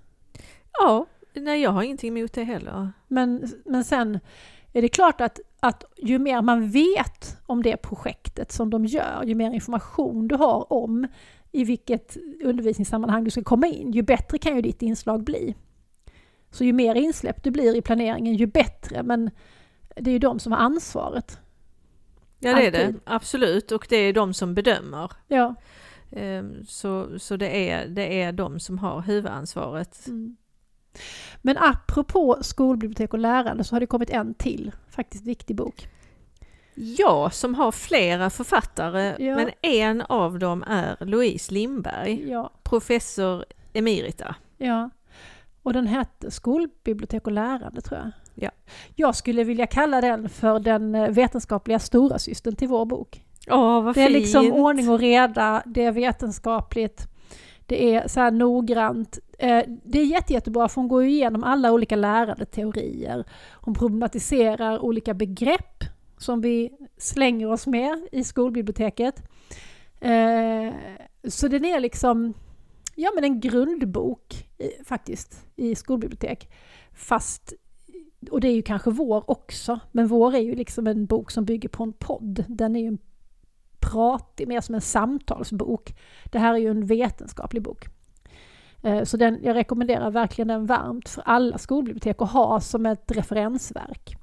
Ja, 0.72 1.06
nej 1.34 1.62
jag 1.62 1.70
har 1.70 1.82
ingenting 1.82 2.18
emot 2.18 2.32
det 2.32 2.44
heller. 2.44 2.92
Men, 3.08 3.48
men 3.64 3.84
sen 3.84 4.20
är 4.72 4.82
det 4.82 4.88
klart 4.88 5.20
att, 5.20 5.40
att 5.60 5.84
ju 5.96 6.18
mer 6.18 6.42
man 6.42 6.70
vet 6.70 7.36
om 7.46 7.62
det 7.62 7.76
projektet 7.76 8.52
som 8.52 8.70
de 8.70 8.84
gör, 8.86 9.22
ju 9.24 9.34
mer 9.34 9.50
information 9.50 10.28
du 10.28 10.34
har 10.34 10.72
om 10.72 11.06
i 11.52 11.64
vilket 11.64 12.16
undervisningssammanhang 12.44 13.24
du 13.24 13.30
ska 13.30 13.42
komma 13.42 13.66
in, 13.66 13.92
ju 13.92 14.02
bättre 14.02 14.38
kan 14.38 14.56
ju 14.56 14.62
ditt 14.62 14.82
inslag 14.82 15.24
bli. 15.24 15.54
Så 16.50 16.64
ju 16.64 16.72
mer 16.72 16.94
insläpp 16.94 17.42
du 17.42 17.50
blir 17.50 17.76
i 17.76 17.82
planeringen, 17.82 18.34
ju 18.34 18.46
bättre. 18.46 19.02
Men 19.02 19.30
det 19.96 20.10
är 20.10 20.12
ju 20.12 20.18
de 20.18 20.38
som 20.38 20.52
har 20.52 20.58
ansvaret. 20.58 21.38
Ja 22.38 22.54
det 22.54 22.66
är 22.66 22.70
det, 22.70 22.94
absolut. 23.04 23.72
Och 23.72 23.86
det 23.90 23.96
är 23.96 24.12
de 24.12 24.34
som 24.34 24.54
bedömer. 24.54 25.12
Ja. 25.28 25.54
Ehm, 26.12 26.64
Så, 26.64 27.18
så 27.18 27.36
det, 27.36 27.70
är, 27.70 27.88
det 27.88 28.22
är 28.22 28.32
de 28.32 28.60
som 28.60 28.78
har 28.78 29.02
huvudansvaret. 29.02 30.06
Mm. 30.06 30.36
Men 31.42 31.56
apropå 31.58 32.36
skolbibliotek 32.40 33.12
och 33.12 33.18
lärande 33.18 33.64
så 33.64 33.74
har 33.74 33.80
det 33.80 33.86
kommit 33.86 34.10
en 34.10 34.34
till, 34.34 34.72
faktiskt 34.90 35.26
viktig 35.26 35.56
bok. 35.56 35.88
Jag 36.74 37.34
som 37.34 37.54
har 37.54 37.72
flera 37.72 38.30
författare, 38.30 39.24
Ja. 39.26 39.36
men 39.36 39.50
en 39.62 40.00
av 40.02 40.38
dem 40.38 40.62
är 40.66 40.96
Louise 41.04 41.54
Lindberg, 41.54 42.30
Ja, 42.30 42.50
professor 42.62 43.44
emerita. 43.72 44.34
ja. 44.58 44.90
Och 45.62 45.72
den 45.72 45.86
hette 45.86 46.30
Skolbibliotek 46.30 47.26
och 47.26 47.32
lärande 47.32 47.80
tror 47.80 48.00
jag. 48.00 48.10
Ja. 48.34 48.50
Jag 48.94 49.16
skulle 49.16 49.44
vilja 49.44 49.66
kalla 49.66 50.00
den 50.00 50.28
för 50.28 50.58
den 50.60 50.94
eh, 50.94 51.08
vetenskapliga 51.10 51.78
stora 51.78 52.18
systern 52.18 52.56
till 52.56 52.68
vår 52.68 52.84
bok. 52.84 53.24
Åh, 53.50 53.82
vad 53.82 53.94
Det 53.94 54.02
är 54.02 54.06
fint! 54.08 54.18
liksom 54.18 54.52
ordning 54.52 54.88
och 54.88 54.98
reda, 54.98 55.62
det 55.66 55.84
är 55.84 55.92
vetenskapligt, 55.92 57.08
det 57.66 57.94
är 57.94 58.08
så 58.08 58.20
här 58.20 58.30
noggrant. 58.30 59.18
Eh, 59.38 59.62
det 59.84 60.00
är 60.00 60.04
jätte, 60.04 60.32
jättebra 60.32 60.68
för 60.68 60.80
hon 60.80 60.88
går 60.88 61.04
igenom 61.04 61.44
alla 61.44 61.72
olika 61.72 61.96
lärandeteorier. 61.96 63.24
Hon 63.52 63.74
problematiserar 63.74 64.78
olika 64.78 65.14
begrepp 65.14 65.84
som 66.18 66.40
vi 66.40 66.70
slänger 66.96 67.50
oss 67.52 67.66
med 67.66 68.08
i 68.12 68.24
skolbiblioteket. 68.24 69.22
Eh, 70.00 70.74
så 71.28 71.48
den 71.48 71.64
är 71.64 71.80
liksom 71.80 72.34
ja, 72.94 73.10
men 73.14 73.24
en 73.24 73.40
grundbok 73.40 74.48
faktiskt 74.84 75.46
i 75.56 75.74
skolbibliotek. 75.74 76.50
Fast, 76.92 77.52
och 78.30 78.40
det 78.40 78.48
är 78.48 78.54
ju 78.54 78.62
kanske 78.62 78.90
vår 78.90 79.30
också, 79.30 79.80
men 79.92 80.06
vår 80.06 80.34
är 80.34 80.40
ju 80.40 80.54
liksom 80.54 80.86
en 80.86 81.06
bok 81.06 81.30
som 81.30 81.44
bygger 81.44 81.68
på 81.68 81.82
en 81.82 81.92
podd. 81.92 82.44
Den 82.48 82.76
är 82.76 82.80
ju 82.80 82.86
en 82.86 82.98
pratig, 83.90 84.48
mer 84.48 84.60
som 84.60 84.74
en 84.74 84.80
samtalsbok. 84.80 85.94
Det 86.32 86.38
här 86.38 86.54
är 86.54 86.58
ju 86.58 86.70
en 86.70 86.86
vetenskaplig 86.86 87.62
bok. 87.62 87.84
Eh, 88.82 89.04
Så 89.04 89.16
den, 89.16 89.38
jag 89.42 89.54
rekommenderar 89.54 90.10
verkligen 90.10 90.48
den 90.48 90.66
varmt 90.66 91.08
för 91.08 91.22
alla 91.26 91.58
skolbibliotek 91.58 92.22
att 92.22 92.30
ha 92.32 92.60
som 92.60 92.86
ett 92.86 93.10
referensverk. 93.12 94.16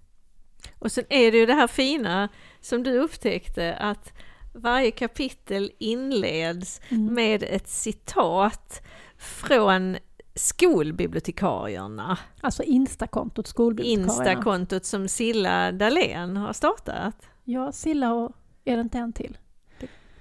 Och 0.79 0.91
sen 0.91 1.03
är 1.09 1.31
det 1.31 1.37
ju 1.37 1.45
det 1.45 1.53
här 1.53 1.67
fina 1.67 2.29
som 2.61 2.83
du 2.83 2.99
upptäckte 2.99 3.75
att 3.75 4.13
varje 4.53 4.91
kapitel 4.91 5.71
inleds 5.79 6.81
Mm. 6.89 7.13
med 7.13 7.43
ett 7.43 7.67
citat 7.67 8.81
från 9.17 9.97
skolbibliotekarierna. 10.35 12.17
Alltså 12.41 12.63
Instakontot 12.63 13.47
skolbibliotekarierna. 13.47 14.31
Instakontot 14.31 14.85
som 14.85 15.07
Silla 15.07 15.71
Dahlén 15.71 16.37
har 16.37 16.53
startat. 16.53 17.15
Ja, 17.43 17.71
Silla 17.71 18.13
och 18.13 18.31
är 18.65 18.75
det 18.75 18.81
inte 18.81 18.97
en 18.97 19.13
till? 19.13 19.37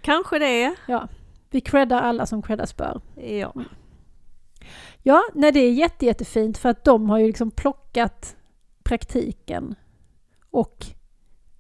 Kanske 0.01 0.39
det. 0.39 0.75
Ja, 0.87 1.09
vi 1.51 1.61
creddar 1.61 2.03
alla 2.03 2.27
som 2.27 2.43
creddas 2.43 2.77
bör. 2.77 3.01
Ja. 3.15 3.55
Ja, 5.03 5.23
nej 5.35 5.53
det 5.53 5.61
är 5.61 5.73
jätte, 5.73 6.07
jättefint 6.07 6.59
för 6.59 6.69
att 6.69 6.85
de 6.85 7.11
har 7.11 7.19
ju 7.19 7.27
liksom 7.27 7.51
plockat 7.51 8.37
praktiken 8.83 9.75
och 10.51 10.87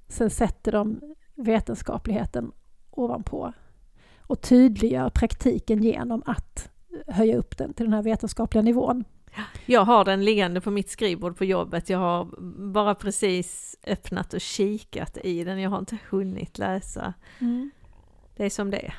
sen 0.08 0.30
sätter 0.30 0.72
de 0.72 1.00
vetenskapligheten 1.34 2.52
ovanpå 2.90 3.52
och 4.20 4.40
tydliggör 4.40 5.10
praktiken 5.10 5.82
genom 5.82 6.22
att 6.26 6.70
höja 7.06 7.36
upp 7.36 7.58
den 7.58 7.74
till 7.74 7.86
den 7.86 7.92
här 7.92 8.02
vetenskapliga 8.02 8.62
nivån. 8.62 9.04
Jag 9.66 9.84
har 9.84 10.04
den 10.04 10.24
liggande 10.24 10.60
på 10.60 10.70
mitt 10.70 10.90
skrivbord 10.90 11.38
på 11.38 11.44
jobbet. 11.44 11.90
Jag 11.90 11.98
har 11.98 12.28
bara 12.72 12.94
precis 12.94 13.76
öppnat 13.86 14.34
och 14.34 14.40
kikat 14.40 15.18
i 15.24 15.44
den. 15.44 15.60
Jag 15.60 15.70
har 15.70 15.78
inte 15.78 15.98
hunnit 16.10 16.58
läsa. 16.58 17.14
Det 18.40 18.46
är 18.46 18.50
som 18.50 18.70
det 18.70 18.76
är. 18.86 18.94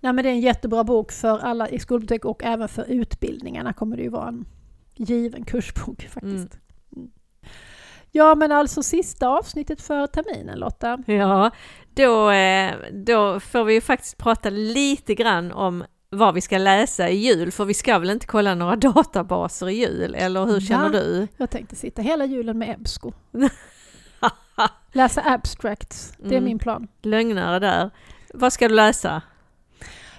Nej, 0.00 0.12
men 0.12 0.16
det 0.16 0.28
är 0.28 0.32
en 0.32 0.40
jättebra 0.40 0.84
bok 0.84 1.12
för 1.12 1.38
alla 1.38 1.68
i 1.68 1.78
skolbibliotek 1.78 2.24
och 2.24 2.44
även 2.44 2.68
för 2.68 2.84
utbildningarna 2.88 3.72
kommer 3.72 3.96
det 3.96 4.02
ju 4.02 4.08
vara 4.08 4.28
en 4.28 4.44
given 4.94 5.44
kursbok 5.44 6.02
faktiskt. 6.10 6.58
Mm. 6.96 7.10
Ja, 8.10 8.34
men 8.34 8.52
alltså 8.52 8.82
sista 8.82 9.28
avsnittet 9.28 9.80
för 9.82 10.06
terminen 10.06 10.58
Lotta. 10.58 10.98
Ja, 11.06 11.50
då, 11.94 12.30
eh, 12.30 12.74
då 12.92 13.40
får 13.40 13.64
vi 13.64 13.74
ju 13.74 13.80
faktiskt 13.80 14.18
prata 14.18 14.50
lite 14.50 15.14
grann 15.14 15.52
om 15.52 15.84
vad 16.10 16.34
vi 16.34 16.40
ska 16.40 16.58
läsa 16.58 17.08
i 17.08 17.16
jul, 17.16 17.52
för 17.52 17.64
vi 17.64 17.74
ska 17.74 17.98
väl 17.98 18.10
inte 18.10 18.26
kolla 18.26 18.54
några 18.54 18.76
databaser 18.94 19.68
i 19.68 19.72
jul, 19.74 20.14
eller 20.14 20.44
hur 20.46 20.60
känner 20.60 20.84
Va? 20.84 20.90
du? 20.98 21.28
Jag 21.36 21.50
tänkte 21.50 21.76
sitta 21.76 22.02
hela 22.02 22.24
julen 22.24 22.58
med 22.58 22.68
EBSCO. 22.68 23.12
Läsa 24.92 25.22
abstracts, 25.26 26.12
det 26.18 26.26
är 26.28 26.32
Mm. 26.32 26.44
min 26.44 26.58
plan. 26.58 26.88
Lögnare 27.02 27.58
där. 27.58 27.90
Vad 28.32 28.52
ska 28.52 28.68
du 28.68 28.74
läsa? 28.74 29.22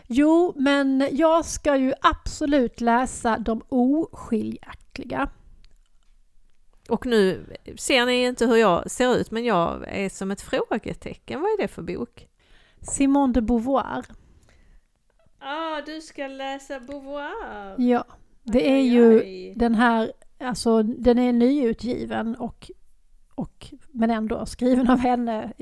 Jo, 0.07 0.53
men 0.55 1.07
jag 1.11 1.45
ska 1.45 1.75
ju 1.75 1.93
absolut 2.01 2.81
läsa 2.81 3.37
De 3.37 3.61
oskiljaktiga. 3.69 5.29
Och 6.89 7.05
nu 7.05 7.45
ser 7.77 8.05
ni 8.05 8.23
inte 8.23 8.45
hur 8.45 8.55
jag 8.55 8.91
ser 8.91 9.15
ut, 9.15 9.31
men 9.31 9.45
jag 9.45 9.87
är 9.87 10.09
som 10.09 10.31
ett 10.31 10.41
frågetecken. 10.41 11.41
Vad 11.41 11.49
är 11.49 11.57
det 11.57 11.67
för 11.67 11.81
bok? 11.81 12.27
Simone 12.81 13.33
de 13.33 13.41
Beauvoir. 13.41 14.05
Ah, 15.39 15.81
du 15.81 16.01
ska 16.01 16.27
läsa 16.27 16.79
Beauvoir. 16.79 17.75
Ja, 17.77 18.05
det 18.43 18.71
är 18.71 18.81
ju 18.81 19.23
den 19.55 19.75
här, 19.75 20.11
alltså 20.39 20.83
den 20.83 21.19
är 21.19 21.33
nyutgiven 21.33 22.35
och, 22.35 22.71
och 23.35 23.73
men 23.91 24.11
ändå 24.11 24.45
skriven 24.45 24.89
av 24.89 24.97
henne 24.99 25.53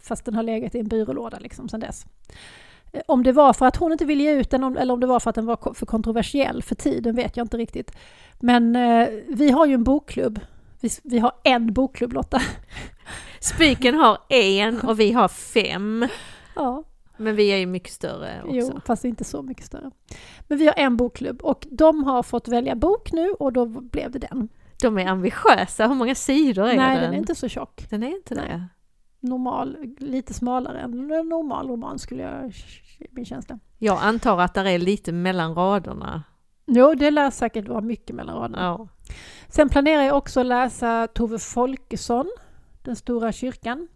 fast 0.00 0.24
den 0.24 0.34
har 0.34 0.42
legat 0.42 0.74
i 0.74 0.78
en 0.78 0.88
byrålåda 0.88 1.38
liksom 1.38 1.68
sedan 1.68 1.80
dess. 1.80 2.06
Eh, 2.92 3.02
Om 3.06 3.22
det 3.22 3.32
var 3.32 3.52
för 3.52 3.66
att 3.66 3.76
hon 3.76 3.92
inte 3.92 4.04
ville 4.04 4.22
ge 4.22 4.32
ut 4.32 4.50
den 4.50 4.76
eller 4.76 4.94
om 4.94 5.00
det 5.00 5.06
var 5.06 5.20
för 5.20 5.30
att 5.30 5.36
den 5.36 5.46
var 5.46 5.74
för 5.74 5.86
kontroversiell 5.86 6.62
för 6.62 6.74
tiden 6.74 7.16
vet 7.16 7.36
jag 7.36 7.44
inte 7.44 7.56
riktigt. 7.56 7.92
Men 8.40 8.76
eh, 8.76 9.08
vi 9.28 9.50
har 9.50 9.66
ju 9.66 9.74
en 9.74 9.84
bokklubb. 9.84 10.40
Vi, 10.80 10.88
vi 11.02 11.18
har 11.18 11.32
en 11.44 11.72
bokklubb 11.72 12.12
Lotta. 12.12 12.40
Spiken 13.40 13.94
har 13.94 14.18
en 14.28 14.80
och 14.80 15.00
vi 15.00 15.12
har 15.12 15.28
fem. 15.28 16.08
Ja, 16.56 16.84
Men 17.16 17.36
vi 17.36 17.48
är 17.52 17.56
ju 17.56 17.66
mycket 17.66 17.92
större 17.92 18.42
också. 18.42 18.56
jo, 18.56 18.80
fast 18.86 19.04
inte 19.04 19.24
så 19.24 19.42
mycket 19.42 19.64
större. 19.66 19.90
Men 20.48 20.58
vi 20.58 20.66
har 20.66 20.74
en 20.76 20.96
bokklubb 20.96 21.42
och 21.42 21.66
de 21.70 22.04
har 22.04 22.22
fått 22.22 22.48
välja 22.48 22.74
bok 22.74 23.12
nu 23.12 23.30
och 23.30 23.52
då 23.52 23.66
blev 23.66 24.10
det 24.10 24.18
den. 24.18 24.48
De 24.84 24.98
är 24.98 25.06
ambitiösa. 25.06 25.86
Hur 25.88 25.94
många 25.94 26.14
sidor 26.14 26.66
är 26.68 26.76
Nej, 26.76 26.94
den? 26.94 27.04
den 27.04 27.14
är 27.14 27.18
inte 27.18 27.34
så 27.34 27.48
tjock. 27.48 27.86
Den 27.90 28.02
är 28.02 28.08
inte 28.16 28.34
Nej. 28.34 28.48
det? 28.48 28.68
normal, 29.20 29.76
lite 29.98 30.34
smalare 30.34 30.80
än 30.80 31.10
en 31.10 31.28
normal 31.28 31.68
roman 31.68 31.98
skulle 31.98 32.22
jag 32.22 32.52
min 33.10 33.24
känsla. 33.24 33.58
Jag 33.78 33.98
antar 34.02 34.40
att 34.40 34.54
det 34.54 34.70
är 34.70 34.78
lite 34.78 35.12
mellan 35.12 35.54
raderna. 35.54 36.22
Jo, 36.66 36.94
det 36.94 37.10
lär 37.10 37.30
säkert 37.30 37.68
vara 37.68 37.80
mycket 37.80 38.16
mellan 38.16 38.36
raderna. 38.36 38.62
Ja. 38.62 38.88
Sen 39.48 39.68
planerar 39.68 40.02
jag 40.02 40.16
också 40.16 40.40
att 40.40 40.46
läsa 40.46 41.06
Tove 41.14 41.38
Folkesson, 41.38 42.30
Den 42.82 42.96
stora 42.96 43.32
kyrkan. 43.32 43.88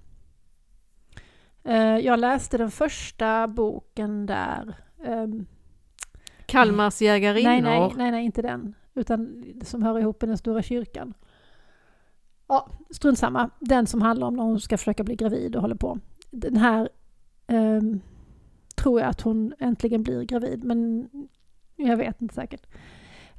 Eh, 1.64 1.76
Jag 1.98 2.20
läste 2.20 2.58
den 2.58 2.70
första 2.70 3.46
boken 3.46 4.26
där. 4.26 4.76
ehm, 5.04 5.46
Kalmars 6.46 7.00
jägarinnor. 7.00 7.50
Nej, 7.50 7.62
nej, 7.62 7.92
nej, 7.96 8.10
nej, 8.10 8.24
inte 8.24 8.42
den. 8.42 8.74
Utan 8.98 9.44
som 9.64 9.82
hör 9.82 9.98
ihop 9.98 10.20
med 10.20 10.28
Den 10.28 10.38
stora 10.38 10.62
kyrkan. 10.62 11.14
Ja, 12.46 12.68
strunt 12.90 13.18
samma. 13.18 13.50
Den 13.60 13.86
som 13.86 14.02
handlar 14.02 14.26
om 14.26 14.36
när 14.36 14.42
hon 14.42 14.60
ska 14.60 14.78
försöka 14.78 15.04
bli 15.04 15.16
gravid 15.16 15.56
och 15.56 15.62
håller 15.62 15.74
på. 15.74 15.98
Den 16.30 16.56
här 16.56 16.88
eh, 17.46 17.80
tror 18.76 19.00
jag 19.00 19.08
att 19.08 19.20
hon 19.20 19.54
äntligen 19.58 20.02
blir 20.02 20.22
gravid, 20.22 20.64
men 20.64 21.08
jag 21.76 21.96
vet 21.96 22.22
inte 22.22 22.34
säkert. 22.34 22.66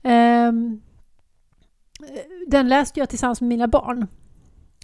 Eh, 0.01 0.51
den 2.47 2.69
läste 2.69 2.99
jag 2.99 3.09
tillsammans 3.09 3.41
med 3.41 3.47
mina 3.47 3.67
barn. 3.67 4.07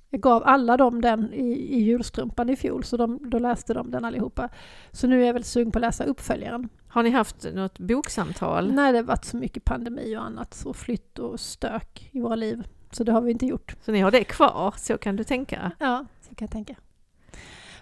Jag 0.10 0.22
gav 0.22 0.44
alla 0.46 0.78
dem 0.78 1.02
den 1.02 1.34
i, 1.34 1.52
i 1.52 1.84
julstrumpan 1.84 2.50
i 2.50 2.56
fjol, 2.56 2.84
så 2.84 2.98
de, 2.98 3.30
då 3.30 3.40
läste 3.40 3.74
de 3.74 3.92
den 3.92 4.06
allihopa. 4.06 4.50
Så 4.92 5.08
nu 5.08 5.22
är 5.22 5.26
jag 5.26 5.34
väl 5.34 5.44
sugen 5.44 5.72
på 5.72 5.78
att 5.78 5.82
läsa 5.82 6.04
uppföljaren. 6.04 6.70
Har 6.88 7.04
ni 7.04 7.10
haft 7.10 7.54
något 7.54 7.80
boksamtal? 7.80 8.74
Nej, 8.74 8.92
det 8.92 8.98
har 8.98 9.04
varit 9.04 9.26
så 9.26 9.38
mycket 9.38 9.66
pandemi 9.66 10.18
och 10.18 10.24
annat 10.24 10.64
och 10.66 10.76
flytt 10.76 11.20
och 11.20 11.40
stök 11.40 12.10
i 12.12 12.22
våra 12.22 12.36
liv. 12.36 12.64
Så 12.92 13.04
det 13.04 13.12
har 13.12 13.22
vi 13.22 13.32
inte 13.32 13.46
gjort. 13.46 13.76
Så 13.82 13.92
ni 13.92 14.00
har 14.00 14.12
det 14.12 14.24
kvar, 14.24 14.74
så 14.78 14.98
kan 14.98 15.16
du 15.16 15.24
tänka? 15.24 15.72
Ja, 15.80 16.06
så 16.22 16.36
kan 16.36 16.46
jag 16.46 16.52
tänka. 16.52 16.76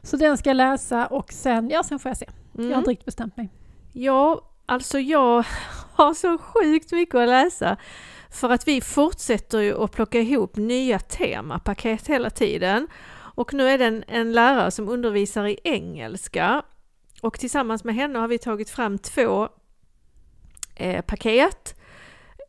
Så 0.01 0.17
den 0.17 0.37
ska 0.37 0.49
jag 0.49 0.57
läsa 0.57 1.07
och 1.07 1.33
sen, 1.33 1.69
ja 1.69 1.83
sen 1.83 1.99
får 1.99 2.09
jag 2.09 2.17
se. 2.17 2.29
Mm. 2.55 2.69
Jag 2.69 2.75
har 2.75 2.79
inte 2.79 2.91
riktigt 2.91 3.05
bestämt 3.05 3.37
mig. 3.37 3.49
Ja, 3.93 4.41
alltså 4.65 4.99
jag 4.99 5.45
har 5.93 6.13
så 6.13 6.37
sjukt 6.37 6.91
mycket 6.91 7.15
att 7.15 7.29
läsa. 7.29 7.77
För 8.33 8.49
att 8.49 8.67
vi 8.67 8.81
fortsätter 8.81 9.59
ju 9.59 9.83
att 9.83 9.91
plocka 9.91 10.19
ihop 10.19 10.55
nya 10.55 10.99
temapaket 10.99 12.07
hela 12.07 12.29
tiden. 12.29 12.87
Och 13.35 13.53
nu 13.53 13.69
är 13.69 13.77
det 13.77 13.85
en, 13.85 14.03
en 14.07 14.31
lärare 14.31 14.71
som 14.71 14.89
undervisar 14.89 15.45
i 15.47 15.59
engelska. 15.63 16.63
Och 17.21 17.39
tillsammans 17.39 17.83
med 17.83 17.95
henne 17.95 18.19
har 18.19 18.27
vi 18.27 18.37
tagit 18.37 18.69
fram 18.69 18.97
två 18.97 19.49
eh, 20.75 21.01
paket. 21.01 21.79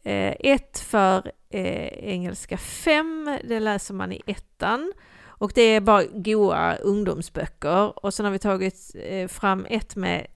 Eh, 0.02 0.34
ett 0.40 0.78
för 0.78 1.32
eh, 1.50 1.88
engelska 1.88 2.56
5, 2.56 3.38
det 3.44 3.60
läser 3.60 3.94
man 3.94 4.12
i 4.12 4.22
ettan. 4.26 4.92
Och 5.26 5.52
det 5.54 5.62
är 5.62 5.80
bara 5.80 6.04
goa 6.04 6.74
ungdomsböcker. 6.76 8.04
Och 8.04 8.14
sen 8.14 8.24
har 8.24 8.32
vi 8.32 8.38
tagit 8.38 8.90
eh, 8.94 9.28
fram 9.28 9.66
ett 9.70 9.96
med 9.96 10.26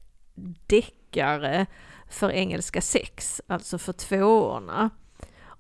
deckare 0.67 1.67
för 2.11 2.31
engelska 2.31 2.81
6, 2.81 3.43
alltså 3.47 3.79
för 3.79 3.93
tvåorna. 3.93 4.91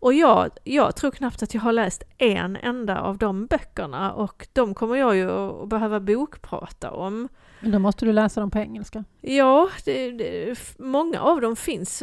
Och 0.00 0.14
jag, 0.14 0.50
jag 0.64 0.96
tror 0.96 1.10
knappt 1.10 1.42
att 1.42 1.54
jag 1.54 1.60
har 1.60 1.72
läst 1.72 2.02
en 2.18 2.56
enda 2.56 3.00
av 3.00 3.18
de 3.18 3.46
böckerna 3.46 4.12
och 4.12 4.48
de 4.52 4.74
kommer 4.74 4.96
jag 4.96 5.16
ju 5.16 5.30
att 5.30 5.68
behöva 5.68 6.00
bokprata 6.00 6.90
om. 6.90 7.28
Men 7.60 7.70
då 7.72 7.78
måste 7.78 8.04
du 8.04 8.12
läsa 8.12 8.40
dem 8.40 8.50
på 8.50 8.58
engelska. 8.58 9.04
Ja, 9.20 9.68
det, 9.84 10.10
det, 10.10 10.58
många 10.78 11.20
av 11.20 11.40
dem 11.40 11.56
finns 11.56 12.02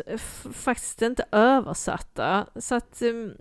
faktiskt 0.54 1.02
inte 1.02 1.26
översatta. 1.32 2.46
Så 2.56 2.76
att 2.76 3.02
um, 3.02 3.34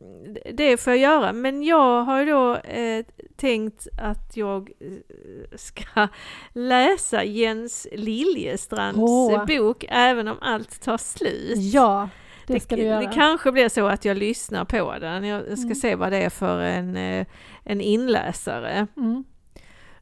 det- 0.53 0.77
får 0.77 0.93
jag 0.93 1.01
göra. 1.01 1.33
Men 1.33 1.63
jag 1.63 2.03
har 2.03 2.27
då 2.27 2.57
eh, 2.57 3.05
tänkt 3.37 3.89
att 4.03 4.37
jag 4.37 4.71
eh, 4.81 5.57
ska 5.57 6.09
läsa 6.53 7.25
Jens 7.25 7.87
Liljestrands 7.93 8.99
Åh. 8.99 9.47
bok 9.47 9.85
Även 9.89 10.29
om 10.29 10.37
allt 10.41 10.83
tar 10.83 10.99
slut. 10.99 11.59
Ja, 11.59 12.09
det 12.47 12.61
ska 12.61 12.77
du 12.77 12.83
göra. 12.83 13.01
Det 13.01 13.11
kanske 13.15 13.53
blir 13.53 13.69
så 13.69 13.87
att 13.87 14.05
jag 14.05 14.17
lyssnar 14.17 14.65
på 14.65 14.99
den. 15.01 15.25
Jag 15.25 15.43
ska 15.59 15.65
Mm. 15.67 15.75
se 15.75 15.95
vad 15.95 16.13
det 16.13 16.19
är 16.23 16.31
för 16.31 16.61
en, 16.61 16.97
eh, 16.97 17.27
en 17.65 17.81
inläsare. 17.81 18.87
Mm. 18.97 19.25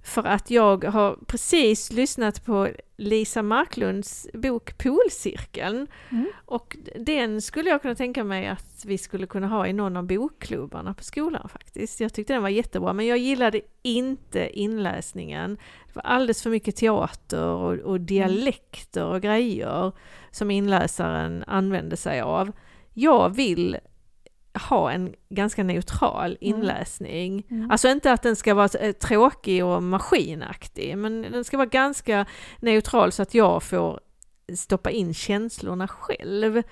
För 0.02 0.24
att 0.24 0.50
jag 0.50 0.84
har 0.84 1.18
precis 1.26 1.92
lyssnat 1.92 2.44
på 2.44 2.68
Lisa 2.96 3.42
Marklunds 3.42 4.28
bok 4.34 4.78
Polcirkeln. 4.78 5.86
Mm. 6.10 6.26
Och 6.44 6.76
den 6.96 7.42
skulle 7.42 7.70
jag 7.70 7.82
kunna 7.82 7.94
tänka 7.94 8.24
mig 8.24 8.48
att 8.48 8.84
vi 8.84 8.98
skulle 8.98 9.26
kunna 9.26 9.48
ha 9.48 9.66
i 9.66 9.72
någon 9.72 9.96
av 9.96 10.06
bokklubbarna 10.06 10.94
på 10.94 11.04
skolan 11.04 11.48
faktiskt. 11.48 12.00
Jag 12.00 12.12
tyckte 12.12 12.32
den 12.32 12.42
var 12.42 12.48
jättebra 12.48 12.92
men 12.92 13.06
jag 13.06 13.18
gillade 13.18 13.60
inte 13.82 14.58
inläsningen. 14.58 15.58
Det 15.86 15.94
var 15.94 16.02
alldeles 16.02 16.42
för 16.42 16.50
mycket 16.50 16.76
teater 16.76 17.46
och, 17.46 17.72
och 17.72 18.00
dialekter 18.00 19.04
och 19.04 19.22
grejer 19.22 19.92
som 20.30 20.50
inläsaren 20.50 21.44
använde 21.46 21.96
sig 21.96 22.20
av. 22.20 22.52
Jag 22.94 23.36
vill 23.36 23.76
ha 24.54 24.92
en 24.92 25.14
ganska 25.28 25.64
neutral 25.64 26.36
inläsning. 26.40 27.46
Mm. 27.50 27.70
Alltså 27.70 27.88
inte 27.88 28.12
att 28.12 28.22
den 28.22 28.36
ska 28.36 28.54
vara 28.54 28.68
eh, 28.80 28.92
tråkig 28.92 29.64
och 29.64 29.82
maskinaktig, 29.82 30.98
men 30.98 31.22
den 31.22 31.44
ska 31.44 31.56
vara 31.56 31.66
ganska 31.66 32.26
neutral 32.60 33.12
så 33.12 33.22
att 33.22 33.34
jag 33.34 33.62
får 33.62 34.00
stoppa 34.56 34.90
in 34.90 35.14
känslorna 35.14 35.88
själv. 35.88 36.62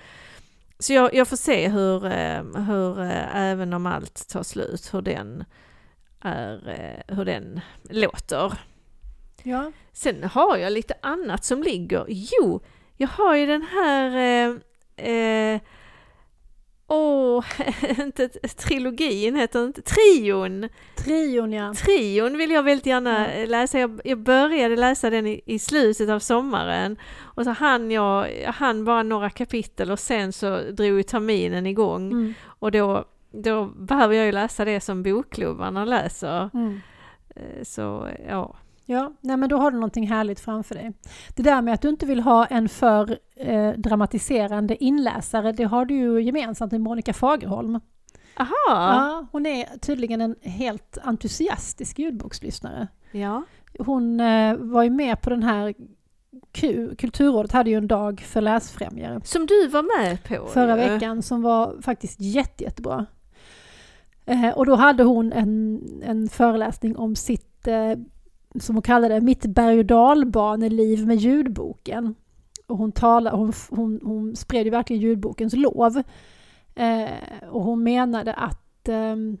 Så 0.79 0.93
jag, 0.93 1.13
jag 1.13 1.27
får 1.27 1.37
se 1.37 1.67
hur, 1.67 2.05
eh, 2.05 2.43
hur 2.67 3.01
eh, 3.01 3.35
även 3.35 3.73
om 3.73 3.85
allt 3.85 4.27
tar 4.29 4.43
slut, 4.43 4.93
hur 4.93 5.01
den, 5.01 5.43
är, 6.21 7.03
hur 7.07 7.25
den 7.25 7.61
låter. 7.89 8.53
Ja. 9.43 9.71
Sen 9.93 10.23
har 10.23 10.57
jag 10.57 10.73
lite 10.73 10.93
annat 11.01 11.45
som 11.45 11.63
ligger. 11.63 12.05
Jo, 12.07 12.61
jag 12.97 13.07
har 13.07 13.35
ju 13.35 13.45
den 13.45 13.61
här... 13.61 14.17
Eh, 14.17 15.05
eh, 15.05 15.61
Åh, 16.93 17.45
inte 17.99 18.27
trilogin 18.57 19.35
heter 19.35 19.63
inte, 19.65 19.81
trion! 19.81 20.69
Trion 20.95 21.53
ja. 21.53 21.73
Trion 21.73 22.37
vill 22.37 22.51
jag 22.51 22.63
väldigt 22.63 22.85
gärna 22.85 23.27
läsa. 23.47 23.79
Jag, 23.79 24.01
jag 24.03 24.17
började 24.19 24.75
läsa 24.75 25.09
den 25.09 25.27
i, 25.27 25.41
i 25.45 25.59
slutet 25.59 26.09
av 26.09 26.19
sommaren 26.19 26.97
och 27.19 27.43
så 27.43 27.49
hann 27.51 27.91
jag, 27.91 28.41
jag 28.41 28.51
hann 28.51 28.85
bara 28.85 29.03
några 29.03 29.29
kapitel 29.29 29.91
och 29.91 29.99
sen 29.99 30.33
så 30.33 30.57
drog 30.71 30.87
ju 30.97 31.03
terminen 31.03 31.65
igång 31.67 32.11
Mm. 32.11 32.33
och 32.45 32.71
då, 32.71 33.05
då 33.31 33.65
behöver 33.65 34.15
jag 34.15 34.25
ju 34.25 34.31
läsa 34.31 34.65
det 34.65 34.79
som 34.81 35.03
bokklubbarna 35.03 35.85
läser. 35.85 36.49
Mm. 36.53 36.81
Eh, 37.35 37.63
Så 37.63 38.07
ja, 38.29 38.55
Ja, 38.85 39.13
nej 39.21 39.37
men 39.37 39.49
då 39.49 39.57
har 39.57 39.71
du 39.71 39.77
någonting 39.77 40.07
härligt 40.07 40.39
framför 40.39 40.75
dig. 40.75 40.91
Det 41.35 41.43
där 41.43 41.61
med 41.61 41.73
att 41.73 41.81
du 41.81 41.89
inte 41.89 42.05
vill 42.05 42.19
ha 42.19 42.45
en 42.45 42.69
för 42.69 43.17
eh, 43.35 43.69
dramatiserande 43.71 44.83
inläsare, 44.83 45.51
det 45.51 45.63
har 45.63 45.85
du 45.85 45.93
ju 45.95 46.21
gemensamt 46.21 46.71
med 46.71 46.81
Monica 46.81 47.13
Fagerholm. 47.13 47.79
aha! 48.37 48.49
Ja, 48.67 49.25
hon 49.31 49.45
är 49.45 49.65
tydligen 49.79 50.21
en 50.21 50.35
helt 50.41 50.97
entusiastisk 51.03 51.99
ljudbokslyssnare. 51.99 52.87
Ja. 53.11 53.43
Hon 53.79 54.19
eh, 54.19 54.55
var 54.55 54.83
ju 54.83 54.89
med 54.89 55.21
på 55.21 55.29
den 55.29 55.43
här 55.43 55.73
Q, 56.51 56.89
Kulturrådet 56.97 57.51
hade 57.51 57.69
ju 57.69 57.77
en 57.77 57.87
dag 57.87 58.19
för 58.19 58.41
läsfrämjare 58.41 59.21
Som 59.23 59.45
du 59.45 59.67
var 59.67 59.99
med 59.99 60.23
på 60.23 60.45
förra 60.47 60.83
ju. 60.83 60.89
veckan 60.89 61.21
som 61.21 61.41
var 61.41 61.81
faktiskt 61.81 62.19
jätte, 62.21 62.63
jättebra. 62.63 63.05
Eh, 64.25 64.49
och 64.49 64.65
då 64.65 64.75
hade 64.75 65.03
hon 65.03 65.31
en, 65.33 65.81
en 66.03 66.29
föreläsning 66.29 66.97
om 66.97 67.15
sitt, 67.15 67.67
eh, 67.67 67.93
som 68.59 68.75
hon 68.75 68.81
kallade 68.81 69.13
det, 69.13 69.21
mitt 69.21 69.45
berg 69.45 69.79
och 69.79 69.85
dalbaneliv 69.85 71.07
med 71.07 71.17
ljudboken. 71.17 72.15
Och 72.67 72.77
hon, 72.77 72.91
talade, 72.91 73.37
hon, 73.37 73.53
hon, 73.69 73.99
hon 74.03 74.35
spred 74.35 74.65
ju 74.65 74.69
verkligen 74.69 75.01
ljudbokens 75.01 75.53
lov. 75.53 76.03
Eh, 76.75 77.09
och 77.49 77.63
hon 77.63 77.83
menade 77.83 78.33
att 78.33 78.89
ehm, 78.89 79.37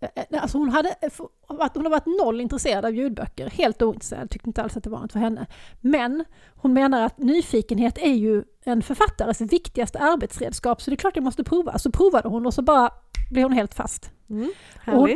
eh, 0.00 0.42
Alltså 0.42 0.58
hon, 0.58 0.68
hade, 0.68 0.94
att 1.48 1.74
hon 1.76 1.84
har 1.84 1.90
varit 1.90 2.24
noll 2.24 2.40
intresserad 2.40 2.84
av 2.84 2.94
ljudböcker, 2.94 3.50
helt 3.50 3.82
ointresserad, 3.82 4.30
tyckte 4.30 4.48
inte 4.48 4.62
alls 4.62 4.76
att 4.76 4.84
det 4.84 4.90
var 4.90 5.00
något 5.00 5.12
för 5.12 5.18
henne. 5.18 5.46
Men 5.80 6.24
hon 6.54 6.72
menar 6.72 7.02
att 7.06 7.18
nyfikenhet 7.18 7.98
är 7.98 8.14
ju 8.14 8.44
en 8.64 8.82
författares 8.82 9.40
viktigaste 9.40 9.98
arbetsredskap, 9.98 10.82
så 10.82 10.90
det 10.90 10.94
är 10.94 10.96
klart 10.96 11.16
jag 11.16 11.24
måste 11.24 11.44
prova. 11.44 11.78
Så 11.78 11.90
provade 11.90 12.28
hon 12.28 12.46
och 12.46 12.54
så 12.54 12.62
bara 12.62 12.90
blev 13.30 13.44
hon 13.44 13.52
helt 13.52 13.74
fast. 13.74 14.10
Mm, 14.30 14.50
Och 14.86 14.92
hon 14.92 15.08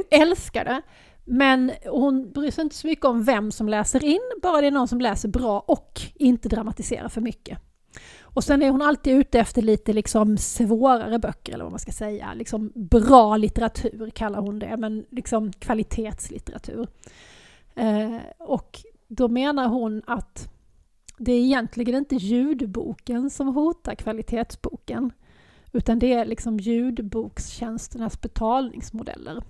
härligt. 0.65 0.85
Men 1.25 1.73
hon 1.87 2.33
bryr 2.33 2.51
sig 2.51 2.63
inte 2.63 2.77
så 2.77 2.87
mycket 2.87 3.05
om 3.05 3.25
vem 3.25 3.53
som 3.53 3.69
läser 3.69 4.05
in, 4.05 4.21
bara 4.43 4.61
det 4.61 4.67
är 4.67 4.71
någon 4.71 4.89
som 4.89 5.01
läser 5.01 5.29
bra 5.29 5.61
och 5.61 6.01
inte 6.15 6.49
dramatiserar 6.49 7.09
för 7.09 7.21
mycket. 7.21 7.59
Och 8.21 8.45
sen 8.45 8.63
är 8.63 8.71
hon 8.71 8.83
alltid 8.83 9.17
ute 9.17 9.41
efter 9.41 9.63
lite 9.63 9.93
liksom 9.93 10.39
svårare 10.39 11.19
böcker, 11.19 11.53
eller 11.53 11.65
vad 11.65 11.73
man 11.73 11.81
ska 11.81 11.93
säga. 11.93 12.35
Liksom 12.35 12.73
bra 12.75 13.37
litteratur 13.37 14.11
kallar 14.11 14.41
hon 14.41 14.59
det, 14.59 14.77
men 14.77 15.07
liksom 15.11 15.53
kvalitetslitteratur. 15.53 16.89
Eh, 17.75 18.17
och 18.39 18.81
då 19.09 19.29
menar 19.29 19.69
hon 19.69 20.03
att 20.07 20.49
det 21.19 21.33
är 21.33 21.41
egentligen 21.41 21.95
inte 21.95 22.17
ljudboken 22.17 23.31
som 23.31 23.49
hotar 23.49 23.95
kvalitetsboken, 23.95 25.13
utan 25.73 25.99
det 25.99 26.13
är 26.13 26.25
liksom 26.25 26.61
ljudbokstjänsternas 26.61 28.21
betalningsmodeller. 28.21 29.43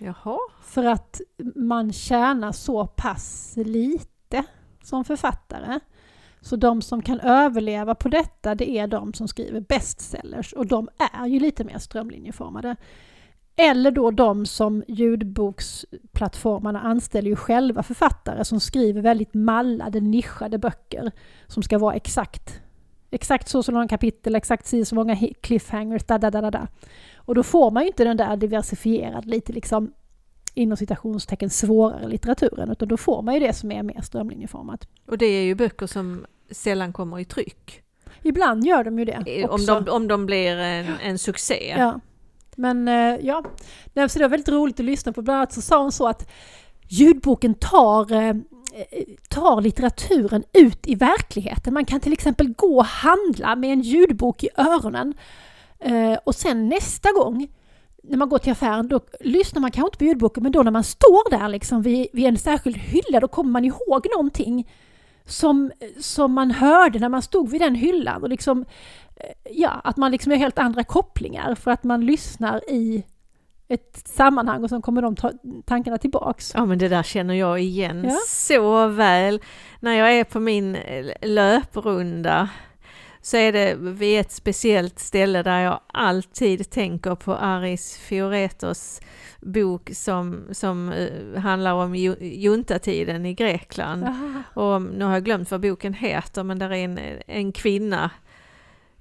Jaha. 0.00 0.38
För 0.62 0.84
att 0.84 1.20
man 1.54 1.92
tjänar 1.92 2.52
så 2.52 2.86
pass 2.86 3.54
lite 3.56 4.44
som 4.82 5.04
författare. 5.04 5.80
Så 6.40 6.56
de 6.56 6.82
som 6.82 7.02
kan 7.02 7.20
överleva 7.20 7.94
på 7.94 8.08
detta, 8.08 8.54
det 8.54 8.70
är 8.70 8.86
de 8.86 9.12
som 9.12 9.28
skriver 9.28 9.60
bestsellers 9.60 10.52
och 10.52 10.66
de 10.66 10.88
är 11.14 11.26
ju 11.26 11.40
lite 11.40 11.64
mer 11.64 11.78
strömlinjeformade. 11.78 12.76
Eller 13.56 13.90
då 13.90 14.10
de 14.10 14.46
som 14.46 14.84
ljudboksplattformarna 14.88 16.80
anställer 16.80 17.30
ju 17.30 17.36
själva 17.36 17.82
författare 17.82 18.44
som 18.44 18.60
skriver 18.60 19.02
väldigt 19.02 19.34
mallade, 19.34 20.00
nischade 20.00 20.58
böcker 20.58 21.12
som 21.46 21.62
ska 21.62 21.78
vara 21.78 21.94
exakt 21.94 22.60
Exakt 23.10 23.48
så 23.48 23.62
så 23.62 23.72
många 23.72 23.88
kapitel, 23.88 24.34
exakt 24.34 24.66
si 24.66 24.84
så 24.84 24.94
många 24.94 25.16
cliffhangers, 25.40 26.04
da, 26.04 26.18
da, 26.18 26.30
da, 26.30 26.40
da, 26.40 26.50
da. 26.50 26.66
Och 27.28 27.34
då 27.34 27.42
får 27.42 27.70
man 27.70 27.82
ju 27.82 27.86
inte 27.86 28.04
den 28.04 28.16
där 28.16 28.36
diversifierad, 28.36 29.26
lite 29.26 29.52
liksom 29.52 29.92
inom 30.54 30.76
citationstecken 30.76 31.50
svårare 31.50 32.08
litteraturen, 32.08 32.70
utan 32.70 32.88
då 32.88 32.96
får 32.96 33.22
man 33.22 33.34
ju 33.34 33.40
det 33.40 33.52
som 33.52 33.72
är 33.72 33.82
mer 33.82 34.00
strömlinjeformat. 34.02 34.88
Och 35.06 35.18
det 35.18 35.26
är 35.26 35.42
ju 35.42 35.54
böcker 35.54 35.86
som 35.86 36.26
sällan 36.50 36.92
kommer 36.92 37.18
i 37.18 37.24
tryck. 37.24 37.82
Ibland 38.22 38.66
gör 38.66 38.84
de 38.84 38.98
ju 38.98 39.04
det 39.04 39.44
Om 39.44 39.50
också. 39.50 39.80
de, 39.80 39.90
om 39.90 40.08
de 40.08 40.26
blir 40.26 40.56
en, 40.56 40.86
en 41.02 41.18
succé. 41.18 41.74
Ja. 41.78 42.00
Men 42.56 42.88
eh, 42.88 43.16
ja, 43.22 43.44
så 43.94 44.18
det 44.18 44.24
var 44.24 44.28
väldigt 44.28 44.48
roligt 44.48 44.80
att 44.80 44.86
lyssna 44.86 45.12
på. 45.12 45.22
Bland 45.22 45.36
annat 45.36 45.52
så 45.52 45.62
sa 45.62 45.82
hon 45.82 45.92
så 45.92 46.08
att 46.08 46.30
ljudboken 46.88 47.54
tar, 47.54 48.12
eh, 48.12 48.34
tar 49.28 49.60
litteraturen 49.60 50.44
ut 50.52 50.86
i 50.86 50.94
verkligheten. 50.94 51.74
Man 51.74 51.84
kan 51.84 52.00
till 52.00 52.12
exempel 52.12 52.54
gå 52.54 52.76
och 52.76 52.84
handla 52.84 53.56
med 53.56 53.72
en 53.72 53.80
ljudbok 53.80 54.44
i 54.44 54.48
öronen 54.56 55.14
och 56.24 56.34
sen 56.34 56.68
nästa 56.68 57.12
gång 57.12 57.48
när 58.02 58.16
man 58.16 58.28
går 58.28 58.38
till 58.38 58.52
affären, 58.52 58.88
då 58.88 59.00
lyssnar 59.20 59.60
man 59.60 59.70
kanske 59.70 59.86
inte 59.88 59.98
på 59.98 60.04
ljudboken, 60.04 60.42
men 60.42 60.52
då 60.52 60.62
när 60.62 60.70
man 60.70 60.84
står 60.84 61.30
där 61.30 61.48
liksom 61.48 61.82
vid, 61.82 62.06
vid 62.12 62.26
en 62.26 62.38
särskild 62.38 62.76
hylla, 62.76 63.20
då 63.20 63.28
kommer 63.28 63.50
man 63.50 63.64
ihåg 63.64 64.06
någonting 64.16 64.70
som, 65.24 65.70
som 66.00 66.32
man 66.32 66.50
hörde 66.50 66.98
när 66.98 67.08
man 67.08 67.22
stod 67.22 67.50
vid 67.50 67.60
den 67.60 67.74
hyllan. 67.74 68.22
Och 68.22 68.28
liksom, 68.28 68.64
eh, 69.16 69.52
ja, 69.52 69.70
att 69.70 69.96
man 69.96 70.10
liksom 70.10 70.32
gör 70.32 70.38
helt 70.38 70.58
andra 70.58 70.84
kopplingar 70.84 71.54
för 71.54 71.70
att 71.70 71.84
man 71.84 72.06
lyssnar 72.06 72.70
i 72.70 73.04
ett 73.68 74.02
sammanhang 74.06 74.64
och 74.64 74.70
så 74.70 74.80
kommer 74.82 75.02
de 75.02 75.16
ta 75.16 75.32
tankarna 75.66 75.98
tillbaks. 75.98 76.52
Ja 76.54 76.64
men 76.66 76.78
det 76.78 76.88
där 76.88 77.02
känner 77.02 77.34
jag 77.34 77.60
igen 77.60 78.04
Ja. 78.04 78.16
så 78.28 78.86
väl. 78.86 79.40
När 79.80 79.92
jag 79.92 80.12
är 80.12 80.24
på 80.24 80.40
min 80.40 80.74
eh, 80.74 81.06
löprunda 81.22 82.48
så 83.28 83.36
är 83.36 83.52
det 83.52 83.74
vid 83.74 84.20
ett 84.20 84.32
speciellt 84.32 84.98
ställe 84.98 85.42
där 85.42 85.60
jag 85.60 85.80
alltid 85.86 86.70
tänker 86.70 87.14
på 87.14 87.34
Aris 87.34 87.98
Fioretos 87.98 89.00
bok 89.40 89.90
som, 89.94 90.48
som 90.52 90.92
eh, 90.92 91.40
handlar 91.40 91.72
om 91.72 91.94
ju- 91.94 92.16
juntatiden 92.20 93.26
i 93.26 93.34
Grekland. 93.34 94.04
Aha. 94.04 94.42
Och 94.54 94.82
nu 94.82 95.04
har 95.04 95.12
jag 95.12 95.24
glömt 95.24 95.50
vad 95.50 95.60
boken 95.60 95.94
heter 95.94 96.42
men 96.42 96.58
där 96.58 96.70
är 96.70 96.84
en, 96.84 96.98
en 97.26 97.52
kvinna 97.52 98.10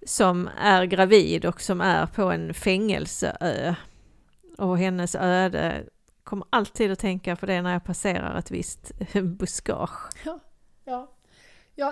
som 0.06 0.50
är 0.62 0.84
gravid 0.84 1.46
och 1.46 1.62
som 1.62 1.82
är 1.82 2.06
på 2.06 2.32
en 2.32 2.54
fängelseö. 2.54 3.76
Och 4.58 4.78
hennes 4.78 5.16
öde 5.16 5.84
kommer 6.24 6.46
alltid 6.50 6.92
att 6.92 7.00
tänka 7.00 7.36
på 7.36 7.46
det 7.46 7.62
när 7.62 7.74
jag 7.74 7.84
passerar 7.84 8.40
ett 8.40 8.52
visst 8.52 8.92
buskage. 9.24 10.10
Ja. 10.26 10.40
Ja, 10.86 11.12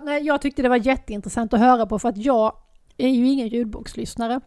nej, 0.04 0.24
jag 0.24 0.42
tyckte 0.42 0.62
det 0.62 0.70
var 0.70 0.76
jätteintressant 0.88 1.54
att 1.54 1.60
höra 1.60 1.86
på 1.86 2.00
för 2.00 2.10
att 2.10 2.18
jag 2.18 2.58
är 2.98 3.10
ju 3.10 3.28
ingen 3.28 3.48
ljudbokslyssnare. 3.48 4.42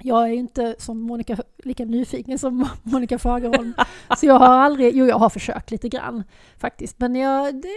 Jag 0.00 0.22
är 0.22 0.26
ju 0.26 0.34
inte 0.34 0.74
som 0.78 1.00
Monica, 1.00 1.36
lika 1.58 1.84
nyfiken 1.84 2.38
som 2.38 2.68
Monica 2.82 3.18
Fagerholm. 3.18 3.74
så 4.18 4.26
jag 4.26 4.38
har 4.38 4.46
aldrig, 4.46 4.96
jo 4.96 5.06
jag 5.06 5.18
har 5.18 5.28
försökt 5.28 5.70
lite 5.70 5.88
grann 5.88 6.24
faktiskt. 6.58 6.98
Men 6.98 7.14
jag, 7.14 7.54
det, 7.54 7.68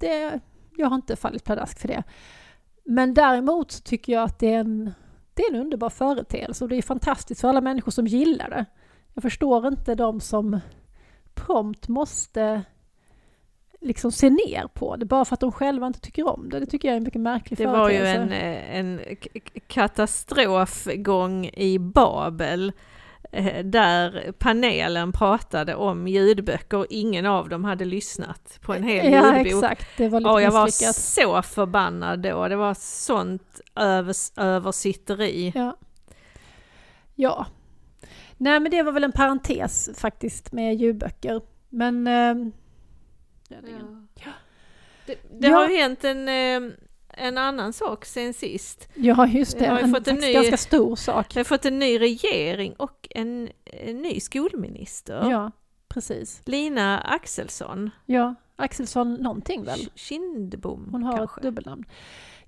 det, 0.00 0.40
jag 0.76 0.88
har 0.88 0.96
inte 0.96 1.16
fallit 1.16 1.44
pladask 1.44 1.78
för 1.78 1.88
det. 1.88 2.02
Men 2.84 3.14
däremot 3.14 3.72
så 3.72 3.82
tycker 3.82 4.12
jag 4.12 4.22
att 4.22 4.38
det 4.38 4.54
är 4.54 4.58
en, 4.58 4.94
det 5.34 5.42
är 5.42 5.54
en 5.54 5.60
underbar 5.60 5.90
företeelse 5.90 6.64
och 6.64 6.68
det 6.68 6.76
är 6.76 6.82
fantastiskt 6.82 7.40
för 7.40 7.48
alla 7.48 7.60
människor 7.60 7.92
som 7.92 8.06
gillar 8.06 8.50
det. 8.50 8.64
Jag 9.14 9.22
förstår 9.22 9.66
inte 9.66 9.94
de 9.94 10.20
som 10.20 10.60
prompt 11.34 11.88
måste 11.88 12.62
liksom 13.82 14.12
se 14.12 14.30
ner 14.30 14.68
på 14.74 14.96
det 14.96 15.04
bara 15.06 15.24
för 15.24 15.34
att 15.34 15.40
de 15.40 15.52
själva 15.52 15.86
inte 15.86 16.00
tycker 16.00 16.28
om 16.28 16.48
det. 16.48 16.60
Det 16.60 16.66
tycker 16.66 16.88
jag 16.88 16.92
är 16.92 16.96
en 16.96 17.04
mycket 17.04 17.20
märklig 17.20 17.58
Det 17.58 17.66
var 17.66 17.90
ju 17.90 17.98
företeelse. 17.98 18.34
en, 18.36 18.98
eh, 18.98 19.06
en 19.08 19.16
katastrofgång 19.68 21.46
i 21.46 21.78
Babel 21.78 22.72
eh, 23.32 23.64
där 23.64 24.32
panelen 24.38 25.12
pratade 25.12 25.74
om 25.74 26.08
ljudböcker 26.08 26.76
och 26.78 26.86
ingen 26.90 27.26
av 27.26 27.48
dem 27.48 27.64
hade 27.64 27.84
lyssnat 27.84 28.58
på 28.62 28.74
en 28.74 28.82
hel 28.82 29.12
Ja, 29.12 29.38
ljudbok. 29.38 29.46
exakt. 29.64 29.86
Det 29.96 30.08
var 30.08 30.20
lite 30.20 30.30
Och 30.30 30.42
jag 30.42 30.50
var 30.50 30.64
misslyckat. 30.64 30.96
så 30.96 31.42
förbannad 31.42 32.20
då. 32.22 32.48
Det 32.48 32.56
var 32.56 32.74
sånt 32.78 33.60
övers, 33.76 34.32
översitteri. 34.36 35.52
Ja. 35.54 35.76
ja. 37.14 37.46
Nej, 38.36 38.60
men 38.60 38.70
det 38.70 38.82
var 38.82 38.92
väl 38.92 39.04
en 39.04 39.12
parentes 39.12 39.90
faktiskt 39.96 40.52
med 40.52 40.74
ljudböcker. 40.76 41.40
Men... 41.68 42.08
ehm, 43.58 44.08
Ja. 44.14 44.30
Det, 45.06 45.18
det 45.40 45.46
Ja. 45.48 45.56
har 45.56 45.66
hänt 45.78 46.04
en, 46.04 46.28
eh, 46.28 46.72
en 47.08 47.38
annan 47.38 47.72
sak 47.72 48.04
sen 48.04 48.34
sist. 48.34 48.88
Ja, 48.94 49.26
just 49.26 49.58
det. 49.58 49.64
Jag 49.64 49.72
har 49.72 49.80
En, 49.80 49.94
fått 49.94 50.08
en 50.08 50.16
ny- 50.16 50.32
ganska 50.32 50.56
stor 50.56 50.96
sak. 50.96 51.36
Vi 51.36 51.40
har 51.40 51.44
fått 51.44 51.64
en 51.64 51.78
ny 51.78 52.00
regering 52.00 52.72
och 52.72 53.08
en, 53.10 53.48
en 53.64 53.96
ny 54.02 54.20
skolminister. 54.20 55.30
Ja, 55.30 55.50
precis. 55.88 56.40
Lina 56.44 56.98
Axelsson. 57.00 57.90
Ja, 58.06 58.34
Axelsson 58.56 59.14
någonting 59.14 59.64
väl? 59.64 59.80
Kindbom 59.94 60.88
Hon 60.92 61.02
har 61.02 61.16
kanske. 61.16 61.40
ett 61.40 61.42
dubbelnamn. 61.42 61.84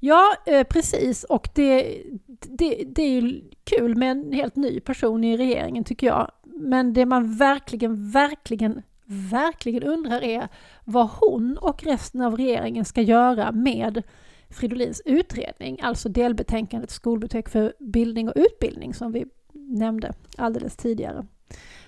Ja, 0.01 0.35
eh, 0.47 0.65
precis. 0.67 1.25
Och 1.25 1.49
det, 1.55 2.03
det, 2.43 2.85
det 2.87 3.03
är 3.03 3.21
ju 3.21 3.43
kul 3.65 3.97
med 3.97 4.11
en 4.11 4.33
helt 4.33 4.57
ny 4.57 4.81
person 4.81 5.25
i 5.25 5.37
regeringen 5.37 5.85
tycker 5.85 6.07
jag. 6.07 6.31
Men 6.45 6.93
det 6.93 7.07
man 7.07 7.37
verkligen, 7.37 8.11
verkligen, 8.11 8.83
verkligen 9.07 9.83
undrar 9.83 10.23
är 10.23 10.49
vad 10.85 11.09
hon 11.09 11.59
och 11.59 11.85
resten 11.85 12.21
av 12.21 12.37
regeringen 12.37 12.85
ska 12.85 13.03
göra 13.03 13.53
med 13.53 14.03
Fridolins 14.51 15.03
utredning, 15.05 15.81
alltså 15.83 16.09
delbetänkandet 16.09 16.91
Skolbibliotek 16.91 17.49
för 17.49 17.75
bildning 17.79 18.29
och 18.29 18.35
utbildning 18.37 18.95
som 18.95 19.13
vi 19.13 19.25
nämnde 19.53 20.13
alldeles 20.37 20.77
tidigare. 20.77 21.27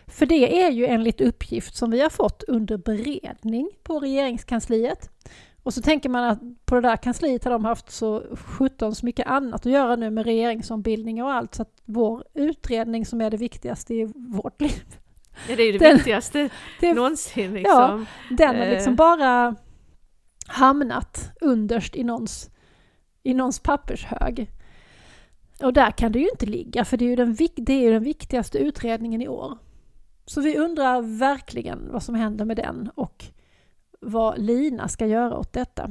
För 0.07 0.27
det 0.27 0.63
är 0.63 0.71
ju 0.71 0.87
enligt 0.87 1.21
uppgift 1.21 1.77
som 1.77 1.91
vi 1.91 2.01
har 2.01 2.11
fått 2.11 2.43
under 2.43 2.77
beredning 2.77 3.71
på 3.83 4.01
regeringskansliet. 4.01 5.11
Och 5.63 5.75
så 5.75 5.83
tänker 5.83 6.09
man 6.09 6.25
att 6.25 6.67
på 6.67 6.75
det 6.75 6.81
där 6.81 6.97
kansliet 6.97 7.45
har 7.45 7.51
de 7.51 7.65
haft 7.65 7.91
så 7.91 8.23
17 8.37 8.95
så 8.95 9.07
mycket 9.07 9.27
annat 9.27 9.67
att 9.67 9.73
göra 9.73 9.97
nu 9.97 10.11
med 10.11 10.25
regeringsombildning 10.25 11.23
och 11.23 11.33
allt 11.33 11.55
så 11.55 11.63
att 11.63 11.83
vår 11.85 12.25
utredning 12.35 13.07
som 13.07 13.21
är 13.21 13.31
det 13.31 13.37
viktigaste 13.37 13.95
i 13.95 14.13
vårt 14.15 14.61
liv, 14.61 14.99
Ja, 15.49 15.57
det 15.57 15.63
är 15.63 15.67
ju 15.67 15.73
det 15.73 15.79
Den- 15.79 15.97
viktigaste 15.97 16.49
det- 16.81 16.95
någonsin 16.95 17.53
liksom. 17.55 18.07
den 18.31 18.57
har 18.57 18.63
Eh. 18.63 18.71
liksom 18.71 18.97
bara 18.97 19.57
hamnat 20.47 21.31
underst 21.41 21.97
i 21.97 22.05
någons, 22.05 22.51
i 23.23 23.35
någons 23.35 23.59
pappershög. 23.59 24.51
Och 25.63 25.73
där 25.73 25.91
kan 25.91 26.13
det 26.13 26.19
ju 26.19 26.29
inte 26.29 26.47
ligga 26.47 26.85
för 26.85 26.97
det 26.97 27.05
är 27.05 27.09
ju 27.09 27.17
den, 27.17 27.37
det 27.57 27.73
är 27.87 27.93
den 27.93 28.03
viktigaste 28.03 28.59
utredningen 28.59 29.23
i 29.23 29.29
år. 29.29 29.59
Så 30.27 30.41
vi 30.41 30.57
undrar 30.59 31.19
verkligen 31.19 31.89
vad 31.93 32.03
som 32.03 32.15
händer 32.15 32.45
med 32.45 32.57
den 32.57 32.91
och 32.95 33.25
vad 34.01 34.39
Lina 34.39 34.89
ska 34.89 35.07
göra 35.07 35.39
åt 35.39 35.53
detta. 35.53 35.91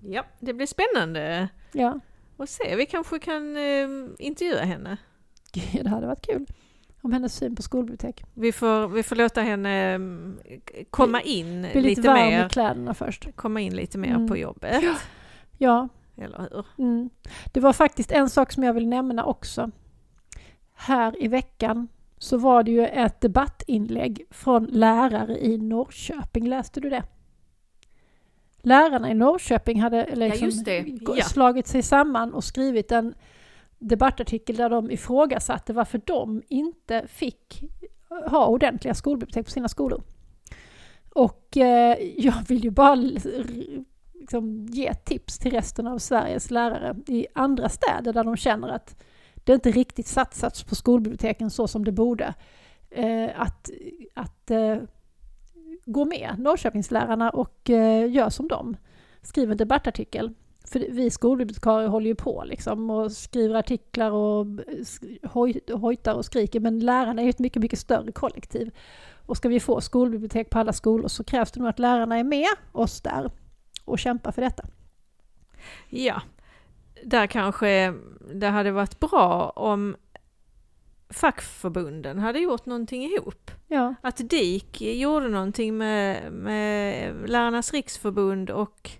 Ja, 0.00 0.24
det 0.40 0.54
blir 0.54 0.66
spännande 0.66 1.48
Ja, 1.72 2.00
att 2.38 2.50
se. 2.50 2.76
Vi 2.76 2.86
kanske 2.86 3.18
kan 3.18 3.56
eh, 3.56 3.88
intervjua 4.18 4.60
henne. 4.60 4.96
Det 5.72 5.88
hade 5.88 6.06
varit 6.06 6.26
kul. 6.26 6.46
Om 7.02 7.12
hennes 7.12 7.34
syn 7.36 7.56
på 7.56 7.62
skolbibliotek. 7.62 8.24
Vi 8.34 8.52
får, 8.52 8.88
vi 8.88 9.02
får 9.02 9.16
låta 9.16 9.40
henne 9.40 9.70
mm, 9.94 10.38
komma 10.90 11.20
in 11.20 11.60
Bli 11.60 11.68
lite, 11.68 11.80
lite, 11.80 12.08
varm 12.08 12.16
mer. 12.30 12.46
i 12.46 12.48
kläderna 12.48 12.94
först. 12.94 13.28
Komma 13.36 13.60
in 13.60 13.76
lite 13.76 13.98
mer 13.98 14.14
Mm. 14.14 14.28
på 14.28 14.36
jobbet. 14.36 14.84
Ja, 15.58 15.88
Eller 16.16 16.38
hur? 16.38 16.64
mm. 16.84 17.10
det 17.52 17.60
var 17.60 17.72
faktiskt 17.72 18.12
en 18.12 18.30
sak 18.30 18.52
som 18.52 18.62
jag 18.62 18.72
vill 18.72 18.86
nämna 18.88 19.24
också. 19.24 19.70
Här 20.74 21.22
i 21.22 21.28
veckan 21.28 21.88
så 22.18 22.36
var 22.38 22.62
det 22.62 22.70
ju 22.70 22.86
ett 22.86 23.20
debattinlägg 23.20 24.26
från 24.30 24.64
lärare 24.64 25.44
i 25.44 25.58
Norrköping. 25.58 26.48
Läste 26.48 26.80
du 26.80 26.90
det? 26.90 27.02
Lärarna 28.62 29.10
i 29.10 29.14
Norrköping 29.14 29.80
hade 29.80 30.14
liksom 30.14 30.44
just 30.46 30.64
det. 30.64 30.82
gå- 30.82 31.16
Ja. 31.16 31.24
slagit 31.24 31.66
sig 31.66 31.82
samman 31.82 32.34
och 32.34 32.44
skrivit 32.44 32.92
en 32.92 33.14
debattartikel 33.78 34.56
där 34.56 34.70
de 34.70 34.90
ifrågasatte 34.90 35.72
varför 35.72 36.00
de 36.04 36.42
inte 36.48 37.06
fick 37.08 37.62
ha 38.08 38.46
ordentliga 38.46 38.94
skolbibliotek 38.94 39.44
på 39.44 39.50
sina 39.50 39.68
skolor. 39.68 40.02
Och 41.14 41.56
eh, 41.56 41.98
jag 42.16 42.34
vill 42.48 42.64
ju 42.64 42.70
bara 42.70 42.94
liksom, 44.14 44.66
ge 44.70 44.94
tips 44.94 45.38
till 45.38 45.50
resten 45.50 45.86
av 45.86 45.98
Sveriges 45.98 46.50
lärare 46.50 46.96
i 47.06 47.26
andra 47.34 47.68
städer 47.68 48.12
där 48.12 48.24
de 48.24 48.36
känner 48.36 48.68
att 48.68 48.96
det 49.34 49.54
inte 49.54 49.70
riktigt 49.70 50.06
satsats 50.06 50.64
på 50.64 50.74
skolbiblioteken 50.74 51.50
så 51.50 51.68
som 51.68 51.84
det 51.84 51.92
borde. 51.92 52.34
Eh, 52.90 53.40
att 53.40 53.70
att 54.14 54.50
eh, 54.50 54.76
gå 55.84 56.04
med 56.04 56.34
Norrköpingslärarna 56.38 57.30
och 57.30 57.70
eh, 57.70 58.10
gör 58.10 58.30
som 58.30 58.48
dem. 58.48 58.76
Skriv 59.22 59.50
en 59.50 59.56
debattartikel. 59.56 60.34
För 60.66 60.86
vi 60.90 61.10
skolbibliotekarier 61.10 61.88
håller 61.88 62.06
ju 62.06 62.14
på 62.14 62.44
liksom 62.46 62.90
och 62.90 63.12
skriver 63.12 63.54
artiklar 63.54 64.10
och 64.10 64.46
hoj, 65.22 65.60
hojtar 65.72 66.14
och 66.14 66.24
skriker 66.24 66.60
men 66.60 66.80
lärarna 66.80 67.22
är 67.22 67.24
ju 67.24 67.30
ett 67.30 67.38
mycket, 67.38 67.62
mycket 67.62 67.78
större 67.78 68.12
kollektiv. 68.12 68.70
Och 69.26 69.36
ska 69.36 69.48
vi 69.48 69.60
få 69.60 69.80
skolbibliotek 69.80 70.50
på 70.50 70.58
alla 70.58 70.72
skolor 70.72 71.08
så 71.08 71.24
krävs 71.24 71.52
det 71.52 71.60
nog 71.60 71.68
att 71.68 71.78
lärarna 71.78 72.18
är 72.18 72.24
med 72.24 72.48
oss 72.72 73.00
där 73.00 73.30
och 73.84 73.98
kämpar 73.98 74.32
för 74.32 74.42
detta. 74.42 74.64
Ja, 75.88 76.22
där 77.04 77.26
kanske 77.26 77.94
det 78.34 78.46
hade 78.46 78.70
varit 78.70 79.00
bra 79.00 79.52
om 79.56 79.96
fackförbunden 81.08 82.18
hade 82.18 82.38
gjort 82.38 82.66
någonting 82.66 83.04
ihop. 83.04 83.50
Ja, 83.66 83.94
Att 84.02 84.30
DIK 84.30 84.80
gjorde 84.80 85.28
någonting 85.28 85.76
med, 85.76 86.32
med 86.32 87.14
Lärarnas 87.30 87.72
riksförbund 87.72 88.50
och 88.50 88.90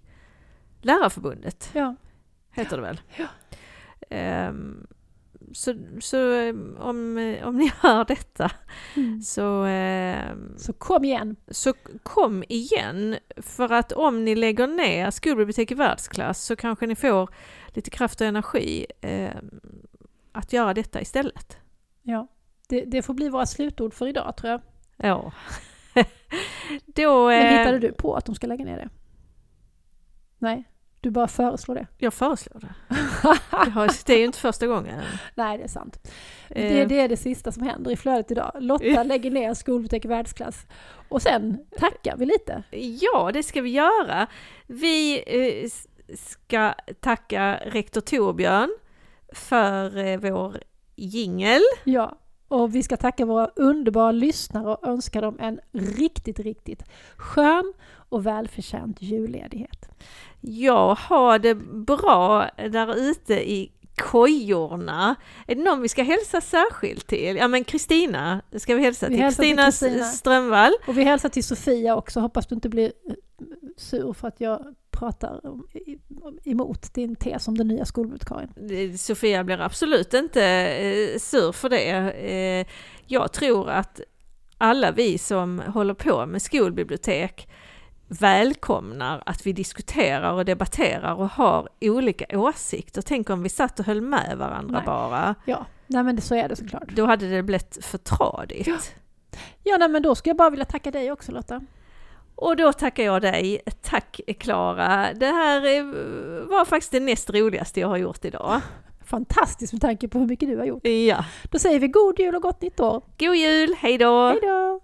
Lärarförbundet, 0.87 1.70
ja, 1.74 1.95
heter 2.51 2.76
det 2.76 2.82
väl? 2.82 3.01
Ja. 3.16 3.26
Ehm, 4.11 4.87
så 5.53 5.74
så 6.01 6.32
ehm, 6.32 6.76
om, 6.78 6.97
om 7.45 7.57
ni 7.57 7.72
hör 7.80 8.05
detta 8.05 8.51
mm. 8.97 9.22
så, 9.22 9.64
ehm, 9.64 10.55
Så 10.59 10.72
kom 10.72 11.05
igen. 11.05 11.37
så 11.49 11.72
kom 12.03 12.45
igen. 12.49 13.16
För 13.37 13.72
att 13.72 13.93
om 13.93 14.24
ni 14.24 14.34
lägger 14.34 14.66
ner 14.66 15.11
skolbibliotek 15.11 15.70
i 15.70 15.74
världsklass 15.74 16.45
så 16.45 16.57
kanske 16.57 16.87
ni 16.87 16.97
får 16.97 17.30
lite 17.68 17.91
kraft 17.91 18.20
och 18.20 18.26
energi 18.26 18.87
ehm, 19.01 19.61
att 20.32 20.53
göra 20.53 20.74
detta 20.74 21.01
istället. 21.01 21.59
Ja. 22.03 22.28
Det, 22.68 22.84
det 22.84 23.03
får 23.03 23.14
bli 23.14 23.28
våra 23.28 23.47
slutord 23.47 23.95
för 23.95 24.07
idag 24.07 24.37
tror 24.37 24.51
jag. 24.51 24.61
Ja. 24.97 25.32
Då, 26.87 27.28
Men 27.28 27.47
eh, 27.47 27.59
hittade 27.59 27.78
du 27.78 27.93
på 27.93 28.14
att 28.14 28.26
de 28.26 28.34
ska 28.34 28.47
lägga 28.47 28.64
ner 28.64 28.76
det? 28.76 28.89
Nej, 30.39 30.64
du 31.07 31.11
bara 31.11 31.28
föreslår 31.28 31.74
det. 31.74 31.86
Jag 31.98 32.14
föreslår 32.14 32.61
det. 32.61 32.74
Det 34.07 34.14
är 34.14 34.18
ju 34.18 34.24
inte 34.24 34.38
första 34.38 34.66
gången. 34.66 35.02
Nej, 35.34 35.59
det 35.59 35.64
är 35.64 35.68
sant. 35.68 36.11
Eh, 36.48 36.72
Det, 36.72 36.84
det 36.84 37.00
är 37.00 37.09
det 37.09 37.16
sista 37.16 37.52
som 37.52 37.62
händer 37.62 37.90
i 37.90 37.96
flödet 37.96 38.30
idag. 38.30 38.52
Lotta 38.61 39.02
lägger 39.04 39.30
ner 39.30 39.54
skolbibliotek 39.54 40.04
i 40.04 40.09
världsklass. 40.09 40.66
Och 41.09 41.22
sen 41.22 41.59
tackar 41.78 42.16
vi 42.16 42.26
lite. 42.26 42.62
Ja, 43.00 43.30
det 43.32 43.42
ska 43.42 43.61
vi 43.61 43.70
göra. 43.70 44.26
Vi 44.66 45.22
eh, 45.26 45.70
ska 46.16 46.74
tacka 47.00 47.61
rektor 47.64 48.00
Torbjörn 48.00 48.76
för 49.32 49.96
eh, 49.96 50.18
vår 50.18 50.61
jingel. 50.96 51.62
Ja, 51.84 52.18
och 52.49 52.74
vi 52.74 52.82
ska 52.82 52.97
tacka 52.97 53.24
våra 53.24 53.47
underbara 53.47 54.12
lyssnare 54.12 54.68
och 54.68 54.88
önska 54.88 55.20
dem 55.20 55.36
en 55.40 55.61
riktigt, 55.72 56.38
riktigt 56.38 56.82
skön 57.16 57.72
och 58.09 58.26
välförtjänt 58.26 59.03
julledighet. 59.03 59.88
Ja, 60.40 60.99
ha 61.09 61.38
det 61.38 61.55
bra 61.55 62.51
där 62.57 62.97
ute 62.97 63.34
i 63.34 63.72
kojorna. 63.97 65.16
Är 65.47 65.55
det 65.55 65.62
någon 65.62 65.82
vi 65.82 65.88
ska 65.88 66.03
hälsa 66.03 66.40
särskilt 66.40 67.07
till? 67.07 67.36
Ja 67.36 67.49
men 67.49 67.64
Kristina 67.64 68.42
ska 68.57 68.74
vi 68.74 68.82
hälsa 68.82 69.09
Vi 69.09 69.14
till. 69.14 69.24
Kristina 69.24 69.70
Strömvall. 70.03 70.72
Och 70.86 70.99
vi 70.99 71.03
hälsar 71.03 71.28
till 71.28 71.44
Sofia 71.44 71.97
också, 71.97 72.20
hoppas 72.20 72.47
du 72.47 72.55
inte 72.55 72.68
blir 72.68 72.92
eh, 73.09 73.14
sur 73.76 74.12
för 74.12 74.28
att 74.28 74.40
jag 74.40 74.74
pratar 74.99 75.40
emot 76.44 76.94
din 76.94 77.16
tes 77.16 77.49
om 77.49 77.59
den 77.59 77.68
nya 77.68 77.84
skolbibliotekarien. 77.84 78.51
Eh, 78.70 78.97
Sofia 78.97 79.44
blir 79.44 79.61
absolut 79.61 80.14
inte 80.14 80.44
eh, 80.44 81.18
sur 81.18 81.53
för 81.53 81.68
det. 81.68 82.12
Eh, 82.12 82.66
jag 83.07 83.32
tror 83.32 83.70
att 83.70 84.01
alla 84.59 84.90
vi 84.90 85.18
som 85.18 85.62
håller 85.66 85.94
på 85.94 86.26
med 86.26 86.42
skolbibliotek 86.42 87.49
välkomnar 88.09 89.22
att 89.26 89.47
vi 89.47 89.53
diskuterar 89.53 90.32
och 90.32 90.44
debatterar 90.44 91.14
och 91.14 91.28
har 91.28 91.68
olika 91.80 92.38
åsikter. 92.38 93.03
Tänk 93.03 93.30
om 93.30 93.42
vi 93.42 93.49
satt 93.49 93.80
och 93.80 93.86
höll 93.86 94.01
med 94.01 94.36
varandra 94.38 94.76
Nej. 94.78 94.86
bara. 94.86 95.34
Ja, 95.44 95.66
nej 95.86 96.03
men 96.03 96.16
det, 96.16 96.22
så 96.22 96.34
är 96.34 96.49
det 96.49 96.57
såklart. 96.57 96.88
Då 96.88 97.07
hade 97.07 97.28
det 97.28 97.42
blivit 97.42 97.78
för 97.84 97.99
tradigt. 97.99 98.94
Ja, 99.62 99.76
nej 99.78 99.88
men 99.88 100.03
då 100.03 100.14
ska 100.14 100.30
jag 100.30 100.36
bara 100.36 100.51
vilja 100.51 100.64
tacka 100.64 100.90
dig 100.90 101.12
också 101.12 101.32
Lotta. 101.32 101.61
Och 102.37 102.57
då 102.57 102.72
tackar 102.72 103.03
jag 103.03 103.22
dig. 103.22 103.61
Tack 103.82 104.20
Klara. 104.39 105.14
Det 105.14 105.26
här 105.26 105.78
eh, 105.78 105.84
var 106.47 106.64
faktiskt 106.64 106.93
det 106.93 107.01
näst 107.01 107.30
roligaste 107.30 107.80
jag 107.80 107.89
har 107.89 107.97
gjort 107.97 108.24
idag. 108.24 108.61
Fantastiskt 109.07 109.72
med 109.72 109.82
tanke 109.82 110.09
på 110.09 110.18
hur 110.18 110.26
mycket 110.26 110.49
du 110.49 110.57
har 110.57 110.64
gjort. 110.64 110.87
Ja. 110.87 111.24
Då 111.51 111.59
säger 111.59 111.80
vi 111.80 111.89
god 111.89 112.18
jul 112.18 112.34
och 112.34 112.43
gott 112.43 112.62
nytt 112.62 112.80
år. 112.80 113.03
God 113.18 113.37
jul, 113.37 113.74
hej 113.78 113.99
då! 113.99 114.28
Hej 114.28 114.41
då! 114.43 114.80